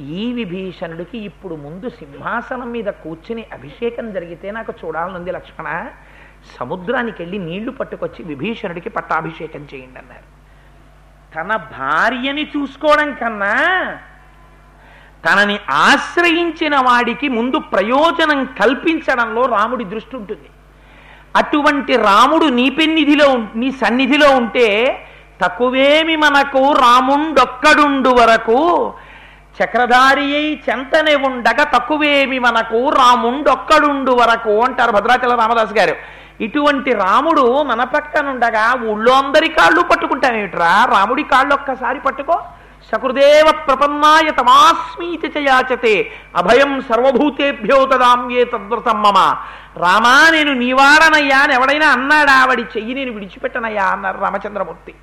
ఈ 0.00 0.32
విభీషణుడికి 0.32 1.18
ఇప్పుడు 1.18 1.54
ముందు 1.54 1.88
సింహాసనం 1.88 2.72
మీద 2.72 2.84
కూర్చుని 2.84 3.46
అభిషేకం 3.52 4.12
జరిగితే 4.12 4.50
నాకు 4.50 4.72
చూడాలనుంది 4.84 5.32
లక్ష్మణ. 5.32 5.88
సముద్రానికి 6.60 7.22
వెళ్ళి 7.22 7.38
నీళ్ళు 7.38 7.70
పట్టుకొచ్చి 7.70 8.24
విభీషణుడికి 8.24 8.88
పట్టాభిషేకం 8.88 9.66
చేయండి 9.74 9.98
అన్నారు. 9.98 10.38
తన 11.34 11.56
భార్యని 11.56 12.52
చూసుకోవడం 12.56 13.14
కన్నా 13.14 13.54
తనని 15.26 15.58
ఆశ్రయించిన 15.70 16.76
వాడికి 16.76 17.28
ముందు 17.28 17.58
ప్రయోజనం 17.58 18.44
కల్పించడంలో 18.44 19.46
రాముడి 19.46 19.84
దృష్టి 19.84 20.16
ఉంటుంది. 20.16 20.48
అటువంటి 21.36 21.96
రాముడు 21.96 22.44
నీ 22.44 22.70
పెన్నిధిలో 22.70 23.28
ఉం- 23.28 23.46
నీ 23.54 23.70
సన్నిధిలో 23.72 24.30
ఉంటే 24.30 24.98
తక్కువేమి 25.42 26.16
మనకు 26.16 26.72
రాముండొక్కడుండు 26.72 28.08
వరకు 28.08 28.92
చక్రధారి 29.64 30.36
అయి 30.36 30.62
చెంతనే 30.70 31.14
ఉండగా 31.14 31.64
తక్కువేమి 31.64 32.38
మనకు 32.38 32.88
రాముండొక్కడుండు 32.88 34.12
వరకు 34.12 34.62
అంటారు 34.64 34.92
భద్రాచల 34.92 35.34
రామదాస్ 35.34 35.72
గారు. 35.72 35.96
ఇటువంటి 36.40 36.92
రాముడు 36.92 37.62
మన 37.62 37.84
పక్కనుండగా 37.84 38.74
ఊళ్ళో 38.84 39.12
అందరి 39.12 39.48
కాళ్ళు 39.48 39.80
పట్టుకుంటామేమిట్రా 39.80 40.84
రాముడి 40.84 41.22
కాళ్ళు 41.22 41.54
ఒక్కసారి 41.54 42.00
పట్టుకో. 42.00 42.42
సకృదేవ 42.92 43.52
ప్రపన్నాయ 43.66 44.30
తమాస్మీతి 44.30 45.26
చయాచతే 45.26 46.10
అభయం 46.36 46.80
సర్వభూతేభ్యో 46.80 47.86
తదామ్యే 47.86 48.44
తద్వ్రతం 48.44 49.02
మమ. 49.02 49.18
రామా 49.76 50.30
నేను 50.30 50.52
నీవాడనయ్యా 50.52 51.38
అని 51.38 51.54
ఎవడైనా 51.54 51.86
అన్నాడా? 51.86 52.32
ఆవిడి 52.32 52.62
చెయ్యి 52.62 52.94
నేను 52.94 53.12
విడిచిపెట్టనయ్యా 53.12 53.84
అన్నారు 53.84 54.18
రామచంద్రమూర్తి. 54.18 54.94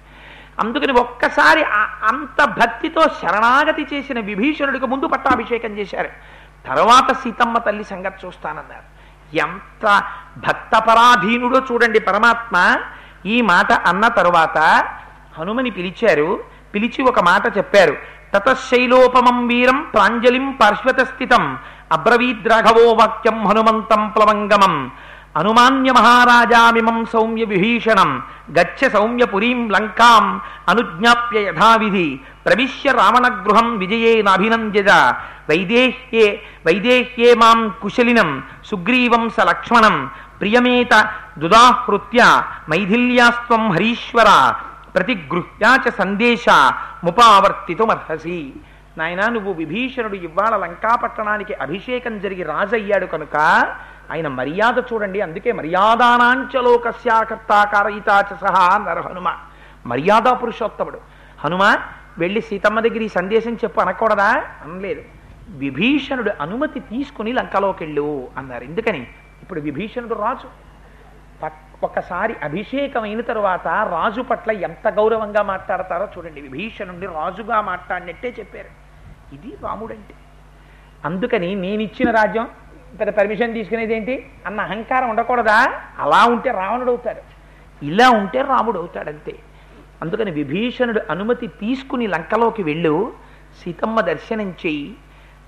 అందుకని 0.59 0.91
ఒక్కసారి 0.91 1.63
అంత 2.07 2.43
భక్తితో 2.43 3.01
శరణాగతి 3.01 3.87
చేసిన 3.93 4.19
విభీషణుడికి 4.19 4.85
ముందు 4.85 5.05
పట్టాభిషేకం 5.05 5.69
చేశారు. 5.69 6.09
తర్వాత 6.67 7.15
సీతమ్మ 7.15 7.57
తల్లి 7.57 7.83
సంగతి 7.83 8.27
చూస్తానన్నారు. 8.27 8.87
ఎంత 9.35 10.03
భక్తపరాధీనుడో 10.37 11.61
చూడండి 11.71 11.99
పరమాత్మ. 11.99 12.77
ఈ 13.25 13.41
మాట 13.41 13.71
అన్న 13.71 14.07
తరువాత 14.07 14.57
హనుమని 15.39 15.69
పిలిచారు 15.69 16.55
పిలిచి 16.76 17.03
ఒక 17.03 17.19
మాట 17.19 17.57
చెప్పారు. 17.57 17.97
తతశైలోపమం 18.34 19.47
వీరం 19.47 19.88
ప్రాంజలిం 19.93 20.52
పార్శ్వత 20.61 20.99
స్థితం. 20.99 21.57
అబ్రవీద్రాఘవో 21.91 22.93
వాక్యం 22.93 23.47
హనుమంతం 23.47 24.10
ప్లవంగమం. 24.10 24.91
అనుమాన్య 25.38 25.91
మహారాజామిమం 25.91 27.06
సౌమ్య 27.06 27.43
విభీషణం. 27.43 28.22
గచ్చ 28.60 28.89
సౌమ్య 28.89 29.26
పురీం 29.26 29.69
లంకాం. 29.69 30.41
అనుజ్ఞాప్య 30.69 31.39
యథావిధి. 31.39 32.19
ప్రవిశ్య 32.45 32.91
రావణగృహం 32.91 33.77
విజయేనాభినంద్యజ 33.77 34.89
వైదేహ్యే 35.49 36.41
వైదేహ్యే 36.68 37.34
మాం 37.34 37.73
కుశలినం. 37.81 38.43
సుగ్రీవం 38.65 39.30
స 39.30 39.39
లక్ష్మణం. 39.39 40.10
ప్రియమేత 40.39 41.10
దుదాహృత్య. 41.38 42.43
మైథిల్యాస్త్వం 42.69 43.72
హరీశ్వర. 43.72 44.53
ప్రతిగృహ్యాచ 44.95 45.91
సందేశ 45.91 46.45
ముపావర్తితుమర్హసి. 47.03 48.53
నాయన 48.97 49.30
నువ్వు 49.30 49.53
విభీషణుడు 49.53 50.15
ఇవాళ 50.15 50.57
లంకాపట్టణానికి 50.57 51.53
అభిషేకం 51.53 52.19
జరిగి 52.19 52.43
రాజయ్యాడు 52.43 53.05
కనుక 53.05 53.65
ఆయన 54.11 54.27
మర్యాద 54.27 54.93
చూడండి. 54.93 55.22
అందుకే 55.22 55.51
మర్యాదానాంచలోకస్యాకర్తాకారయితాచ 55.51 58.23
సహా 58.23 58.76
అన్నారు 58.76 59.01
హనుమ. 59.01 59.34
మర్యాదా 59.85 60.34
పురుషోత్తముడు. 60.34 60.99
హనుమ 61.43 61.77
వెళ్ళి 62.17 62.41
సీతమ్మ 62.41 62.80
దగ్గర 62.80 63.01
ఈ 63.01 63.07
సందేశం 63.07 63.53
చెప్పు 63.53 63.81
అనకూడదా? 63.81 64.43
అనలేదు. 64.63 65.01
విభీషణుడు 65.49 66.31
అనుమతి 66.41 66.80
తీసుకుని 66.80 67.34
లంకలోకి 67.34 67.84
వెళ్ళు 67.84 68.27
అన్నారు. 68.38 68.63
ఎందుకని? 68.63 69.07
ఇప్పుడు 69.41 69.59
విభీషణుడు 69.59 70.13
రాజు. 70.13 70.74
ఒకసారి 71.83 72.35
అభిషేకమైన 72.43 73.21
తరువాత 73.21 73.67
రాజు 73.67 74.21
పట్ల 74.21 74.51
ఎంత 74.51 74.87
గౌరవంగా 74.87 75.41
మాట్లాడతారో 75.41 76.07
చూడండి. 76.17 76.41
విభీషణుడి 76.41 77.05
రాజుగా 77.05 77.61
మాట్లాడినట్టే 77.61 78.35
చెప్పారు. 78.39 78.85
ఇది 79.35 79.57
రాముడంటే. 79.63 80.13
అందుకని 81.05 81.55
నేనిచ్చిన 81.55 82.11
రాజ్యం 82.11 82.47
పెద్ద 82.99 83.13
పర్మిషన్ 83.13 83.53
తీసుకునేది 83.53 83.95
ఏంటి 83.95 84.29
అన్న 84.45 84.61
అహంకారం 84.61 85.09
ఉండకూడదా? 85.09 85.81
అలా 85.99 86.25
ఉంటే 86.25 86.51
రావణుడు 86.51 86.89
అవుతాడు. 86.89 87.21
ఇలా 87.85 88.09
ఉంటే 88.09 88.41
రాముడు 88.41 88.79
అవుతాడు 88.79 89.09
అంతే 89.09 89.39
అందుకని 90.01 90.31
విభీషణుడు 90.31 91.01
అనుమతి 91.09 91.47
తీసుకుని 91.47 92.07
లంకలోకి 92.07 92.63
వెళ్ళు. 92.63 93.13
సీతమ్మ 93.63 94.01
దర్శనం 94.01 94.49
చెయ్యి. 94.49 94.95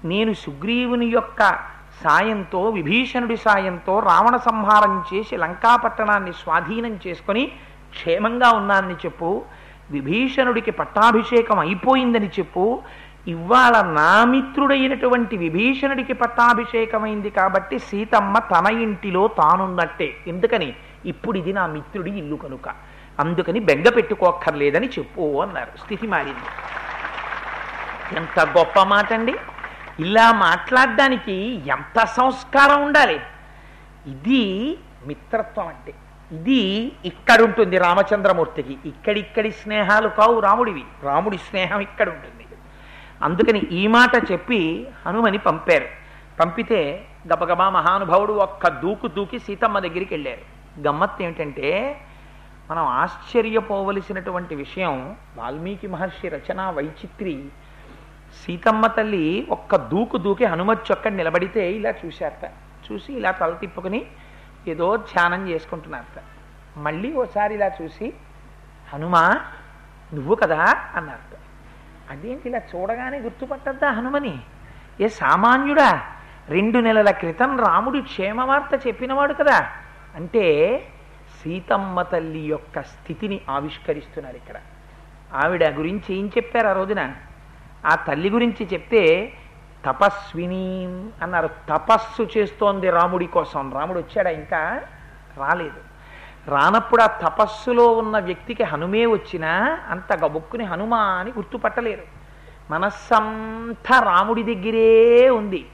నేను 0.05 0.33
సుగ్రీవుని 0.33 1.05
యొక్క 1.05 1.59
సాయంతో 2.03 2.69
విభీషణుడి 2.69 3.37
సాయంతో 3.37 3.99
రావణ 3.99 4.37
సంహారం 4.37 5.03
చేసి 5.13 5.37
లంకాపట్టణాన్ని 5.37 6.33
స్వాధీనం 6.33 6.99
చేసుకొని 7.07 7.51
క్షేమంగా 7.89 8.51
ఉన్నానని 8.51 8.93
చెప్పు. 8.93 9.45
విభీషణుడికి 9.91 10.71
పట్టాభిషేకం 10.71 11.59
అయిపోయిందని 11.59 12.27
చెప్పు. 12.27 12.81
ఇవాళ 13.27 13.81
నా 13.81 14.25
మిత్రుడైనటువంటి 14.25 15.37
విభీషణుడికి 15.37 16.13
పట్టాభిషేకమైంది 16.13 17.29
కాబట్టి 17.29 17.79
సీతమ్మ 17.79 18.39
తన 18.39 18.65
ఇంటిలో 18.65 19.27
తానున్నట్టే. 19.27 20.17
ఎందుకని? 20.27 20.73
ఇప్పుడు 21.05 21.37
ఇది 21.37 21.53
నా 21.53 21.67
మిత్రుడి 21.67 22.17
ఇల్లు 22.17 22.35
కనుక. 22.35 22.69
అందుకని 23.19 23.59
బెంగ 23.59 23.89
పెట్టుకోక్కర్లేదని 23.89 24.87
చెప్పు 24.87 25.41
అన్నారు. 25.41 25.77
స్థితి 25.77 26.07
మారింది. 26.07 26.49
ఎంత 28.17 28.39
గొప్ప 28.57 28.79
మాట 28.81 29.13
అండి 29.13 29.35
ఇలా 29.99 30.31
మాట్లాడడానికి 30.31 31.33
ఎంత 31.67 32.05
సంస్కారం 32.05 32.85
ఉండాలి? 32.85 33.19
ఇది 34.07 34.77
మిత్రత్వం 35.07 35.67
అంటే. 35.67 35.93
ఇది 36.31 36.91
ఇక్కడ 37.05 37.41
ఉంటుంది 37.41 37.77
రామచంద్రమూర్తికి. 37.77 38.77
ఇక్కడిక్కడి 38.85 39.51
స్నేహాలు 39.51 40.07
కావు 40.07 40.39
రాముడివి. 40.39 40.83
రాముడి 41.03 41.37
స్నేహం 41.37 41.79
ఇక్కడ 41.79 42.09
ఉంటుంది 42.09 42.45
అందుకని 43.21 43.59
ఈ 43.59 43.87
మాట 43.87 44.31
చెప్పి 44.31 44.87
హనుమని 45.05 45.37
పంపారు. 45.37 45.85
పంపితే 46.39 47.05
గబగబా 47.27 47.69
మహానుభావుడు 47.69 48.33
ఒక్క 48.33 48.67
దూకు 48.67 49.07
దూకి 49.07 49.39
సీతమ్మ 49.39 49.79
దగ్గరికి 49.79 50.13
వెళ్ళారు. 50.13 50.43
గమ్మత్తు 50.87 51.23
ఏమిటంటే 51.23 52.01
మనం 52.71 52.83
ఆశ్చర్యపోవలసినటువంటి 52.83 54.55
విషయం 54.55 55.15
వాల్మీకి 55.35 55.87
మహర్షి 55.87 56.29
రచన 56.29 56.61
వైచిత్రి 56.69 57.45
సీతమ్మ 58.47 58.87
తల్లి 58.87 59.47
ఒక్క 59.49 59.75
దూకు 59.75 60.17
దూకి 60.17 60.45
హనుమత్ 60.45 60.91
చొక్కడ 60.91 61.11
నిలబడితే 61.11 61.71
ఇలా 61.71 61.93
చూశారట. 62.05 62.51
చూసి 62.91 63.13
ఇలా 63.13 63.31
తల 63.31 63.53
తిప్పుకుని 63.53 64.05
ఏదో 64.67 64.97
ధ్యానం 64.97 65.49
చేసుకుంటున్నారట. 65.49 66.23
మళ్ళీ 66.77 67.13
ఓసారి 67.13 67.53
ఇలా 67.53 67.71
చూసి 67.81 68.13
హనుమా 68.93 69.41
నువ్వు 70.13 70.35
కదా? 70.35 70.75
అన్నారట. 70.95 71.37
అదేంటి 72.11 72.49
ఇలా 72.49 72.61
చూడగానే 72.75 73.19
గుర్తుపట్టద్దా 73.19 73.89
హనుమని? 73.89 74.39
ఏ 75.01 75.07
సామాన్యుడా? 75.07 76.01
రెండు 76.49 76.79
నెలల 76.79 77.11
క్రితం 77.11 77.59
రాముడు 77.59 77.99
క్షేమవార్త 77.99 78.87
చెప్పినవాడు 78.87 79.33
కదా. 79.33 79.71
అంటే 80.15 80.79
సీతమ్మ 81.43 82.01
తల్లి 82.01 82.39
యొక్క 82.39 82.81
స్థితిని 82.81 83.41
ఆవిష్కరిస్తున్నారు 83.49 84.35
ఇక్కడ. 84.35 84.55
ఆవిడ 85.33 85.69
గురించి 85.69 86.15
ఏం 86.15 86.27
చెప్పారు 86.27 86.67
ఆ 86.67 86.73
రోజున? 86.73 87.15
ఆ 87.87 87.95
తల్లి 87.95 88.29
గురించి 88.29 88.67
చెప్తే 88.73 89.33
తపస్విని 89.85 91.05
అన్నారు. 91.21 91.47
తపస్సు 91.47 92.27
చేస్తోంది 92.37 92.89
రాముడి 92.89 93.25
కోసం. 93.25 93.73
రాముడు 93.73 93.99
వచ్చాడా? 93.99 94.29
ఇంకా 94.29 94.81
రాలేదు. 95.37 95.87
రానప్పుడు 96.47 97.01
ఆ 97.01 97.07
తపస్సులో 97.07 97.87
ఉన్న 97.87 98.19
వ్యక్తికి 98.19 98.63
హనుమే 98.63 99.05
వచ్చినా 99.05 99.79
అంత 99.89 100.13
గబుక్కుని 100.25 100.63
హనుమా 100.63 100.97
అని 100.97 101.31
గుర్తుపట్టలేరు. 101.31 102.01
మనస్సంతా 102.71 104.03
రాముడి 104.03 104.55
దగ్గరే 104.55 105.29
ఉంది. 105.29 105.65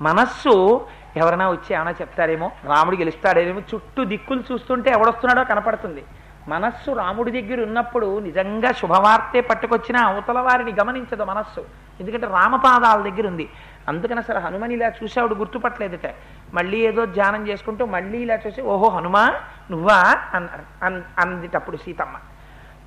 మనస్సు 0.00 0.86
ఎవరైనా 1.16 1.50
వచ్చి 1.50 1.74
ఏమైనా 1.74 1.90
చెప్తారేమో 1.90 2.50
రాముడు 2.64 2.96
గెలుస్తాడేమో 2.96 3.60
చుట్టూ 3.60 4.04
దిక్కులు 4.04 4.42
చూస్తుంటే 4.52 4.90
ఎవడొస్తున్నాడో 4.90 5.48
కనపడుతుంది. 5.48 6.04
మనస్సు 6.52 6.90
రాముడి 7.00 7.30
దగ్గర 7.36 7.58
ఉన్నప్పుడు 7.66 8.08
నిజంగా 8.26 8.70
శుభవార్తే 8.72 9.40
పట్టుకొచ్చినా 9.40 10.00
అవతల 10.08 10.38
వారిని 10.38 10.72
గమనించదు 10.80 11.24
మనస్సు. 11.24 11.62
ఎందుకంటే 12.00 12.26
రామపాదాల 12.26 12.98
దగ్గర 13.08 13.26
ఉంది. 13.26 13.46
అందుకని 13.88 14.18
అసలు 14.18 14.38
హనుమని 14.38 14.74
ఇలా 14.74 14.88
చూసావుడు 14.98 15.34
గుర్తుపట్టలేదట. 15.34 16.06
మళ్ళీ 16.54 16.78
ఏదో 16.78 17.02
ధ్యానం 17.16 17.48
చేసుకుంటూ 17.48 17.86
మళ్ళీ 17.86 18.18
ఇలా 18.18 18.36
చూసి 18.46 18.60
ఓహో 18.72 18.88
హనుమా 18.96 19.24
నువ్వా? 19.70 20.00
అన్నారు 20.34 20.64
అన్ 20.84 21.02
అందిటప్పుడు 21.18 21.76
సీతమ్మ 21.76 22.16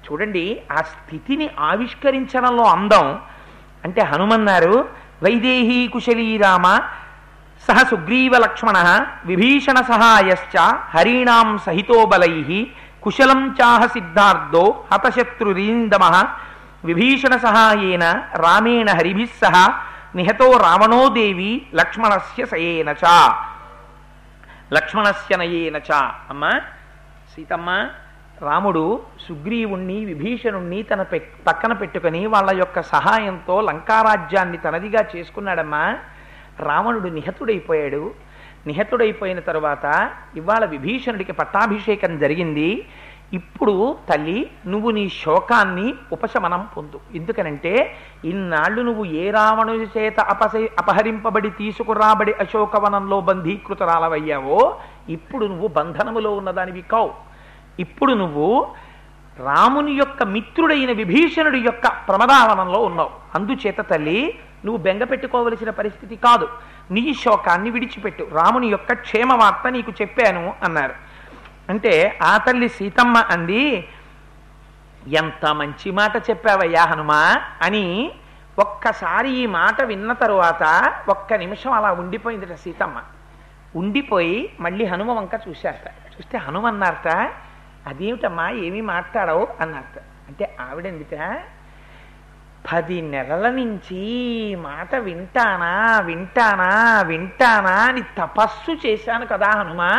చూడండి 0.05 0.45
ఆ 0.71 0.81
స్థితిని 0.93 1.47
ఆవిష్కరించడంలో 1.59 2.63
అందం. 2.75 3.07
అంటే 3.83 4.01
హనుమన్నారు 4.01 4.75
వైదేహీ 5.23 5.79
కుశలీ 5.87 6.29
రామ 6.37 6.67
సహ 7.67 7.79
సుగ్రీవ 7.89 8.33
లక్ష్మణ 8.37 8.77
విభీషణ 9.25 9.77
సహాయశ్చ 9.81 10.55
హరీణాం 10.93 11.57
సహితో 11.57 12.05
బలై 12.05 12.35
కుశలం 13.03 13.55
చాహ 13.61 13.85
సిద్ధార్థో 13.85 14.83
హతశత్రురీందమ. 14.93 16.23
విభీషణ 16.85 17.35
సహాయేన 17.35 18.23
రామేణ 18.35 18.91
హరిభిస్సహ 18.91 19.83
నిహతో 20.15 20.57
రావణో 20.57 21.09
దేవి 21.09 21.67
లక్ష్మణస్య 21.75 22.45
సయేన 22.45 22.89
చ. 22.89 23.05
లక్ష్మణస్య 24.73 25.37
నయేన 25.37 25.77
చ. 25.77 25.91
అమ్మ 26.29 26.49
సీతమ్మ 27.35 27.87
రాముడు 28.41 29.01
సుగ్రీవుణ్ణి 29.27 30.05
విభీషణుణ్ణి 30.05 30.83
తన 30.83 31.01
పక్కన 31.47 31.73
పెట్టుకొని 31.73 32.27
వాళ్ళ 32.27 32.57
యొక్క 32.57 32.81
సహాయంతో 32.81 33.61
లంకారాజ్యాన్ని 33.61 34.57
తనదిగా 34.57 35.05
చేసుకున్నాడమ్మా. 35.15 35.95
రావణుడు 36.59 37.09
నిహతుడైపోయాడు. 37.09 38.11
నిహతుడైపోయిన 38.67 39.39
తరువాత 39.39 40.11
ఇవాళ 40.35 40.65
విభీషణుడికి 40.65 41.31
పట్టాభిషేకం 41.31 42.19
జరిగింది. 42.19 42.87
ఇప్పుడు 43.33 43.97
తల్లి 44.09 44.51
నువ్వు 44.67 44.91
నీ 44.91 45.09
శోకాన్ని 45.09 45.93
ఉపశమనం 46.11 46.67
పొందు. 46.77 46.99
ఎందుకనంటే 47.15 47.95
ఇన్నాళ్ళు 48.25 48.81
నువ్వు 48.81 49.05
ఏ 49.05 49.31
రావణుని 49.31 49.87
చేత 49.97 50.19
అపస 50.19 50.55
అపహరింపబడి 50.79 51.49
తీసుకురాబడి 51.49 52.33
అశోకవనంలో 52.33 53.21
బంధీకృతరాలవయ్యావో 53.21 54.77
ఇప్పుడు 55.09 55.45
నువ్వు 55.45 55.67
బంధనములో 55.67 56.31
ఉన్నదానివి 56.31 56.81
కావు. 56.81 57.11
ఇప్పుడు 57.79 58.13
నువ్వు 58.13 58.67
రాముని 59.39 59.91
యొక్క 59.91 60.23
మిత్రుడైన 60.23 60.91
విభీషణుడి 60.91 61.59
యొక్క 61.59 61.87
ప్రమదావనంలో 61.87 62.79
ఉన్నావు. 62.79 63.09
అందుచేత 63.35 63.81
తల్లి 63.81 64.39
నువ్వు 64.65 64.81
బెంగ 64.83 65.03
పెట్టుకోవలసిన 65.03 65.69
పరిస్థితి 65.69 66.15
కాదు. 66.15 66.47
నీ 66.91 67.13
శోకాన్ని 67.13 67.69
విడిచిపెట్టు. 67.69 68.29
రాముని 68.31 68.67
యొక్క 68.67 68.93
క్షేమ 68.93 69.33
వార్త 69.33 69.67
నీకు 69.67 69.91
చెప్పాను 70.01 70.53
అన్నారు. 70.63 70.93
అంటే 71.69 72.19
ఆ 72.23 72.37
తల్లి 72.37 72.69
సీతమ్మ 72.69 73.17
అంది 73.17 73.87
ఎంత 75.07 75.53
మంచి 75.53 75.91
మాట 75.91 76.29
చెప్పావయ్యా 76.29 76.83
హనుమా 76.83 77.41
అని 77.61 78.11
ఒక్కసారి 78.59 79.31
ఈ 79.31 79.45
మాట 79.45 79.81
విన్న 79.81 80.13
తరువాత 80.13 80.93
ఒక్క 81.09 81.33
నిమిషం 81.33 81.71
అలా 81.71 81.91
ఉండిపోయిందిట 81.91 82.53
సీతమ్మ. 82.53 83.01
ఉండిపోయి 83.75 84.53
మళ్ళీ 84.59 84.85
హనుమ 84.85 85.11
వంక 85.11 85.39
చూశారట. 85.47 85.87
చూస్తే 85.87 86.37
హనుమ 86.37 86.67
అన్నారట 86.67 87.31
అదేమిటమ్మా? 87.87 88.49
ఏమీ 88.49 88.81
మాట్లాడవు 88.81 89.47
అన్నారట. 89.61 90.03
అంటే 90.27 90.57
ఆవిడెందుక 90.71 91.41
పది 92.65 93.01
నెలల 93.11 93.49
నుంచి 93.51 94.01
మాట 94.61 94.95
వింటానా 94.95 95.71
వింటానా 95.99 96.69
వింటానా 97.01 97.73
అని 97.85 98.01
తపస్సు 98.17 98.71
చేశాను 98.85 99.25
కదా 99.25 99.49
హనుమా. 99.51 99.91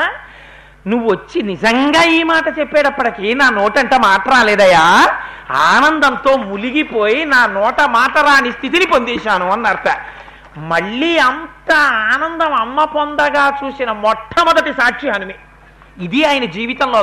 నువ్వు 0.87 1.07
వచ్చి 1.11 1.43
నిజంగా 1.43 2.03
ఈ 2.13 2.23
మాట 2.23 2.59
చెప్పేటప్పటికీ 2.59 3.35
నా 3.35 3.51
నోటంట 3.51 3.95
మాట 4.05 4.29
రాలేదయా 4.29 4.85
ఆనందంతో 5.69 6.37
ములిగిపోయి 6.45 7.25
నా 7.25 7.47
నోట 7.53 7.81
మాట 7.91 8.19
రాని 8.19 8.53
స్థితిని 8.53 8.87
పొందేశాను 8.87 9.51
అన్నర్థ 9.51 9.89
మళ్ళీ 10.71 11.19
అంత 11.19 11.71
ఆనందం 12.13 12.53
అమ్మ 12.55 12.85
పొందగా 12.95 13.45
చూసిన 13.61 13.93
మొట్టమొదటి 14.05 14.73
సాక్షి 14.73 15.09
హనుమి. 15.09 15.37
ఇది 15.99 16.25
ఆయన 16.25 16.45
జీవితంలో 16.57 17.01